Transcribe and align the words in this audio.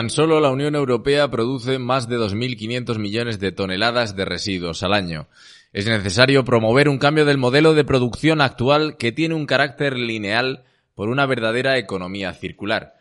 Tan 0.00 0.08
solo 0.08 0.40
la 0.40 0.48
Unión 0.48 0.76
Europea 0.76 1.30
produce 1.30 1.78
más 1.78 2.08
de 2.08 2.16
2.500 2.16 2.98
millones 2.98 3.38
de 3.38 3.52
toneladas 3.52 4.16
de 4.16 4.24
residuos 4.24 4.82
al 4.82 4.94
año. 4.94 5.28
Es 5.74 5.86
necesario 5.86 6.42
promover 6.42 6.88
un 6.88 6.96
cambio 6.96 7.26
del 7.26 7.36
modelo 7.36 7.74
de 7.74 7.84
producción 7.84 8.40
actual 8.40 8.96
que 8.96 9.12
tiene 9.12 9.34
un 9.34 9.44
carácter 9.44 9.98
lineal 9.98 10.64
por 10.94 11.10
una 11.10 11.26
verdadera 11.26 11.76
economía 11.76 12.32
circular. 12.32 12.94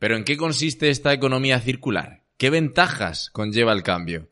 Pero 0.00 0.16
¿en 0.16 0.24
qué 0.24 0.36
consiste 0.36 0.90
esta 0.90 1.12
economía 1.12 1.60
circular? 1.60 2.24
¿Qué 2.36 2.50
ventajas 2.50 3.30
conlleva 3.30 3.72
el 3.72 3.84
cambio? 3.84 4.26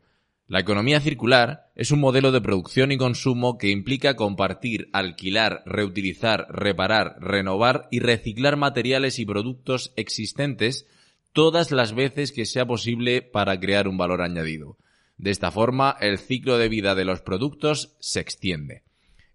La 0.45 0.59
economía 0.59 0.99
circular 0.99 1.71
es 1.73 1.91
un 1.91 2.01
modelo 2.01 2.33
de 2.33 2.41
producción 2.41 2.91
y 2.91 2.97
consumo 2.97 3.57
que 3.57 3.69
implica 3.69 4.17
compartir, 4.17 4.89
alquilar, 4.91 5.63
reutilizar, 5.65 6.47
reparar, 6.49 7.15
renovar 7.21 7.87
y 7.91 8.01
reciclar 8.01 8.57
materiales 8.57 9.19
y 9.19 9.25
productos 9.25 9.93
existentes 9.95 10.85
todas 11.33 11.71
las 11.71 11.93
veces 11.93 12.31
que 12.31 12.45
sea 12.45 12.65
posible 12.65 13.21
para 13.21 13.59
crear 13.59 13.87
un 13.87 13.97
valor 13.97 14.21
añadido. 14.21 14.77
De 15.17 15.31
esta 15.31 15.51
forma, 15.51 15.95
el 15.99 16.17
ciclo 16.17 16.57
de 16.57 16.69
vida 16.69 16.95
de 16.95 17.05
los 17.05 17.21
productos 17.21 17.95
se 17.99 18.19
extiende. 18.19 18.83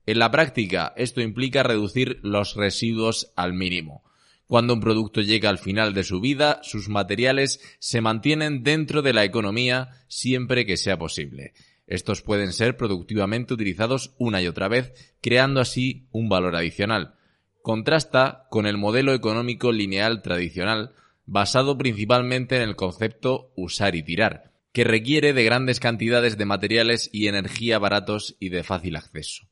En 0.06 0.18
la 0.18 0.30
práctica, 0.30 0.92
esto 0.96 1.20
implica 1.20 1.62
reducir 1.62 2.20
los 2.22 2.56
residuos 2.56 3.32
al 3.36 3.54
mínimo. 3.54 4.02
Cuando 4.46 4.74
un 4.74 4.80
producto 4.80 5.22
llega 5.22 5.48
al 5.48 5.58
final 5.58 5.94
de 5.94 6.04
su 6.04 6.20
vida, 6.20 6.60
sus 6.62 6.88
materiales 6.88 7.60
se 7.78 8.00
mantienen 8.00 8.62
dentro 8.62 9.00
de 9.00 9.14
la 9.14 9.24
economía 9.24 9.90
siempre 10.08 10.66
que 10.66 10.76
sea 10.76 10.98
posible. 10.98 11.54
Estos 11.86 12.22
pueden 12.22 12.52
ser 12.52 12.76
productivamente 12.76 13.54
utilizados 13.54 14.14
una 14.18 14.42
y 14.42 14.46
otra 14.46 14.68
vez, 14.68 14.92
creando 15.20 15.60
así 15.60 16.06
un 16.12 16.28
valor 16.28 16.56
adicional. 16.56 17.14
Contrasta 17.62 18.46
con 18.50 18.66
el 18.66 18.76
modelo 18.76 19.14
económico 19.14 19.72
lineal 19.72 20.22
tradicional, 20.22 20.94
basado 21.26 21.78
principalmente 21.78 22.56
en 22.56 22.62
el 22.62 22.76
concepto 22.76 23.52
usar 23.56 23.94
y 23.94 24.02
tirar, 24.02 24.52
que 24.72 24.84
requiere 24.84 25.32
de 25.32 25.44
grandes 25.44 25.80
cantidades 25.80 26.36
de 26.36 26.44
materiales 26.46 27.08
y 27.12 27.28
energía 27.28 27.78
baratos 27.78 28.36
y 28.40 28.48
de 28.48 28.62
fácil 28.62 28.96
acceso. 28.96 29.46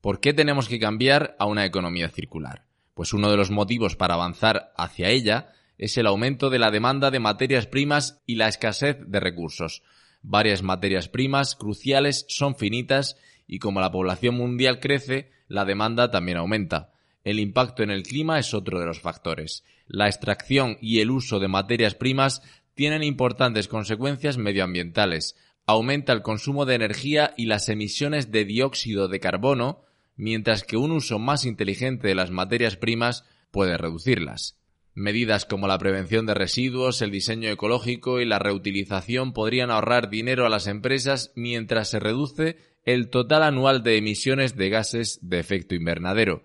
¿Por 0.00 0.20
qué 0.20 0.32
tenemos 0.32 0.68
que 0.68 0.78
cambiar 0.78 1.36
a 1.38 1.46
una 1.46 1.66
economía 1.66 2.08
circular? 2.08 2.64
Pues 2.94 3.12
uno 3.12 3.30
de 3.30 3.36
los 3.36 3.50
motivos 3.50 3.96
para 3.96 4.14
avanzar 4.14 4.72
hacia 4.76 5.08
ella 5.08 5.52
es 5.76 5.96
el 5.98 6.06
aumento 6.06 6.50
de 6.50 6.58
la 6.58 6.70
demanda 6.70 7.10
de 7.10 7.20
materias 7.20 7.66
primas 7.66 8.20
y 8.26 8.36
la 8.36 8.48
escasez 8.48 8.98
de 9.06 9.20
recursos. 9.20 9.82
Varias 10.22 10.62
materias 10.62 11.08
primas 11.08 11.56
cruciales 11.56 12.26
son 12.28 12.56
finitas 12.56 13.16
y 13.46 13.58
como 13.58 13.80
la 13.80 13.90
población 13.90 14.36
mundial 14.36 14.78
crece, 14.78 15.32
la 15.48 15.64
demanda 15.64 16.10
también 16.10 16.38
aumenta. 16.38 16.92
El 17.24 17.38
impacto 17.38 17.82
en 17.82 17.90
el 17.90 18.02
clima 18.02 18.38
es 18.38 18.54
otro 18.54 18.80
de 18.80 18.86
los 18.86 19.00
factores. 19.00 19.64
La 19.86 20.06
extracción 20.06 20.78
y 20.80 21.00
el 21.00 21.10
uso 21.10 21.38
de 21.38 21.48
materias 21.48 21.94
primas 21.94 22.42
tienen 22.74 23.02
importantes 23.02 23.68
consecuencias 23.68 24.38
medioambientales. 24.38 25.36
Aumenta 25.66 26.12
el 26.12 26.22
consumo 26.22 26.64
de 26.64 26.76
energía 26.76 27.34
y 27.36 27.46
las 27.46 27.68
emisiones 27.68 28.32
de 28.32 28.44
dióxido 28.44 29.08
de 29.08 29.20
carbono, 29.20 29.84
mientras 30.16 30.64
que 30.64 30.76
un 30.76 30.90
uso 30.92 31.18
más 31.18 31.44
inteligente 31.44 32.08
de 32.08 32.14
las 32.14 32.30
materias 32.30 32.76
primas 32.76 33.24
puede 33.50 33.76
reducirlas. 33.76 34.56
Medidas 34.94 35.46
como 35.46 35.68
la 35.68 35.78
prevención 35.78 36.26
de 36.26 36.34
residuos, 36.34 37.00
el 37.00 37.10
diseño 37.10 37.48
ecológico 37.50 38.20
y 38.20 38.24
la 38.24 38.38
reutilización 38.38 39.32
podrían 39.32 39.70
ahorrar 39.70 40.10
dinero 40.10 40.46
a 40.46 40.48
las 40.48 40.66
empresas 40.66 41.32
mientras 41.36 41.90
se 41.90 42.00
reduce 42.00 42.56
el 42.84 43.08
total 43.10 43.42
anual 43.42 43.82
de 43.82 43.96
emisiones 43.96 44.56
de 44.56 44.68
gases 44.68 45.18
de 45.22 45.38
efecto 45.38 45.74
invernadero. 45.74 46.44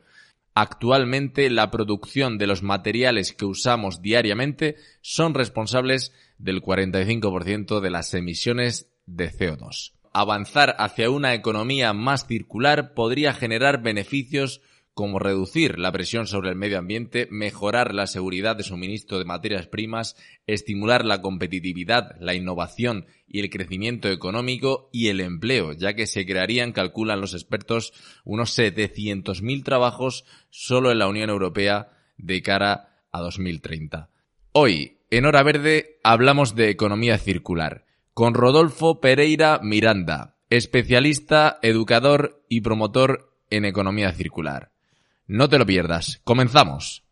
Actualmente 0.57 1.49
la 1.49 1.69
producción 1.69 2.37
de 2.37 2.47
los 2.47 2.63
materiales 2.63 3.33
que 3.33 3.43
usamos 3.43 4.01
diariamente 4.01 4.77
son 5.01 5.33
responsables 5.33 6.13
del 6.37 6.61
45% 6.61 7.81
de 7.81 7.89
las 7.89 8.13
emisiones 8.13 8.89
de 9.05 9.29
CO2. 9.33 9.91
Avanzar 10.13 10.73
hacia 10.79 11.09
una 11.09 11.33
economía 11.33 11.91
más 11.91 12.25
circular 12.25 12.93
podría 12.93 13.33
generar 13.33 13.83
beneficios 13.83 14.61
como 14.95 15.19
reducir 15.19 15.77
la 15.77 15.91
presión 15.91 16.25
sobre 16.25 16.49
el 16.49 16.55
medio 16.55 16.79
ambiente, 16.79 17.27
mejorar 17.29 17.93
la 17.93 18.07
seguridad 18.07 18.55
de 18.55 18.63
suministro 18.63 19.19
de 19.19 19.25
materias 19.25 19.67
primas, 19.67 20.15
estimular 20.47 21.03
la 21.03 21.21
competitividad, 21.21 22.15
la 22.21 22.33
innovación 22.33 23.05
y 23.27 23.41
el 23.41 23.49
crecimiento 23.49 24.09
económico 24.09 24.89
y 24.93 25.09
el 25.09 25.19
empleo, 25.19 25.73
ya 25.73 25.95
que 25.95 26.07
se 26.07 26.25
crearían, 26.25 26.71
calculan 26.71 27.19
los 27.19 27.33
expertos, 27.33 27.91
unos 28.23 28.57
700.000 28.57 29.63
trabajos 29.65 30.23
solo 30.49 30.91
en 30.91 30.99
la 30.99 31.09
Unión 31.09 31.29
Europea 31.29 31.91
de 32.17 32.41
cara 32.41 33.03
a 33.11 33.19
2030. 33.19 34.09
Hoy, 34.53 34.99
en 35.11 35.25
Hora 35.25 35.43
Verde, 35.43 35.99
hablamos 36.03 36.55
de 36.55 36.69
economía 36.69 37.17
circular 37.17 37.85
con 38.13 38.33
Rodolfo 38.33 39.01
Pereira 39.01 39.59
Miranda, 39.61 40.37
especialista, 40.49 41.59
educador 41.61 42.45
y 42.47 42.61
promotor 42.61 43.35
en 43.49 43.65
economía 43.65 44.13
circular. 44.13 44.71
No 45.27 45.49
te 45.49 45.57
lo 45.57 45.65
pierdas. 45.65 46.21
Comenzamos. 46.23 47.04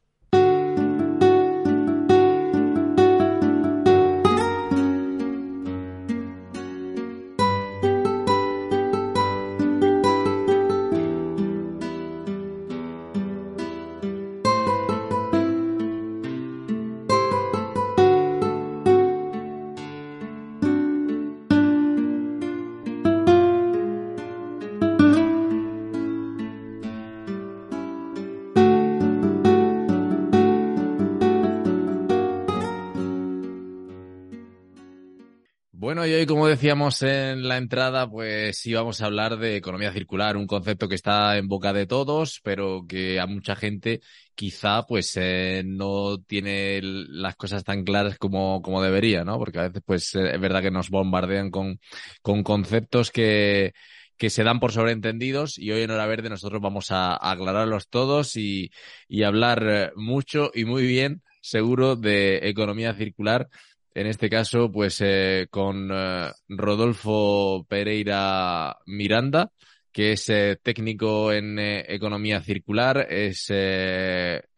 Decíamos 36.64 37.02
en 37.02 37.46
la 37.46 37.58
entrada, 37.58 38.10
pues 38.10 38.66
íbamos 38.66 39.02
a 39.02 39.08
hablar 39.08 39.36
de 39.36 39.58
economía 39.58 39.92
circular, 39.92 40.38
un 40.38 40.48
concepto 40.48 40.88
que 40.88 40.96
está 40.96 41.36
en 41.36 41.50
boca 41.50 41.74
de 41.74 41.88
todos, 41.88 42.40
pero 42.42 42.86
que 42.88 43.20
a 43.20 43.26
mucha 43.26 43.58
gente 43.58 44.00
quizá 44.34 44.84
pues 44.84 45.12
eh, 45.18 45.64
no 45.66 46.20
tiene 46.20 46.80
las 46.82 47.36
cosas 47.36 47.66
tan 47.66 47.84
claras 47.84 48.18
como, 48.18 48.62
como 48.62 48.82
debería, 48.82 49.26
¿no? 49.26 49.38
Porque 49.40 49.60
a 49.60 49.64
veces 49.64 49.84
pues 49.86 50.16
eh, 50.16 50.36
es 50.36 50.40
verdad 50.40 50.62
que 50.62 50.72
nos 50.72 50.90
bombardean 50.90 51.52
con, 51.52 51.82
con 52.22 52.44
conceptos 52.44 53.12
que, 53.12 53.74
que 54.16 54.30
se 54.30 54.46
dan 54.46 54.62
por 54.62 54.72
sobreentendidos 54.72 55.60
y 55.60 55.70
hoy 55.72 55.82
en 55.82 55.92
Hora 55.92 56.06
Verde 56.06 56.30
nosotros 56.30 56.62
vamos 56.62 56.92
a, 56.92 57.18
aclararlos 57.30 57.90
todos 57.90 58.38
y, 58.38 58.72
y 59.10 59.24
hablar 59.24 59.68
eh, 59.68 59.92
mucho 59.98 60.50
y 60.54 60.64
muy 60.64 60.88
bien, 60.88 61.24
seguro, 61.42 61.98
de 61.98 62.48
economía 62.48 62.94
circular 62.94 63.50
en 63.96 64.08
este 64.08 64.30
caso, 64.30 64.72
pues 64.72 65.00
eh, 65.02 65.48
con 65.50 65.90
eh, 65.92 66.32
Rodolfo 66.50 67.66
Pereira 67.68 68.78
Miranda, 68.86 69.52
que 69.92 70.14
es 70.14 70.28
eh, 70.30 70.58
técnico 70.62 71.32
en 71.32 71.60
economía 71.60 72.42
circular, 72.42 73.06
es 73.10 73.52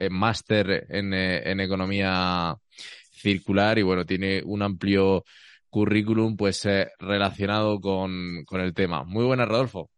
máster 0.09 0.87
en, 0.89 1.13
en, 1.13 1.59
economía 1.59 2.55
circular 3.11 3.77
y 3.77 3.81
bueno, 3.81 4.05
tiene 4.05 4.41
un 4.45 4.61
amplio 4.61 5.25
currículum 5.69 6.37
pues 6.37 6.65
relacionado 6.99 7.81
con, 7.81 8.45
con 8.45 8.61
el 8.61 8.73
tema. 8.73 9.03
Muy 9.03 9.25
buenas, 9.25 9.49
Rodolfo. 9.49 9.89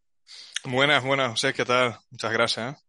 Buenas, 0.64 1.04
buenas, 1.04 1.30
José, 1.30 1.54
¿qué 1.54 1.66
tal? 1.66 1.98
Muchas 2.10 2.34
gracias. 2.34 2.87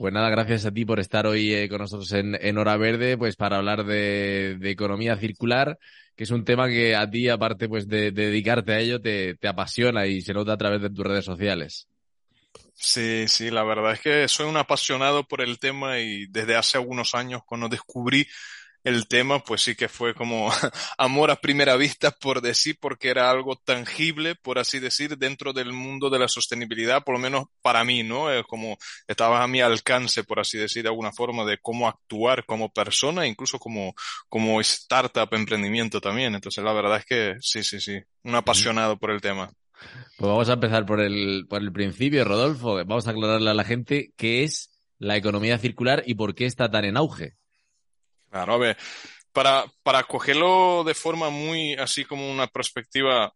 Pues 0.00 0.14
nada, 0.14 0.30
gracias 0.30 0.64
a 0.64 0.70
ti 0.72 0.86
por 0.86 0.98
estar 0.98 1.26
hoy 1.26 1.52
eh, 1.52 1.68
con 1.68 1.76
nosotros 1.76 2.10
en, 2.12 2.56
Hora 2.56 2.78
Verde, 2.78 3.18
pues 3.18 3.36
para 3.36 3.58
hablar 3.58 3.84
de, 3.84 4.58
economía 4.62 5.14
circular, 5.18 5.78
que 6.16 6.24
es 6.24 6.30
un 6.30 6.42
tema 6.42 6.68
que 6.68 6.96
a 6.96 7.10
ti, 7.10 7.28
aparte 7.28 7.68
pues 7.68 7.86
de, 7.86 8.10
dedicarte 8.10 8.72
a 8.72 8.78
ello, 8.78 9.02
te, 9.02 9.36
apasiona 9.46 10.06
y 10.06 10.22
se 10.22 10.32
nota 10.32 10.54
a 10.54 10.56
través 10.56 10.80
de 10.80 10.88
tus 10.88 11.04
redes 11.04 11.26
sociales. 11.26 11.86
Sí, 12.72 13.28
sí, 13.28 13.50
la 13.50 13.62
verdad 13.62 13.92
es 13.92 14.00
que 14.00 14.26
soy 14.26 14.46
un 14.46 14.56
apasionado 14.56 15.24
por 15.24 15.42
el 15.42 15.58
tema 15.58 15.98
y 15.98 16.24
desde 16.28 16.56
hace 16.56 16.78
algunos 16.78 17.14
años 17.14 17.42
cuando 17.44 17.68
descubrí 17.68 18.26
el 18.84 19.06
tema, 19.08 19.40
pues 19.40 19.62
sí 19.62 19.74
que 19.74 19.88
fue 19.88 20.14
como 20.14 20.50
amor 20.98 21.30
a 21.30 21.36
primera 21.36 21.76
vista, 21.76 22.10
por 22.10 22.40
decir, 22.40 22.76
porque 22.80 23.08
era 23.08 23.30
algo 23.30 23.56
tangible, 23.56 24.34
por 24.34 24.58
así 24.58 24.78
decir, 24.78 25.18
dentro 25.18 25.52
del 25.52 25.72
mundo 25.72 26.10
de 26.10 26.18
la 26.18 26.28
sostenibilidad, 26.28 27.02
por 27.04 27.14
lo 27.14 27.20
menos 27.20 27.44
para 27.62 27.84
mí, 27.84 28.02
¿no? 28.02 28.26
como 28.46 28.76
estaba 29.06 29.42
a 29.42 29.48
mi 29.48 29.60
alcance, 29.60 30.24
por 30.24 30.40
así 30.40 30.58
decir, 30.58 30.82
de 30.82 30.88
alguna 30.88 31.12
forma, 31.12 31.44
de 31.44 31.58
cómo 31.58 31.88
actuar 31.88 32.44
como 32.46 32.72
persona, 32.72 33.26
incluso 33.26 33.58
como, 33.58 33.94
como 34.28 34.60
startup, 34.60 35.28
emprendimiento 35.32 36.00
también. 36.00 36.34
Entonces, 36.34 36.62
la 36.64 36.72
verdad 36.72 36.98
es 36.98 37.04
que 37.04 37.36
sí, 37.40 37.62
sí, 37.62 37.80
sí, 37.80 37.98
un 38.24 38.34
apasionado 38.34 38.98
por 38.98 39.10
el 39.10 39.20
tema. 39.20 39.50
Pues 40.18 40.28
vamos 40.30 40.48
a 40.48 40.54
empezar 40.54 40.84
por 40.84 41.00
el, 41.00 41.46
por 41.48 41.62
el 41.62 41.72
principio, 41.72 42.24
Rodolfo. 42.24 42.74
Vamos 42.76 43.06
a 43.06 43.10
aclararle 43.10 43.50
a 43.50 43.54
la 43.54 43.64
gente 43.64 44.12
qué 44.16 44.44
es 44.44 44.70
la 44.98 45.16
economía 45.16 45.58
circular 45.58 46.02
y 46.06 46.14
por 46.14 46.34
qué 46.34 46.46
está 46.46 46.70
tan 46.70 46.84
en 46.84 46.96
auge. 46.96 47.34
Claro, 48.30 48.54
a 48.54 48.58
ver, 48.58 48.78
para, 49.32 49.64
para 49.82 50.04
cogerlo 50.04 50.84
de 50.84 50.94
forma 50.94 51.30
muy 51.30 51.74
así 51.74 52.04
como 52.04 52.30
una 52.30 52.46
perspectiva 52.46 53.32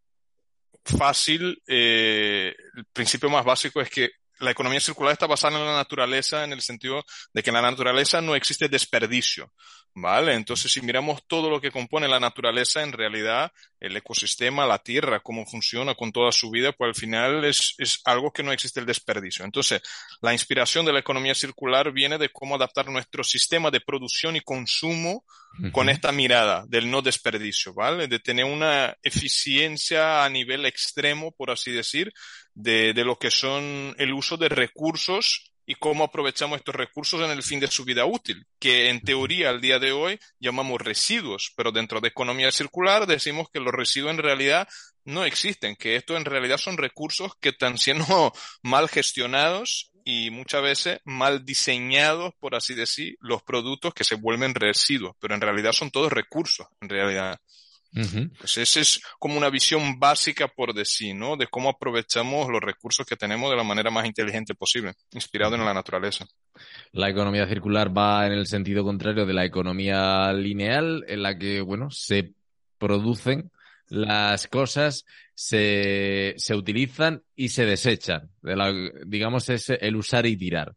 fácil, 0.84 1.60
eh, 1.66 2.54
el 2.76 2.84
principio 2.92 3.28
más 3.30 3.44
básico 3.44 3.80
es 3.80 3.90
que 3.90 4.10
la 4.40 4.50
economía 4.50 4.80
circular 4.80 5.12
está 5.12 5.26
basada 5.26 5.58
en 5.58 5.66
la 5.66 5.76
naturaleza 5.76 6.44
en 6.44 6.52
el 6.52 6.60
sentido 6.60 7.04
de 7.32 7.42
que 7.42 7.50
en 7.50 7.54
la 7.54 7.62
naturaleza 7.62 8.20
no 8.20 8.34
existe 8.34 8.68
desperdicio, 8.68 9.52
¿vale? 9.94 10.34
Entonces, 10.34 10.72
si 10.72 10.80
miramos 10.82 11.22
todo 11.26 11.48
lo 11.48 11.60
que 11.60 11.70
compone 11.70 12.08
la 12.08 12.18
naturaleza, 12.18 12.82
en 12.82 12.92
realidad, 12.92 13.52
el 13.78 13.96
ecosistema, 13.96 14.66
la 14.66 14.80
tierra, 14.80 15.20
cómo 15.20 15.46
funciona 15.46 15.94
con 15.94 16.10
toda 16.10 16.32
su 16.32 16.50
vida, 16.50 16.72
pues 16.72 16.88
al 16.88 16.94
final 16.94 17.44
es, 17.44 17.74
es 17.78 18.00
algo 18.04 18.32
que 18.32 18.42
no 18.42 18.52
existe 18.52 18.80
el 18.80 18.86
desperdicio. 18.86 19.44
Entonces, 19.44 19.82
la 20.20 20.32
inspiración 20.32 20.84
de 20.84 20.92
la 20.92 20.98
economía 20.98 21.34
circular 21.34 21.92
viene 21.92 22.18
de 22.18 22.30
cómo 22.30 22.56
adaptar 22.56 22.88
nuestro 22.88 23.22
sistema 23.22 23.70
de 23.70 23.80
producción 23.80 24.36
y 24.36 24.40
consumo 24.40 25.24
con 25.70 25.88
esta 25.88 26.10
mirada 26.10 26.64
del 26.66 26.90
no 26.90 27.00
desperdicio, 27.00 27.72
¿vale? 27.74 28.08
De 28.08 28.18
tener 28.18 28.44
una 28.44 28.96
eficiencia 29.04 30.24
a 30.24 30.28
nivel 30.28 30.66
extremo, 30.66 31.30
por 31.30 31.52
así 31.52 31.70
decir, 31.70 32.12
de, 32.54 32.92
de 32.92 33.04
lo 33.04 33.16
que 33.16 33.30
son 33.30 33.94
el 33.98 34.12
uso 34.12 34.36
de 34.36 34.48
recursos 34.48 35.53
y 35.66 35.74
cómo 35.74 36.04
aprovechamos 36.04 36.58
estos 36.58 36.74
recursos 36.74 37.20
en 37.22 37.30
el 37.30 37.42
fin 37.42 37.60
de 37.60 37.68
su 37.68 37.84
vida 37.84 38.04
útil, 38.04 38.46
que 38.58 38.90
en 38.90 39.00
teoría 39.00 39.50
al 39.50 39.60
día 39.60 39.78
de 39.78 39.92
hoy 39.92 40.18
llamamos 40.38 40.80
residuos, 40.80 41.52
pero 41.56 41.72
dentro 41.72 42.00
de 42.00 42.08
economía 42.08 42.52
circular 42.52 43.06
decimos 43.06 43.48
que 43.50 43.60
los 43.60 43.72
residuos 43.72 44.12
en 44.12 44.18
realidad 44.18 44.68
no 45.04 45.24
existen, 45.24 45.76
que 45.76 45.96
esto 45.96 46.16
en 46.16 46.24
realidad 46.24 46.58
son 46.58 46.76
recursos 46.76 47.32
que 47.40 47.50
están 47.50 47.78
siendo 47.78 48.32
mal 48.62 48.88
gestionados 48.88 49.90
y 50.04 50.30
muchas 50.30 50.62
veces 50.62 51.00
mal 51.04 51.44
diseñados, 51.44 52.34
por 52.38 52.54
así 52.54 52.74
decir, 52.74 53.16
los 53.20 53.42
productos 53.42 53.94
que 53.94 54.04
se 54.04 54.16
vuelven 54.16 54.54
residuos, 54.54 55.16
pero 55.18 55.34
en 55.34 55.40
realidad 55.40 55.72
son 55.72 55.90
todos 55.90 56.12
recursos, 56.12 56.66
en 56.80 56.88
realidad. 56.90 57.40
Pues 58.38 58.58
esa 58.58 58.80
es 58.80 59.00
como 59.20 59.36
una 59.36 59.50
visión 59.50 60.00
básica 60.00 60.48
por 60.48 60.74
decir, 60.74 61.14
¿no? 61.14 61.36
De 61.36 61.46
cómo 61.46 61.68
aprovechamos 61.68 62.48
los 62.50 62.60
recursos 62.60 63.06
que 63.06 63.14
tenemos 63.14 63.50
de 63.50 63.56
la 63.56 63.62
manera 63.62 63.90
más 63.90 64.04
inteligente 64.04 64.54
posible, 64.54 64.94
inspirado 65.12 65.54
en 65.54 65.64
la 65.64 65.72
naturaleza. 65.72 66.26
La 66.90 67.08
economía 67.08 67.46
circular 67.46 67.96
va 67.96 68.26
en 68.26 68.32
el 68.32 68.46
sentido 68.46 68.82
contrario 68.82 69.26
de 69.26 69.32
la 69.32 69.44
economía 69.44 70.32
lineal, 70.32 71.04
en 71.06 71.22
la 71.22 71.38
que, 71.38 71.60
bueno, 71.60 71.88
se 71.90 72.32
producen 72.78 73.52
las 73.88 74.48
cosas, 74.48 75.04
se, 75.34 76.34
se 76.36 76.54
utilizan 76.54 77.22
y 77.36 77.50
se 77.50 77.64
desechan. 77.64 78.30
De 78.42 78.56
la, 78.56 78.72
digamos, 79.06 79.48
es 79.50 79.70
el 79.70 79.94
usar 79.94 80.26
y 80.26 80.36
tirar. 80.36 80.74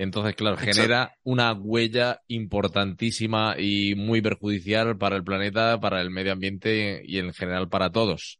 Entonces, 0.00 0.36
claro, 0.36 0.56
genera 0.56 1.16
una 1.24 1.52
huella 1.52 2.22
importantísima 2.28 3.56
y 3.58 3.96
muy 3.96 4.22
perjudicial 4.22 4.96
para 4.96 5.16
el 5.16 5.24
planeta, 5.24 5.80
para 5.80 6.00
el 6.00 6.10
medio 6.10 6.32
ambiente 6.32 7.02
y 7.04 7.18
en 7.18 7.34
general 7.34 7.68
para 7.68 7.90
todos. 7.90 8.38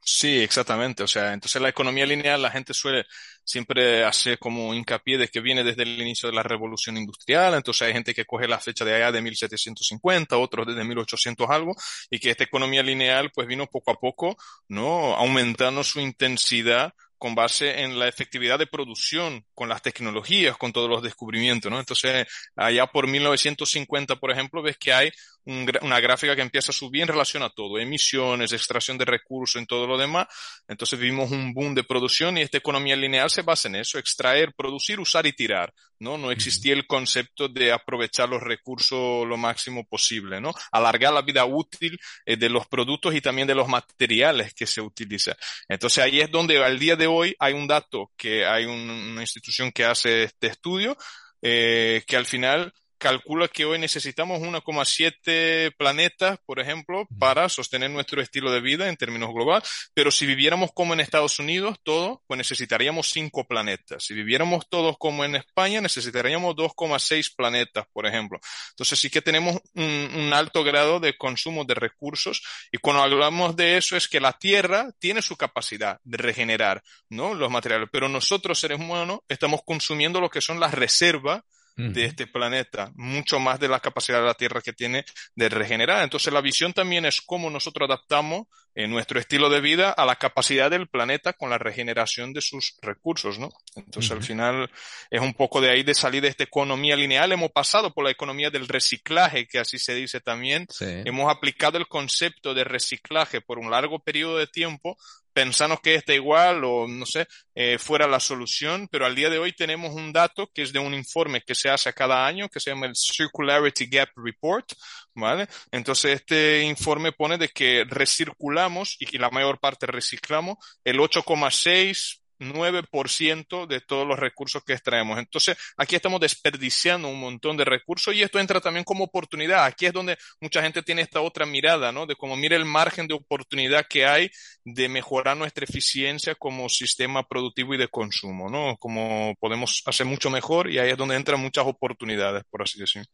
Sí, 0.00 0.38
exactamente. 0.38 1.02
O 1.02 1.06
sea, 1.06 1.34
entonces 1.34 1.60
la 1.60 1.68
economía 1.68 2.06
lineal 2.06 2.40
la 2.40 2.50
gente 2.50 2.72
suele 2.72 3.04
siempre 3.44 4.02
hacer 4.02 4.38
como 4.38 4.72
hincapié 4.72 5.18
de 5.18 5.28
que 5.28 5.42
viene 5.42 5.62
desde 5.62 5.82
el 5.82 6.00
inicio 6.00 6.30
de 6.30 6.34
la 6.34 6.42
revolución 6.42 6.96
industrial. 6.96 7.52
Entonces 7.52 7.86
hay 7.86 7.92
gente 7.92 8.14
que 8.14 8.24
coge 8.24 8.48
la 8.48 8.58
fecha 8.58 8.86
de 8.86 8.94
allá 8.94 9.12
de 9.12 9.20
1750, 9.20 10.38
otros 10.38 10.66
desde 10.66 10.84
1800 10.84 11.50
algo, 11.50 11.76
y 12.08 12.18
que 12.18 12.30
esta 12.30 12.44
economía 12.44 12.82
lineal 12.82 13.30
pues 13.34 13.46
vino 13.46 13.66
poco 13.66 13.90
a 13.90 14.00
poco, 14.00 14.38
¿no? 14.68 15.14
Aumentando 15.16 15.84
su 15.84 16.00
intensidad 16.00 16.94
con 17.18 17.34
base 17.34 17.82
en 17.82 17.98
la 17.98 18.08
efectividad 18.08 18.58
de 18.58 18.66
producción, 18.66 19.44
con 19.54 19.68
las 19.68 19.82
tecnologías, 19.82 20.56
con 20.56 20.72
todos 20.72 20.88
los 20.88 21.02
descubrimientos, 21.02 21.70
¿no? 21.70 21.78
Entonces, 21.78 22.26
allá 22.56 22.86
por 22.86 23.06
1950, 23.06 24.16
por 24.16 24.30
ejemplo, 24.30 24.62
ves 24.62 24.78
que 24.78 24.92
hay 24.92 25.10
una 25.48 26.00
gráfica 26.00 26.36
que 26.36 26.42
empieza 26.42 26.72
a 26.72 26.74
subir 26.74 27.02
en 27.02 27.08
relación 27.08 27.42
a 27.42 27.48
todo, 27.48 27.78
emisiones, 27.78 28.52
extracción 28.52 28.98
de 28.98 29.06
recursos, 29.06 29.56
en 29.56 29.66
todo 29.66 29.86
lo 29.86 29.96
demás. 29.96 30.26
Entonces 30.68 30.98
vimos 30.98 31.30
un 31.30 31.54
boom 31.54 31.74
de 31.74 31.84
producción 31.84 32.36
y 32.36 32.42
esta 32.42 32.58
economía 32.58 32.96
lineal 32.96 33.30
se 33.30 33.42
basa 33.42 33.68
en 33.68 33.76
eso, 33.76 33.98
extraer, 33.98 34.52
producir, 34.54 35.00
usar 35.00 35.26
y 35.26 35.32
tirar, 35.32 35.72
¿no? 36.00 36.18
No 36.18 36.30
existía 36.30 36.74
el 36.74 36.86
concepto 36.86 37.48
de 37.48 37.72
aprovechar 37.72 38.28
los 38.28 38.42
recursos 38.42 39.26
lo 39.26 39.36
máximo 39.38 39.86
posible, 39.86 40.40
¿no? 40.40 40.52
Alargar 40.70 41.14
la 41.14 41.22
vida 41.22 41.46
útil 41.46 41.98
eh, 42.26 42.36
de 42.36 42.50
los 42.50 42.66
productos 42.66 43.14
y 43.14 43.22
también 43.22 43.48
de 43.48 43.54
los 43.54 43.68
materiales 43.68 44.52
que 44.52 44.66
se 44.66 44.82
utilizan. 44.82 45.34
Entonces 45.66 46.04
ahí 46.04 46.20
es 46.20 46.30
donde 46.30 46.62
al 46.62 46.78
día 46.78 46.96
de 46.96 47.06
hoy 47.06 47.34
hay 47.38 47.54
un 47.54 47.66
dato 47.66 48.12
que 48.18 48.44
hay 48.44 48.66
una 48.66 49.22
institución 49.22 49.72
que 49.72 49.86
hace 49.86 50.24
este 50.24 50.48
estudio, 50.48 50.96
eh, 51.40 52.02
que 52.06 52.16
al 52.16 52.26
final 52.26 52.72
calcula 52.98 53.48
que 53.48 53.64
hoy 53.64 53.78
necesitamos 53.78 54.40
1,7 54.40 55.74
planetas, 55.76 56.38
por 56.44 56.60
ejemplo, 56.60 57.06
para 57.18 57.48
sostener 57.48 57.90
nuestro 57.90 58.20
estilo 58.20 58.50
de 58.50 58.60
vida 58.60 58.88
en 58.88 58.96
términos 58.96 59.32
globales, 59.32 59.90
pero 59.94 60.10
si 60.10 60.26
viviéramos 60.26 60.70
como 60.74 60.94
en 60.94 61.00
Estados 61.00 61.38
Unidos, 61.38 61.78
todos, 61.82 62.18
pues 62.26 62.36
necesitaríamos 62.38 63.10
5 63.10 63.46
planetas. 63.46 64.04
Si 64.04 64.14
viviéramos 64.14 64.68
todos 64.68 64.96
como 64.98 65.24
en 65.24 65.36
España, 65.36 65.80
necesitaríamos 65.80 66.54
2,6 66.56 67.34
planetas, 67.36 67.86
por 67.92 68.06
ejemplo. 68.06 68.40
Entonces 68.70 68.98
sí 68.98 69.10
que 69.10 69.22
tenemos 69.22 69.58
un, 69.74 70.10
un, 70.14 70.32
alto 70.32 70.64
grado 70.64 71.00
de 71.00 71.16
consumo 71.16 71.64
de 71.64 71.74
recursos 71.74 72.42
y 72.72 72.78
cuando 72.78 73.02
hablamos 73.02 73.56
de 73.56 73.76
eso 73.76 73.96
es 73.96 74.08
que 74.08 74.20
la 74.20 74.32
Tierra 74.32 74.90
tiene 74.98 75.22
su 75.22 75.36
capacidad 75.36 76.00
de 76.04 76.18
regenerar, 76.18 76.82
¿no? 77.08 77.34
Los 77.34 77.50
materiales, 77.50 77.88
pero 77.92 78.08
nosotros 78.08 78.58
seres 78.58 78.78
humanos 78.78 79.20
estamos 79.28 79.60
consumiendo 79.64 80.20
lo 80.20 80.30
que 80.30 80.40
son 80.40 80.60
las 80.60 80.74
reservas 80.74 81.42
de 81.78 82.06
este 82.06 82.26
planeta, 82.26 82.90
mucho 82.96 83.38
más 83.38 83.60
de 83.60 83.68
la 83.68 83.78
capacidad 83.78 84.18
de 84.18 84.26
la 84.26 84.34
Tierra 84.34 84.60
que 84.60 84.72
tiene 84.72 85.04
de 85.36 85.48
regenerar. 85.48 86.02
Entonces 86.02 86.32
la 86.32 86.40
visión 86.40 86.72
también 86.72 87.04
es 87.04 87.20
cómo 87.20 87.50
nosotros 87.50 87.88
adaptamos 87.88 88.48
eh, 88.78 88.86
nuestro 88.86 89.18
estilo 89.18 89.50
de 89.50 89.60
vida 89.60 89.90
a 89.90 90.06
la 90.06 90.14
capacidad 90.14 90.70
del 90.70 90.86
planeta 90.86 91.32
con 91.32 91.50
la 91.50 91.58
regeneración 91.58 92.32
de 92.32 92.40
sus 92.40 92.78
recursos, 92.80 93.36
¿no? 93.36 93.50
Entonces 93.74 94.12
al 94.12 94.22
final 94.22 94.70
es 95.10 95.20
un 95.20 95.34
poco 95.34 95.60
de 95.60 95.68
ahí 95.68 95.82
de 95.82 95.94
salir 95.94 96.22
de 96.22 96.28
esta 96.28 96.44
economía 96.44 96.94
lineal. 96.94 97.32
Hemos 97.32 97.50
pasado 97.50 97.92
por 97.92 98.04
la 98.04 98.12
economía 98.12 98.50
del 98.50 98.68
reciclaje, 98.68 99.48
que 99.48 99.58
así 99.58 99.80
se 99.80 99.96
dice 99.96 100.20
también. 100.20 100.68
Hemos 100.78 101.28
aplicado 101.28 101.76
el 101.76 101.88
concepto 101.88 102.54
de 102.54 102.62
reciclaje 102.62 103.40
por 103.40 103.58
un 103.58 103.68
largo 103.68 103.98
periodo 103.98 104.38
de 104.38 104.46
tiempo 104.46 104.96
pensamos 105.38 105.78
que 105.80 105.94
está 105.94 106.14
igual 106.14 106.64
o 106.64 106.88
no 106.88 107.06
sé, 107.06 107.28
eh, 107.54 107.78
fuera 107.78 108.08
la 108.08 108.18
solución, 108.18 108.88
pero 108.90 109.06
al 109.06 109.14
día 109.14 109.30
de 109.30 109.38
hoy 109.38 109.52
tenemos 109.52 109.94
un 109.94 110.12
dato 110.12 110.50
que 110.52 110.62
es 110.62 110.72
de 110.72 110.80
un 110.80 110.94
informe 110.94 111.42
que 111.42 111.54
se 111.54 111.68
hace 111.70 111.92
cada 111.92 112.26
año 112.26 112.48
que 112.48 112.58
se 112.58 112.70
llama 112.70 112.86
el 112.86 112.96
Circularity 112.96 113.86
Gap 113.86 114.08
Report, 114.16 114.72
¿vale? 115.14 115.46
Entonces 115.70 116.16
este 116.16 116.64
informe 116.64 117.12
pone 117.12 117.38
de 117.38 117.50
que 117.50 117.84
recirculamos 117.88 118.67
y 118.98 119.06
que 119.06 119.18
la 119.18 119.30
mayor 119.30 119.58
parte 119.60 119.86
reciclamos 119.86 120.56
el 120.84 120.98
8,6 120.98 122.20
9% 122.38 123.66
de 123.66 123.80
todos 123.80 124.06
los 124.06 124.18
recursos 124.18 124.62
que 124.64 124.72
extraemos. 124.72 125.18
Entonces, 125.18 125.56
aquí 125.76 125.96
estamos 125.96 126.20
desperdiciando 126.20 127.08
un 127.08 127.20
montón 127.20 127.56
de 127.56 127.64
recursos 127.64 128.14
y 128.14 128.22
esto 128.22 128.38
entra 128.38 128.60
también 128.60 128.84
como 128.84 129.04
oportunidad. 129.04 129.64
Aquí 129.64 129.86
es 129.86 129.92
donde 129.92 130.16
mucha 130.40 130.62
gente 130.62 130.82
tiene 130.82 131.02
esta 131.02 131.20
otra 131.20 131.46
mirada, 131.46 131.92
¿no? 131.92 132.06
De 132.06 132.16
cómo 132.16 132.36
mira 132.36 132.56
el 132.56 132.64
margen 132.64 133.06
de 133.06 133.14
oportunidad 133.14 133.86
que 133.88 134.06
hay 134.06 134.30
de 134.64 134.88
mejorar 134.88 135.36
nuestra 135.36 135.64
eficiencia 135.64 136.34
como 136.34 136.68
sistema 136.68 137.26
productivo 137.26 137.74
y 137.74 137.78
de 137.78 137.88
consumo, 137.88 138.48
¿no? 138.48 138.76
Como 138.78 139.34
podemos 139.40 139.82
hacer 139.86 140.06
mucho 140.06 140.30
mejor 140.30 140.70
y 140.70 140.78
ahí 140.78 140.90
es 140.90 140.96
donde 140.96 141.16
entran 141.16 141.40
muchas 141.40 141.66
oportunidades, 141.66 142.44
por 142.50 142.62
así 142.62 142.78
decir. 142.78 143.04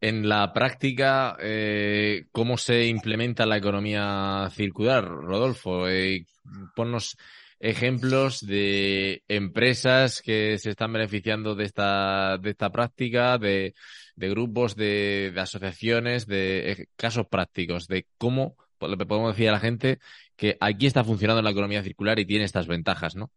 En 0.00 0.28
la 0.28 0.52
práctica, 0.52 1.36
eh, 1.40 2.26
¿cómo 2.30 2.56
se 2.56 2.86
implementa 2.86 3.46
la 3.46 3.56
economía 3.56 4.48
circular, 4.52 5.04
Rodolfo? 5.04 5.88
Eh, 5.88 6.24
ponnos 6.76 7.16
ejemplos 7.58 8.46
de 8.46 9.24
empresas 9.26 10.22
que 10.22 10.56
se 10.58 10.70
están 10.70 10.92
beneficiando 10.92 11.56
de 11.56 11.64
esta, 11.64 12.38
de 12.38 12.50
esta 12.50 12.70
práctica, 12.70 13.38
de, 13.38 13.74
de 14.14 14.28
grupos, 14.30 14.76
de, 14.76 15.32
de, 15.34 15.40
asociaciones, 15.40 16.28
de 16.28 16.88
casos 16.94 17.26
prácticos, 17.26 17.88
de 17.88 18.06
cómo 18.16 18.56
podemos 18.78 19.34
decir 19.34 19.48
a 19.48 19.52
la 19.52 19.60
gente 19.60 19.98
que 20.36 20.56
aquí 20.60 20.86
está 20.86 21.02
funcionando 21.02 21.42
la 21.42 21.50
economía 21.50 21.82
circular 21.82 22.20
y 22.20 22.26
tiene 22.26 22.44
estas 22.44 22.68
ventajas, 22.68 23.16
¿no? 23.16 23.32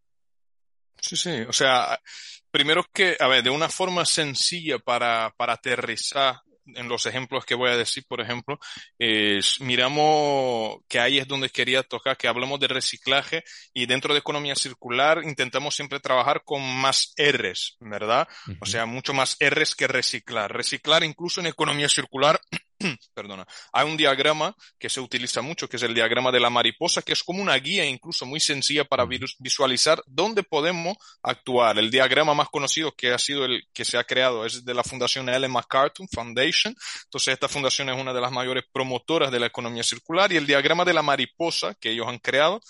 Sí, 1.01 1.15
sí. 1.18 1.41
O 1.48 1.53
sea, 1.53 2.00
primero 2.51 2.86
que, 2.94 3.18
a 3.20 3.27
ver, 3.27 3.44
de 3.44 3.50
una 3.50 3.70
forma 3.70 4.06
sencilla 4.06 4.77
para, 4.77 5.34
para 5.36 5.53
aterrizar 5.53 6.41
en 6.75 6.88
los 6.88 7.06
ejemplos 7.06 7.46
que 7.46 7.56
voy 7.56 7.70
a 7.70 7.78
decir, 7.78 8.04
por 8.08 8.22
ejemplo, 8.22 8.60
es, 8.98 9.60
miramos 9.62 10.78
que 10.88 11.00
ahí 11.00 11.18
es 11.18 11.28
donde 11.28 11.50
quería 11.50 11.84
tocar, 11.84 12.18
que 12.18 12.28
hablamos 12.28 12.60
de 12.60 12.68
reciclaje 12.68 13.44
y 13.74 13.86
dentro 13.86 14.13
de 14.13 14.20
economía 14.20 14.56
circular 14.56 15.22
intentamos 15.24 15.75
siempre 15.75 16.00
trabajar 16.00 16.44
con 16.44 16.62
más 16.62 17.13
R's, 17.18 17.78
¿verdad? 17.80 18.28
O 18.60 18.66
sea, 18.66 18.86
mucho 18.86 19.13
más 19.13 19.38
R's 19.40 19.75
que 19.75 19.88
reciclar. 19.88 20.51
Reciclar 20.54 21.04
incluso 21.04 21.42
en 21.42 21.48
economía 21.48 21.90
circular 21.90 22.40
perdona, 23.14 23.48
hay 23.72 23.86
un 23.86 23.98
diagrama 23.98 24.56
que 24.80 24.90
se 24.90 25.00
utiliza 25.00 25.42
mucho, 25.42 25.68
que 25.68 25.78
es 25.78 25.84
el 25.84 25.94
diagrama 25.94 26.32
de 26.32 26.40
la 26.40 26.50
mariposa, 26.50 27.02
que 27.02 27.14
es 27.14 27.24
como 27.24 27.42
una 27.42 27.56
guía 27.56 27.86
incluso 27.86 28.26
muy 28.26 28.40
sencilla 28.40 28.86
para 28.86 29.06
visualizar 29.06 30.02
dónde 30.08 30.44
podemos 30.44 30.98
actuar. 31.22 31.78
El 31.78 31.92
diagrama 31.92 32.34
más 32.34 32.50
conocido 32.50 32.92
que 32.94 33.12
ha 33.12 33.20
sido 33.20 33.46
el 33.46 33.64
que 33.74 33.86
se 33.86 33.98
ha 33.98 34.04
creado 34.04 34.46
es 34.46 34.66
de 34.66 34.74
la 34.74 34.84
Fundación 34.84 35.30
Ellen 35.30 35.52
MacArthur 35.52 36.08
Foundation. 36.12 36.76
Entonces, 37.04 37.34
esta 37.34 37.48
fundación 37.48 37.90
es 37.90 37.98
una 38.00 38.14
de 38.14 38.22
las 38.22 38.32
mayores 38.32 38.64
promotoras 38.72 39.32
de 39.32 39.40
la 39.40 39.48
economía 39.48 39.84
circular 39.84 40.32
y 40.32 40.38
el 40.38 40.48
diagrama 40.48 40.86
de 40.86 40.94
la 40.94 41.02
mariposa 41.02 41.76
que 41.76 41.92
ellos 41.92 42.08
han 42.08 42.20
creado 42.20 42.62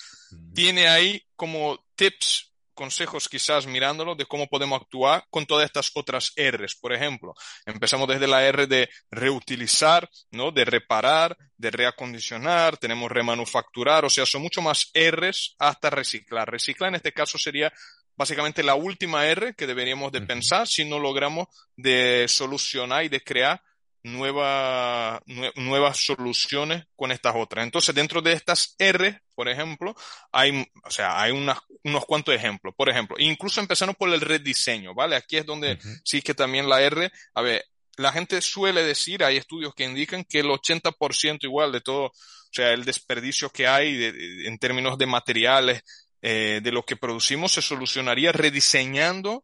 tiene 0.54 0.88
ahí 0.88 1.22
como 1.36 1.84
tips 1.96 2.51
consejos 2.74 3.30
quizás 3.30 3.66
mirándolo 3.68 4.16
de 4.16 4.26
cómo 4.26 4.48
podemos 4.48 4.82
actuar 4.82 5.26
con 5.30 5.46
todas 5.46 5.66
estas 5.66 5.92
otras 5.96 6.34
R's. 6.36 6.76
Por 6.76 6.94
ejemplo, 6.94 7.34
empezamos 7.66 8.08
desde 8.08 8.28
la 8.28 8.44
R 8.46 8.68
de 8.68 8.90
reutilizar, 9.10 10.10
¿no? 10.32 10.52
De 10.52 10.66
reparar, 10.66 11.38
de 11.58 11.72
reacondicionar, 11.72 12.78
tenemos 12.78 13.12
remanufacturar, 13.12 14.06
o 14.06 14.10
sea, 14.10 14.26
son 14.26 14.42
mucho 14.42 14.62
más 14.62 14.92
R's 14.94 15.56
hasta 15.60 15.90
reciclar. 15.90 16.50
Reciclar 16.50 16.90
en 16.90 16.96
este 16.96 17.14
caso 17.14 17.38
sería 17.38 17.72
básicamente 18.16 18.64
la 18.64 18.76
última 18.76 19.26
R 19.28 19.56
que 19.56 19.68
deberíamos 19.68 20.12
de 20.12 20.22
pensar 20.22 20.68
si 20.68 20.86
no 20.86 21.00
logramos 21.00 21.48
de 21.76 22.26
solucionar 22.28 23.04
y 23.04 23.10
de 23.10 23.22
crear 23.22 23.62
nueva, 24.04 25.22
nuevas 25.56 25.98
soluciones 25.98 26.86
con 26.96 27.12
estas 27.12 27.36
otras. 27.36 27.64
Entonces, 27.64 27.94
dentro 27.94 28.22
de 28.22 28.34
estas 28.34 28.76
R, 28.78 29.22
por 29.36 29.50
ejemplo, 29.50 29.96
hay, 30.32 30.68
o 30.84 30.92
sea, 30.92 31.22
hay 31.22 31.32
unos 31.32 32.06
cuantos 32.06 32.36
ejemplos. 32.36 32.74
Por 32.76 32.90
ejemplo, 32.90 33.16
incluso 33.20 33.60
empezando 33.60 33.94
por 33.94 34.14
el 34.14 34.22
rediseño, 34.22 34.94
¿vale? 34.94 35.16
Aquí 35.16 35.38
es 35.38 35.46
donde 35.46 35.78
sí 36.04 36.22
que 36.22 36.34
también 36.34 36.68
la 36.68 36.82
R, 36.82 37.12
a 37.34 37.42
ver, 37.42 37.66
la 37.98 38.12
gente 38.12 38.42
suele 38.42 38.84
decir, 38.84 39.24
hay 39.24 39.38
estudios 39.38 39.74
que 39.76 39.84
indican 39.84 40.24
que 40.24 40.40
el 40.40 40.48
80% 40.48 41.44
igual 41.44 41.72
de 41.72 41.82
todo, 41.82 42.06
o 42.06 42.14
sea, 42.52 42.72
el 42.72 42.86
desperdicio 42.86 43.50
que 43.50 43.68
hay 43.68 44.12
en 44.46 44.58
términos 44.58 44.98
de 44.98 45.06
materiales, 45.06 45.84
eh, 46.24 46.62
de 46.62 46.72
lo 46.72 46.84
que 46.84 46.96
producimos 46.96 47.54
se 47.54 47.64
solucionaría 47.64 48.32
rediseñando 48.32 49.44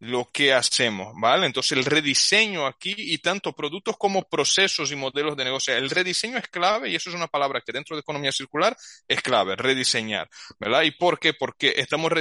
lo 0.00 0.28
que 0.32 0.52
hacemos, 0.52 1.14
¿vale? 1.16 1.46
Entonces 1.46 1.72
el 1.72 1.84
rediseño 1.84 2.66
aquí 2.66 2.94
y 2.96 3.18
tanto 3.18 3.52
productos 3.52 3.96
como 3.96 4.28
procesos 4.28 4.90
y 4.92 4.96
modelos 4.96 5.36
de 5.36 5.44
negocio, 5.44 5.74
el 5.76 5.90
rediseño 5.90 6.38
es 6.38 6.48
clave 6.48 6.90
y 6.90 6.96
eso 6.96 7.10
es 7.10 7.16
una 7.16 7.28
palabra 7.28 7.60
que 7.60 7.72
dentro 7.72 7.96
de 7.96 8.00
economía 8.00 8.32
circular 8.32 8.76
es 9.08 9.22
clave, 9.22 9.56
rediseñar, 9.56 10.28
¿verdad? 10.58 10.82
¿Y 10.82 10.90
por 10.90 11.18
qué? 11.18 11.32
Porque 11.32 11.74
estamos 11.76 12.12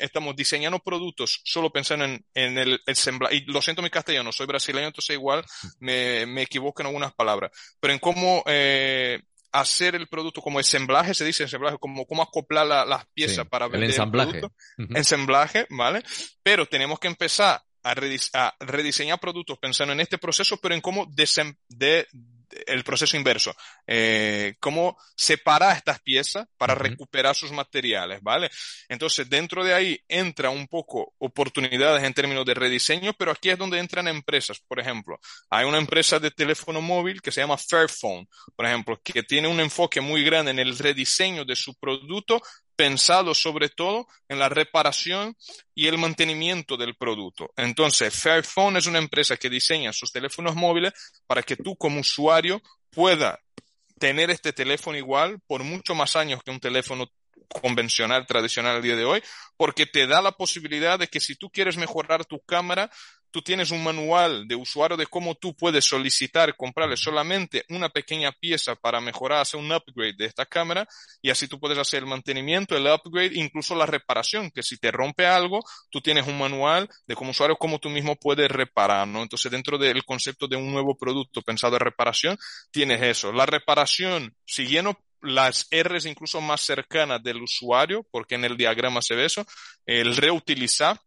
estamos 0.00 0.36
diseñando 0.36 0.78
productos 0.80 1.40
solo 1.44 1.70
pensando 1.70 2.04
en, 2.04 2.58
el, 2.58 2.80
el 2.86 2.96
y 3.32 3.40
lo 3.50 3.62
siento 3.62 3.82
mi 3.82 3.90
castellano, 3.90 4.32
soy 4.32 4.46
brasileño, 4.46 4.88
entonces 4.88 5.14
igual 5.14 5.44
me, 5.78 6.26
me 6.26 6.42
equivoco 6.42 6.82
en 6.82 6.86
algunas 6.86 7.12
palabras, 7.14 7.50
pero 7.80 7.92
en 7.92 7.98
cómo 7.98 8.42
eh, 8.46 9.20
hacer 9.52 9.94
el 9.94 10.06
producto 10.06 10.40
como 10.40 10.60
ensamblaje, 10.60 11.14
se 11.14 11.24
dice 11.24 11.42
ensamblaje, 11.44 11.78
como 11.78 12.06
cómo 12.06 12.22
acoplar 12.22 12.66
las 12.66 13.06
piezas 13.14 13.46
para 13.48 13.66
vender 13.66 13.84
el, 13.84 13.90
ensamblaje. 13.90 14.40
producto. 14.40 14.56
Ensamblaje, 14.96 15.66
¿vale? 15.70 16.02
Pero 16.42 16.66
tenemos 16.66 16.98
que 16.98 17.08
empezar 17.08 17.62
a, 17.82 17.94
rediseñar 18.60 19.18
productos 19.18 19.58
pensando 19.58 19.92
en 19.92 20.00
este 20.00 20.18
proceso, 20.18 20.58
pero 20.58 20.74
en 20.74 20.80
cómo 20.80 21.06
de, 21.68 22.06
el 22.66 22.84
proceso 22.84 23.16
inverso. 23.16 23.54
Eh, 23.86 24.54
cómo 24.60 24.96
separar 25.16 25.76
estas 25.76 26.00
piezas 26.00 26.46
para 26.56 26.74
recuperar 26.74 27.34
sus 27.34 27.52
materiales, 27.52 28.20
¿vale? 28.22 28.50
Entonces, 28.88 29.28
dentro 29.28 29.64
de 29.64 29.74
ahí 29.74 30.00
entra 30.08 30.50
un 30.50 30.66
poco 30.66 31.14
oportunidades 31.18 32.02
en 32.04 32.14
términos 32.14 32.44
de 32.44 32.54
rediseño, 32.54 33.12
pero 33.14 33.32
aquí 33.32 33.50
es 33.50 33.58
donde 33.58 33.78
entran 33.78 34.08
empresas. 34.08 34.60
Por 34.66 34.80
ejemplo, 34.80 35.18
hay 35.48 35.64
una 35.64 35.78
empresa 35.78 36.18
de 36.18 36.30
teléfono 36.30 36.80
móvil 36.80 37.22
que 37.22 37.32
se 37.32 37.40
llama 37.40 37.56
Fairphone, 37.56 38.28
por 38.56 38.66
ejemplo, 38.66 39.00
que 39.02 39.22
tiene 39.22 39.48
un 39.48 39.60
enfoque 39.60 40.00
muy 40.00 40.24
grande 40.24 40.50
en 40.50 40.58
el 40.58 40.76
rediseño 40.76 41.44
de 41.44 41.56
su 41.56 41.74
producto 41.74 42.42
pensado 42.80 43.34
sobre 43.34 43.68
todo 43.68 44.08
en 44.26 44.38
la 44.38 44.48
reparación 44.48 45.36
y 45.74 45.86
el 45.86 45.98
mantenimiento 45.98 46.78
del 46.78 46.96
producto. 46.96 47.52
Entonces, 47.54 48.14
Fairphone 48.14 48.78
es 48.78 48.86
una 48.86 48.98
empresa 48.98 49.36
que 49.36 49.50
diseña 49.50 49.92
sus 49.92 50.10
teléfonos 50.10 50.54
móviles 50.54 50.94
para 51.26 51.42
que 51.42 51.56
tú 51.56 51.76
como 51.76 52.00
usuario 52.00 52.62
pueda 52.88 53.38
tener 53.98 54.30
este 54.30 54.54
teléfono 54.54 54.96
igual 54.96 55.40
por 55.46 55.62
mucho 55.62 55.94
más 55.94 56.16
años 56.16 56.42
que 56.42 56.52
un 56.52 56.58
teléfono 56.58 57.06
convencional, 57.60 58.26
tradicional 58.26 58.76
al 58.76 58.82
día 58.82 58.96
de 58.96 59.04
hoy, 59.04 59.22
porque 59.58 59.84
te 59.84 60.06
da 60.06 60.22
la 60.22 60.32
posibilidad 60.32 60.98
de 60.98 61.08
que 61.08 61.20
si 61.20 61.36
tú 61.36 61.50
quieres 61.50 61.76
mejorar 61.76 62.24
tu 62.24 62.40
cámara, 62.40 62.90
tú 63.30 63.42
tienes 63.42 63.70
un 63.70 63.82
manual 63.82 64.46
de 64.46 64.56
usuario 64.56 64.96
de 64.96 65.06
cómo 65.06 65.34
tú 65.34 65.54
puedes 65.54 65.84
solicitar 65.84 66.56
comprarle 66.56 66.96
solamente 66.96 67.64
una 67.68 67.88
pequeña 67.88 68.32
pieza 68.32 68.74
para 68.74 69.00
mejorar, 69.00 69.40
hacer 69.40 69.60
un 69.60 69.72
upgrade 69.72 70.14
de 70.16 70.26
esta 70.26 70.46
cámara 70.46 70.86
y 71.22 71.30
así 71.30 71.48
tú 71.48 71.58
puedes 71.58 71.78
hacer 71.78 72.00
el 72.00 72.08
mantenimiento, 72.08 72.76
el 72.76 72.86
upgrade, 72.86 73.32
incluso 73.34 73.74
la 73.74 73.86
reparación, 73.86 74.50
que 74.50 74.62
si 74.62 74.78
te 74.78 74.90
rompe 74.90 75.26
algo, 75.26 75.60
tú 75.90 76.00
tienes 76.00 76.26
un 76.26 76.38
manual 76.38 76.88
de 77.06 77.14
como 77.14 77.30
usuario 77.30 77.56
cómo 77.56 77.78
tú 77.78 77.90
mismo 77.90 78.16
puedes 78.16 78.50
reparar, 78.50 79.06
¿no? 79.06 79.22
Entonces 79.22 79.50
dentro 79.50 79.78
del 79.78 80.04
concepto 80.04 80.48
de 80.48 80.56
un 80.56 80.72
nuevo 80.72 80.96
producto 80.96 81.42
pensado 81.42 81.76
en 81.76 81.80
reparación, 81.80 82.38
tienes 82.70 83.02
eso. 83.02 83.32
La 83.32 83.46
reparación, 83.46 84.34
siguiendo 84.44 84.96
las 85.22 85.68
R's 85.70 86.06
incluso 86.06 86.40
más 86.40 86.62
cercanas 86.62 87.22
del 87.22 87.42
usuario, 87.42 88.06
porque 88.10 88.36
en 88.36 88.44
el 88.44 88.56
diagrama 88.56 89.02
se 89.02 89.14
ve 89.14 89.26
eso, 89.26 89.44
el 89.86 90.16
reutilizar, 90.16 90.98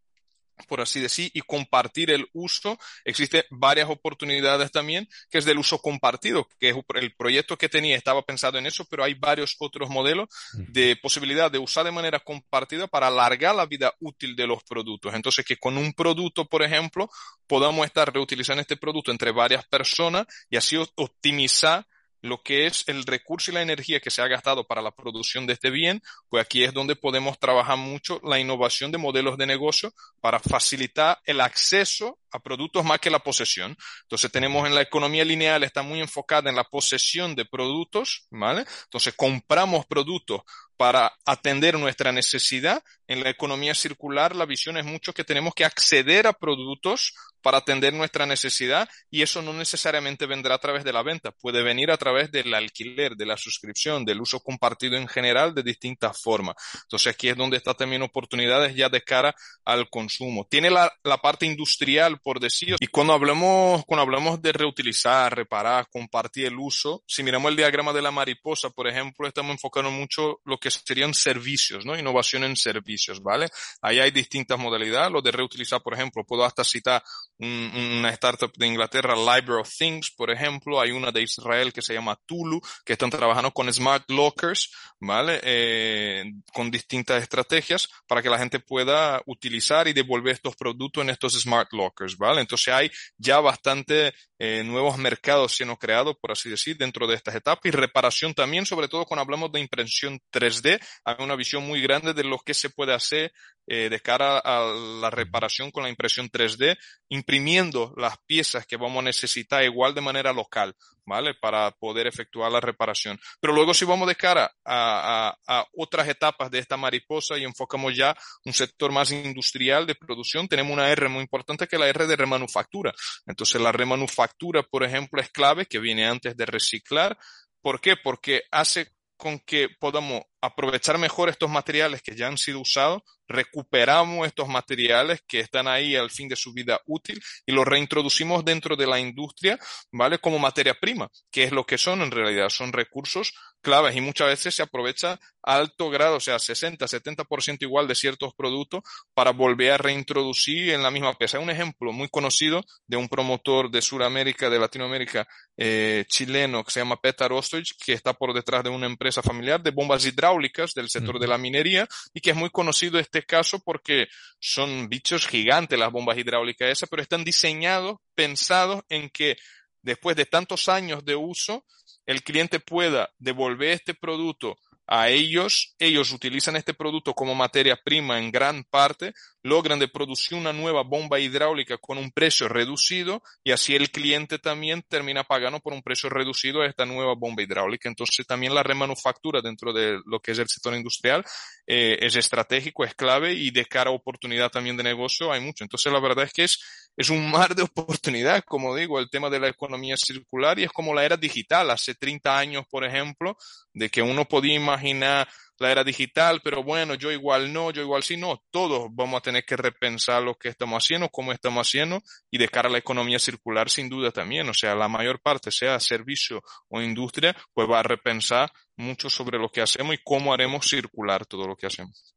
por 0.68 0.82
así 0.82 1.00
decir, 1.00 1.32
y 1.34 1.42
compartir 1.42 2.12
el 2.12 2.28
uso. 2.34 2.78
Existen 3.06 3.44
varias 3.50 3.90
oportunidades 3.90 4.72
también, 4.72 5.08
que 5.30 5.38
es 5.38 5.46
del 5.46 5.58
uso 5.58 5.80
compartido, 5.80 6.48
que 6.60 6.70
es 6.70 6.76
el 6.96 7.16
proyecto 7.16 7.58
que 7.58 7.70
tenía, 7.70 7.96
estaba 7.96 8.22
pensado 8.22 8.58
en 8.58 8.66
eso, 8.66 8.86
pero 8.86 9.04
hay 9.04 9.14
varios 9.14 9.56
otros 9.60 9.90
modelos 9.90 10.30
de 10.54 10.96
posibilidad 11.02 11.52
de 11.52 11.60
usar 11.60 11.86
de 11.86 11.92
manera 11.92 12.20
compartida 12.20 12.88
para 12.88 13.08
alargar 13.08 13.56
la 13.56 13.66
vida 13.66 13.94
útil 14.00 14.36
de 14.36 14.48
los 14.48 14.64
productos. 14.64 15.14
Entonces, 15.14 15.46
que 15.46 15.58
con 15.58 15.78
un 15.78 15.94
producto, 15.94 16.46
por 16.46 16.64
ejemplo, 16.64 17.10
podamos 17.48 17.86
estar 17.86 18.14
reutilizando 18.14 18.62
este 18.62 18.78
producto 18.78 19.12
entre 19.12 19.32
varias 19.32 19.66
personas 19.68 20.26
y 20.50 20.58
así 20.58 20.78
optimizar 20.96 21.86
lo 22.24 22.42
que 22.42 22.66
es 22.66 22.86
el 22.88 23.04
recurso 23.04 23.52
y 23.52 23.54
la 23.54 23.62
energía 23.62 24.00
que 24.00 24.10
se 24.10 24.22
ha 24.22 24.28
gastado 24.28 24.66
para 24.66 24.82
la 24.82 24.92
producción 24.92 25.46
de 25.46 25.54
este 25.54 25.70
bien, 25.70 26.02
pues 26.30 26.44
aquí 26.44 26.64
es 26.64 26.74
donde 26.74 26.96
podemos 26.96 27.38
trabajar 27.38 27.78
mucho 27.78 28.22
la 28.24 28.40
innovación 28.40 28.94
de 28.94 28.98
modelos 28.98 29.38
de 29.38 29.46
negocio 29.46 29.94
para 30.22 30.40
facilitar 30.40 31.20
el 31.26 31.42
acceso 31.42 32.18
a 32.32 32.40
productos 32.40 32.86
más 32.86 33.00
que 33.00 33.10
la 33.10 33.20
posesión. 33.20 33.78
Entonces 34.04 34.32
tenemos 34.32 34.66
en 34.66 34.74
la 34.74 34.82
economía 34.82 35.26
lineal, 35.26 35.64
está 35.64 35.84
muy 35.84 36.00
enfocada 36.00 36.50
en 36.50 36.56
la 36.56 36.64
posesión 36.64 37.36
de 37.36 37.44
productos, 37.44 38.26
¿vale? 38.32 38.66
Entonces 38.86 39.14
compramos 39.16 39.86
productos 39.86 40.42
para 40.78 41.14
atender 41.26 41.78
nuestra 41.78 42.12
necesidad. 42.12 42.82
En 43.14 43.24
la 43.24 43.30
economía 43.30 43.76
circular, 43.76 44.36
la 44.36 44.48
visión 44.48 44.76
es 44.76 44.86
mucho 44.86 45.14
que 45.14 45.24
tenemos 45.24 45.54
que 45.54 45.66
acceder 45.66 46.26
a 46.26 46.34
productos 46.34 47.14
para 47.44 47.60
atender 47.60 47.94
nuestra 47.94 48.26
necesidad 48.26 48.90
y 49.12 49.22
eso 49.22 49.44
no 49.44 49.54
necesariamente 49.54 50.26
vendrá 50.26 50.56
a 50.56 50.60
través 50.60 50.84
de 50.84 50.94
la 50.94 51.04
venta, 51.04 51.32
puede 51.32 51.62
venir 51.62 51.92
a 51.92 51.98
través 51.98 52.32
del 52.32 52.52
alquiler, 52.56 53.16
de 53.16 53.26
la 53.28 53.38
suscripción, 53.38 54.04
del 54.06 54.22
uso 54.22 54.40
compartido 54.40 54.96
en 54.98 55.08
general 55.08 55.54
de 55.54 55.62
distintas 55.62 56.20
formas. 56.20 56.56
Entonces 56.84 57.14
aquí 57.14 57.28
es 57.30 57.38
donde 57.38 57.58
está 57.58 57.76
también 57.76 58.02
oportunidades 58.02 58.76
ya 58.76 58.90
de 58.90 59.02
cara 59.02 59.36
al 59.66 59.90
consumo. 59.90 60.48
Tiene 60.50 60.72
la, 60.72 60.92
la 61.04 61.18
parte 61.18 61.46
industrial 61.46 62.20
por 62.20 62.40
decir. 62.40 62.78
Y 62.80 62.88
cuando 62.88 63.14
hablamos, 63.14 63.84
cuando 63.86 64.04
hablamos 64.04 64.42
de 64.42 64.54
reutilizar, 64.54 65.36
reparar, 65.36 65.88
compartir 65.92 66.48
el 66.48 66.58
uso, 66.58 67.04
si 67.06 67.22
miramos 67.22 67.52
el 67.52 67.58
diagrama 67.58 67.92
de 67.94 68.02
la 68.02 68.12
mariposa, 68.12 68.70
por 68.70 68.88
ejemplo, 68.88 69.28
estamos 69.28 69.52
enfocando 69.52 69.92
mucho 69.92 70.40
lo 70.46 70.58
que 70.58 70.72
serían 70.72 71.14
servicios, 71.14 71.86
¿no? 71.86 72.00
Innovación 72.00 72.46
en 72.46 72.56
servicios, 72.56 73.03
¿vale? 73.22 73.50
Ahí 73.82 74.00
hay 74.00 74.12
distintas 74.12 74.58
modalidades. 74.60 75.12
Lo 75.12 75.22
de 75.22 75.32
reutilizar, 75.32 75.82
por 75.82 75.94
ejemplo, 75.94 76.24
puedo 76.26 76.46
hasta 76.46 76.64
citar 76.64 77.04
una 77.40 78.10
startup 78.12 78.52
de 78.56 78.68
Inglaterra, 78.68 79.16
Library 79.16 79.62
of 79.62 79.70
Things, 79.78 80.12
por 80.12 80.32
ejemplo. 80.32 80.80
Hay 80.80 80.92
una 80.92 81.12
de 81.12 81.22
Israel 81.22 81.74
que 81.74 81.82
se 81.82 81.94
llama 81.94 82.20
Tulu, 82.26 82.62
que 82.86 82.94
están 82.94 83.10
trabajando 83.10 83.52
con 83.52 83.72
smart 83.72 84.10
lockers, 84.10 84.72
¿vale? 85.00 85.40
Eh, 85.44 86.24
con 86.54 86.72
distintas 86.72 87.22
estrategias 87.22 87.90
para 88.08 88.22
que 88.22 88.30
la 88.30 88.38
gente 88.38 88.60
pueda 88.60 89.22
utilizar 89.26 89.88
y 89.88 89.94
devolver 89.94 90.34
estos 90.34 90.56
productos 90.56 91.04
en 91.04 91.10
estos 91.10 91.34
smart 91.40 91.72
lockers. 91.74 92.18
¿vale? 92.18 92.42
Entonces 92.42 92.74
hay 92.74 92.92
ya 93.18 93.40
bastante 93.40 94.14
eh, 94.40 94.64
nuevos 94.64 94.98
mercados 94.98 95.56
siendo 95.56 95.78
creados, 95.78 96.16
por 96.20 96.32
así 96.32 96.50
decir, 96.50 96.78
dentro 96.78 97.08
de 97.08 97.16
estas 97.16 97.36
etapas 97.36 97.66
y 97.66 97.72
reparación 97.72 98.34
también, 98.34 98.66
sobre 98.66 98.88
todo 98.88 99.06
cuando 99.06 99.22
hablamos 99.22 99.52
de 99.52 99.62
impresión 99.62 100.20
3D, 100.32 100.80
hay 101.06 101.16
una 101.20 101.36
visión 101.36 101.66
muy 101.66 101.82
grande 101.82 102.14
de 102.14 102.24
lo 102.24 102.38
que 102.40 102.54
se 102.54 102.70
puede 102.70 102.83
hacer 102.92 103.32
eh, 103.66 103.88
de 103.90 104.02
cara 104.02 104.40
a 104.40 104.60
la 105.00 105.10
reparación 105.10 105.72
con 105.72 105.84
la 105.84 105.90
impresión 105.90 106.30
3D, 106.30 106.78
imprimiendo 107.08 107.94
las 107.96 108.18
piezas 108.26 108.66
que 108.66 108.76
vamos 108.76 109.00
a 109.00 109.04
necesitar 109.04 109.64
igual 109.64 109.96
de 109.96 110.02
manera 110.02 110.34
local, 110.34 110.76
¿vale? 111.06 111.34
Para 111.36 111.72
poder 111.72 112.08
efectuar 112.08 112.52
la 112.52 112.60
reparación. 112.60 113.18
Pero 113.40 113.54
luego 113.54 113.74
si 113.74 113.86
vamos 113.86 114.10
de 114.10 114.18
cara 114.18 114.54
a, 114.66 115.34
a, 115.48 115.66
otras 115.78 116.10
etapas 116.10 116.52
de 116.52 116.60
esta 116.60 116.76
mariposa 116.76 117.38
y 117.38 117.46
enfocamos 117.46 117.96
ya 117.96 118.14
un 118.44 118.52
sector 118.52 118.92
más 118.92 119.12
industrial 119.12 119.88
de 119.88 119.96
producción, 119.96 120.50
tenemos 120.50 120.74
una 120.74 120.90
R 120.90 121.08
muy 121.08 121.22
importante 121.22 121.66
que 121.66 121.78
es 121.78 121.80
la 121.80 121.88
R 121.88 122.06
de 122.06 122.18
remanufactura. 122.18 122.94
Entonces 123.26 123.62
la 123.62 123.72
remanufactura, 123.72 124.64
por 124.64 124.84
ejemplo, 124.84 125.22
es 125.22 125.30
clave, 125.30 125.68
que 125.68 125.80
viene 125.80 126.06
antes 126.06 126.36
de 126.36 126.46
reciclar. 126.46 127.18
¿Por 127.62 127.80
qué? 127.80 127.96
Porque 127.96 128.44
hace 128.52 128.92
con 129.16 129.40
que 129.40 129.70
podamos 129.80 130.24
aprovechar 130.44 130.98
mejor 130.98 131.30
estos 131.30 131.50
materiales 131.50 132.02
que 132.02 132.18
ya 132.18 132.28
han 132.28 132.38
sido 132.38 132.60
usados, 132.60 133.02
recuperamos 133.30 134.28
estos 134.28 134.50
materiales 134.50 135.22
que 135.26 135.40
están 135.40 135.70
ahí 135.70 135.96
al 135.96 136.12
fin 136.12 136.28
de 136.28 136.36
su 136.36 136.52
vida 136.54 136.82
útil 136.86 137.22
y 137.46 137.54
los 137.54 137.66
reintroducimos 137.66 138.44
dentro 138.44 138.76
de 138.76 138.86
la 138.86 139.00
industria, 139.00 139.58
¿vale? 139.92 140.20
Como 140.20 140.40
materia 140.40 140.74
prima, 140.74 141.10
que 141.32 141.44
es 141.44 141.54
lo 141.54 141.66
que 141.66 141.78
son 141.78 142.02
en 142.02 142.12
realidad, 142.12 142.50
son 142.50 142.74
recursos 142.74 143.34
claves 143.62 143.96
y 143.96 144.02
muchas 144.02 144.28
veces 144.28 144.54
se 144.56 144.62
aprovecha 144.62 145.18
alto 145.42 145.90
grado, 145.90 146.18
o 146.18 146.20
sea, 146.20 146.38
60, 146.38 146.86
70% 146.86 147.62
igual 147.62 147.88
de 147.88 147.96
ciertos 147.96 148.34
productos 148.36 148.82
para 149.14 149.32
volver 149.32 149.72
a 149.72 149.78
reintroducir 149.78 150.72
en 150.72 150.84
la 150.84 150.92
misma 150.92 151.14
pieza. 151.14 151.40
Un 151.40 151.50
ejemplo 151.50 151.94
muy 151.94 152.10
conocido 152.10 152.62
de 152.88 152.98
un 152.98 153.08
promotor 153.08 153.72
de 153.72 153.82
Sudamérica, 153.82 154.50
de 154.50 154.60
Latinoamérica, 154.60 155.26
eh, 155.56 156.04
chileno, 156.08 156.64
que 156.64 156.72
se 156.72 156.82
llama 156.82 157.00
Petar 157.00 157.32
Ostrich, 157.32 157.74
que 157.84 157.94
está 157.94 158.14
por 158.14 158.34
detrás 158.34 158.64
de 158.64 158.70
una 158.70 158.86
empresa 158.86 159.22
familiar 159.22 159.62
de 159.64 159.72
bombas 159.72 160.06
hidráulicas 160.06 160.33
del 160.74 160.90
sector 160.90 161.20
de 161.20 161.28
la 161.28 161.38
minería 161.38 161.88
y 162.14 162.22
que 162.22 162.32
es 162.32 162.36
muy 162.36 162.50
conocido 162.50 163.00
este 163.00 163.24
caso 163.24 163.60
porque 163.60 164.08
son 164.40 164.90
bichos 164.90 165.28
gigantes 165.28 165.80
las 165.80 165.92
bombas 165.92 166.18
hidráulicas 166.18 166.70
esas, 166.70 166.90
pero 166.90 167.02
están 167.02 167.24
diseñados, 167.24 167.98
pensados 168.16 168.84
en 168.90 169.10
que 169.10 169.38
después 169.82 170.16
de 170.16 170.26
tantos 170.26 170.70
años 170.70 171.06
de 171.06 171.16
uso, 171.16 171.66
el 172.06 172.24
cliente 172.24 172.60
pueda 172.60 173.10
devolver 173.18 173.72
este 173.72 173.94
producto 173.94 174.58
a 174.88 175.10
ellos, 175.10 175.76
ellos 175.80 176.12
utilizan 176.12 176.56
este 176.56 176.74
producto 176.74 177.14
como 177.14 177.36
materia 177.36 177.80
prima 177.82 178.20
en 178.20 178.32
gran 178.32 178.64
parte, 178.66 179.14
logran 179.44 179.78
de 179.78 179.90
producir 179.90 180.38
una 180.38 180.54
nueva 180.54 180.84
bomba 180.84 181.20
hidráulica 181.20 181.78
con 181.78 181.98
un 181.98 182.12
precio 182.12 182.48
reducido 182.48 183.22
y 183.44 183.52
así 183.52 183.76
el 183.76 183.92
cliente 183.92 184.40
también 184.40 184.82
termina 184.88 185.26
pagando 185.26 185.60
por 185.60 185.74
un 185.74 185.84
precio 185.84 186.10
reducido 186.10 186.62
a 186.62 186.66
esta 186.66 186.86
nueva 186.86 187.14
bomba 187.16 187.44
hidráulica. 187.44 187.90
Entonces 187.90 188.26
también 188.26 188.56
la 188.56 188.64
remanufactura 188.64 189.42
dentro 189.42 189.74
de 189.74 190.00
lo 190.06 190.20
que 190.22 190.32
es 190.32 190.40
el 190.40 190.48
sector 190.48 190.74
industrial 190.74 191.26
eh, 191.68 191.98
es 192.00 192.16
estratégico, 192.16 192.86
es 192.86 192.96
clave 192.96 193.34
y 193.34 193.52
de 193.52 193.66
cara 193.66 193.90
a 193.90 193.94
oportunidad 193.94 194.50
también 194.50 194.78
de 194.78 194.84
negocio 194.84 195.32
hay 195.32 195.42
mucho. 195.42 195.66
Entonces 195.66 195.92
la 195.92 196.00
verdad 196.00 196.24
es 196.24 196.32
que 196.32 196.46
es, 196.46 196.90
es 196.96 197.10
un 197.10 197.30
mar 197.30 197.54
de 197.54 197.64
oportunidad, 197.74 198.44
como 198.46 198.74
digo, 198.74 198.98
el 198.98 199.10
tema 199.10 199.30
de 199.30 199.42
la 199.42 199.50
economía 199.50 199.98
circular 199.98 200.58
y 200.58 200.64
es 200.64 200.72
como 200.72 200.94
la 200.94 201.04
era 201.04 201.18
digital. 201.18 201.70
Hace 201.70 201.96
30 201.96 202.38
años, 202.38 202.66
por 202.70 202.86
ejemplo, 202.86 203.38
de 203.74 203.90
que 203.90 204.02
uno 204.02 204.26
podía 204.26 204.56
imaginar 204.56 205.28
la 205.64 205.72
era 205.72 205.84
digital, 205.84 206.42
pero 206.44 206.64
bueno, 206.64 206.94
yo 206.94 207.12
igual 207.12 207.52
no, 207.52 207.72
yo 207.72 207.82
igual 207.82 208.04
sí, 208.04 208.18
no, 208.18 208.44
todos 208.52 208.90
vamos 208.92 209.18
a 209.18 209.22
tener 209.22 209.44
que 209.46 209.56
repensar 209.56 210.22
lo 210.22 210.36
que 210.36 210.50
estamos 210.50 210.84
haciendo, 210.84 211.10
cómo 211.10 211.32
estamos 211.32 211.68
haciendo 211.68 212.02
y 212.30 212.38
de 212.38 212.50
cara 212.50 212.70
a 212.70 212.72
la 212.72 212.78
economía 212.78 213.18
circular 213.18 213.70
sin 213.70 213.90
duda 213.90 214.12
también, 214.12 214.48
o 214.50 214.54
sea, 214.54 214.76
la 214.76 214.88
mayor 214.88 215.22
parte, 215.22 215.52
sea 215.52 215.80
servicio 215.80 216.42
o 216.70 216.82
industria, 216.82 217.36
pues 217.54 217.70
va 217.70 217.80
a 217.80 217.84
repensar 217.84 218.52
mucho 218.76 219.10
sobre 219.10 219.40
lo 219.40 219.50
que 219.50 219.62
hacemos 219.62 219.96
y 219.96 220.00
cómo 220.04 220.34
haremos 220.34 220.68
circular 220.68 221.26
todo 221.26 221.48
lo 221.48 221.56
que 221.56 221.68
hacemos. 221.68 222.14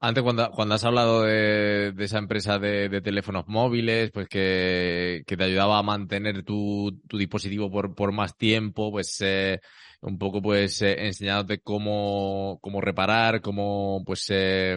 Antes, 0.00 0.24
cuando, 0.24 0.50
cuando 0.50 0.74
has 0.74 0.84
hablado 0.84 1.22
de, 1.22 1.94
esa 1.98 2.18
empresa 2.18 2.58
de, 2.58 3.00
teléfonos 3.00 3.44
móviles, 3.46 4.10
pues 4.12 4.28
que, 4.28 5.22
te 5.24 5.44
ayudaba 5.44 5.78
a 5.78 5.82
mantener 5.82 6.42
tu, 6.42 7.00
dispositivo 7.08 7.70
por, 7.70 7.94
por 7.94 8.12
más 8.12 8.36
tiempo, 8.36 8.90
pues 8.90 9.16
eh, 9.20 9.60
un 10.02 10.18
poco 10.18 10.42
pues 10.42 10.82
eh, 10.82 11.06
enseñándote 11.06 11.60
cómo, 11.60 12.58
cómo 12.60 12.80
reparar, 12.80 13.40
cómo 13.40 14.02
pues, 14.04 14.26
eh, 14.30 14.76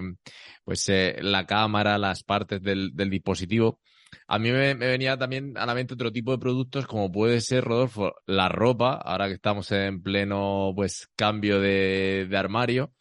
pues 0.64 0.88
eh, 0.90 1.18
la 1.22 1.46
cámara, 1.46 1.98
las 1.98 2.24
partes 2.24 2.62
del, 2.62 2.96
del 2.96 3.10
dispositivo. 3.10 3.80
A 4.28 4.40
mí 4.40 4.52
me, 4.52 4.76
venía 4.76 5.18
también 5.18 5.58
a 5.58 5.66
la 5.66 5.74
mente 5.76 5.96
otro 5.96 6.12
tipo 6.12 6.32
de 6.32 6.38
productos 6.38 6.88
como 6.88 7.12
puede 7.12 7.42
ser, 7.42 7.64
Rodolfo, 7.64 8.14
la 8.28 8.50
ropa, 8.50 8.94
ahora 8.94 9.28
que 9.28 9.34
estamos 9.34 9.72
en 9.72 10.02
pleno 10.02 10.72
pues 10.76 11.10
cambio 11.16 11.60
de, 11.60 12.28
de 12.30 12.38
armario, 12.38 12.94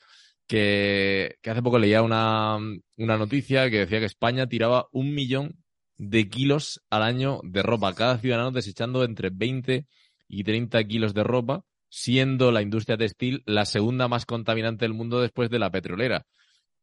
que, 0.47 1.37
que 1.43 1.51
hace 1.51 1.63
poco 1.63 1.79
leía 1.79 2.03
una, 2.03 2.59
una 2.97 3.17
noticia 3.19 3.71
que 3.71 3.81
decía 3.81 4.01
que 4.01 4.07
España 4.07 4.47
tiraba 4.49 4.89
un 4.93 5.15
millón 5.15 5.63
de 5.97 6.29
kilos 6.29 6.83
al 6.91 7.03
año 7.03 7.41
de 7.45 7.63
ropa, 7.63 7.95
cada 7.95 8.19
ciudadano 8.19 8.51
desechando 8.51 9.05
entre 9.05 9.31
20 9.31 9.87
y 10.29 10.45
30 10.45 10.85
kilos 10.85 11.15
de 11.15 11.23
ropa 11.23 11.65
siendo 11.96 12.50
la 12.50 12.61
industria 12.61 12.96
textil 12.96 13.44
la 13.46 13.64
segunda 13.64 14.09
más 14.09 14.26
contaminante 14.26 14.85
del 14.85 14.94
mundo 14.94 15.20
después 15.20 15.48
de 15.48 15.61
la 15.61 15.70
petrolera. 15.70 16.26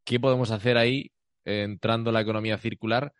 ¿Qué 0.06 0.21
podemos 0.21 0.52
hacer 0.52 0.78
ahí, 0.78 1.12
entrando 1.43 2.12
en 2.12 2.13
la 2.13 2.21
economía 2.21 2.58
circular, 2.58 3.12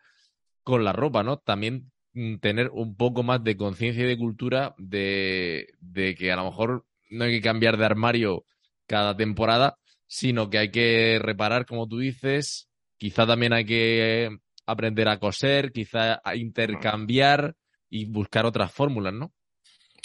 con 0.63 0.86
la 0.86 0.93
ropa, 0.93 1.21
¿no? 1.21 1.39
También 1.39 1.91
mm, 2.13 2.38
tener 2.38 2.69
un 2.69 2.95
poco 2.95 3.23
más 3.23 3.43
de 3.43 3.58
conciencia 3.58 4.06
y 4.06 4.08
de 4.08 4.17
cultura 4.17 4.73
de, 4.77 5.67
de 5.82 6.15
que 6.15 6.32
a 6.32 6.38
lo 6.38 6.45
mejor 6.45 6.86
no 7.10 7.25
hay 7.25 7.32
que 7.34 7.41
cambiar 7.41 7.75
de 7.75 7.86
armario 7.86 8.45
cada 8.88 9.17
temporada, 9.17 9.77
sino 10.08 10.49
que 10.49 10.60
hay 10.60 10.71
que 10.71 11.19
reparar, 11.21 11.65
como 11.65 11.89
tú 11.89 11.99
dices, 11.99 12.69
quizá 12.97 13.27
también 13.27 13.51
hay 13.51 13.65
que 13.65 14.30
aprender 14.65 15.10
a 15.10 15.19
coser, 15.19 15.73
quizá 15.73 16.21
a 16.23 16.38
intercambiar 16.38 17.54
y 17.89 18.06
buscar 18.06 18.45
otras 18.45 18.71
fórmulas, 18.71 19.13
¿no? 19.13 19.34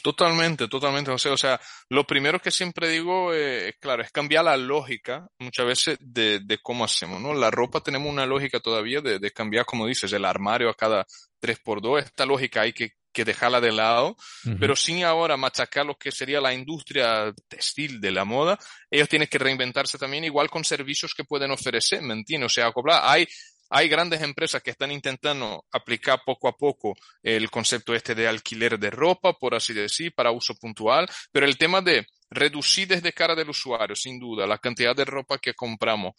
Totalmente, 0.06 0.68
totalmente, 0.68 1.10
José. 1.10 1.30
O 1.30 1.36
sea, 1.36 1.60
lo 1.88 2.06
primero 2.06 2.38
que 2.38 2.52
siempre 2.52 2.88
digo, 2.88 3.34
eh, 3.34 3.74
claro, 3.80 4.04
es 4.04 4.12
cambiar 4.12 4.44
la 4.44 4.56
lógica 4.56 5.26
muchas 5.40 5.66
veces 5.66 5.98
de, 6.00 6.38
de, 6.38 6.58
cómo 6.58 6.84
hacemos, 6.84 7.20
¿no? 7.20 7.34
La 7.34 7.50
ropa 7.50 7.80
tenemos 7.80 8.08
una 8.08 8.24
lógica 8.24 8.60
todavía 8.60 9.00
de, 9.00 9.18
de 9.18 9.30
cambiar, 9.32 9.64
como 9.64 9.84
dices, 9.84 10.12
el 10.12 10.24
armario 10.24 10.70
a 10.70 10.74
cada 10.74 11.04
3x2. 11.42 12.04
Esta 12.04 12.24
lógica 12.24 12.60
hay 12.60 12.72
que, 12.72 12.92
que 13.12 13.24
dejarla 13.24 13.60
de 13.60 13.72
lado, 13.72 14.14
pero 14.60 14.76
sin 14.76 15.02
ahora 15.02 15.36
machacar 15.36 15.84
lo 15.84 15.96
que 15.96 16.12
sería 16.12 16.40
la 16.40 16.54
industria 16.54 17.34
textil 17.48 18.00
de 18.00 18.12
la 18.12 18.24
moda, 18.24 18.60
ellos 18.88 19.08
tienen 19.08 19.26
que 19.26 19.38
reinventarse 19.38 19.98
también 19.98 20.22
igual 20.22 20.48
con 20.50 20.62
servicios 20.62 21.14
que 21.14 21.24
pueden 21.24 21.50
ofrecer, 21.50 22.00
¿me 22.00 22.14
entiendes? 22.14 22.52
O 22.52 22.54
sea, 22.54 22.70
hay 23.02 23.26
hay 23.70 23.88
grandes 23.88 24.22
empresas 24.22 24.62
que 24.62 24.70
están 24.70 24.92
intentando 24.92 25.64
aplicar 25.72 26.20
poco 26.24 26.48
a 26.48 26.56
poco 26.56 26.94
el 27.22 27.50
concepto 27.50 27.94
este 27.94 28.14
de 28.14 28.28
alquiler 28.28 28.78
de 28.78 28.90
ropa, 28.90 29.32
por 29.32 29.54
así 29.54 29.74
decir, 29.74 30.12
para 30.14 30.30
uso 30.30 30.54
puntual, 30.54 31.08
pero 31.32 31.46
el 31.46 31.58
tema 31.58 31.80
de 31.80 32.06
reducir 32.30 32.88
desde 32.88 33.12
cara 33.12 33.34
del 33.34 33.50
usuario, 33.50 33.96
sin 33.96 34.18
duda, 34.18 34.46
la 34.46 34.58
cantidad 34.58 34.94
de 34.94 35.04
ropa 35.04 35.38
que 35.38 35.54
compramos, 35.54 36.14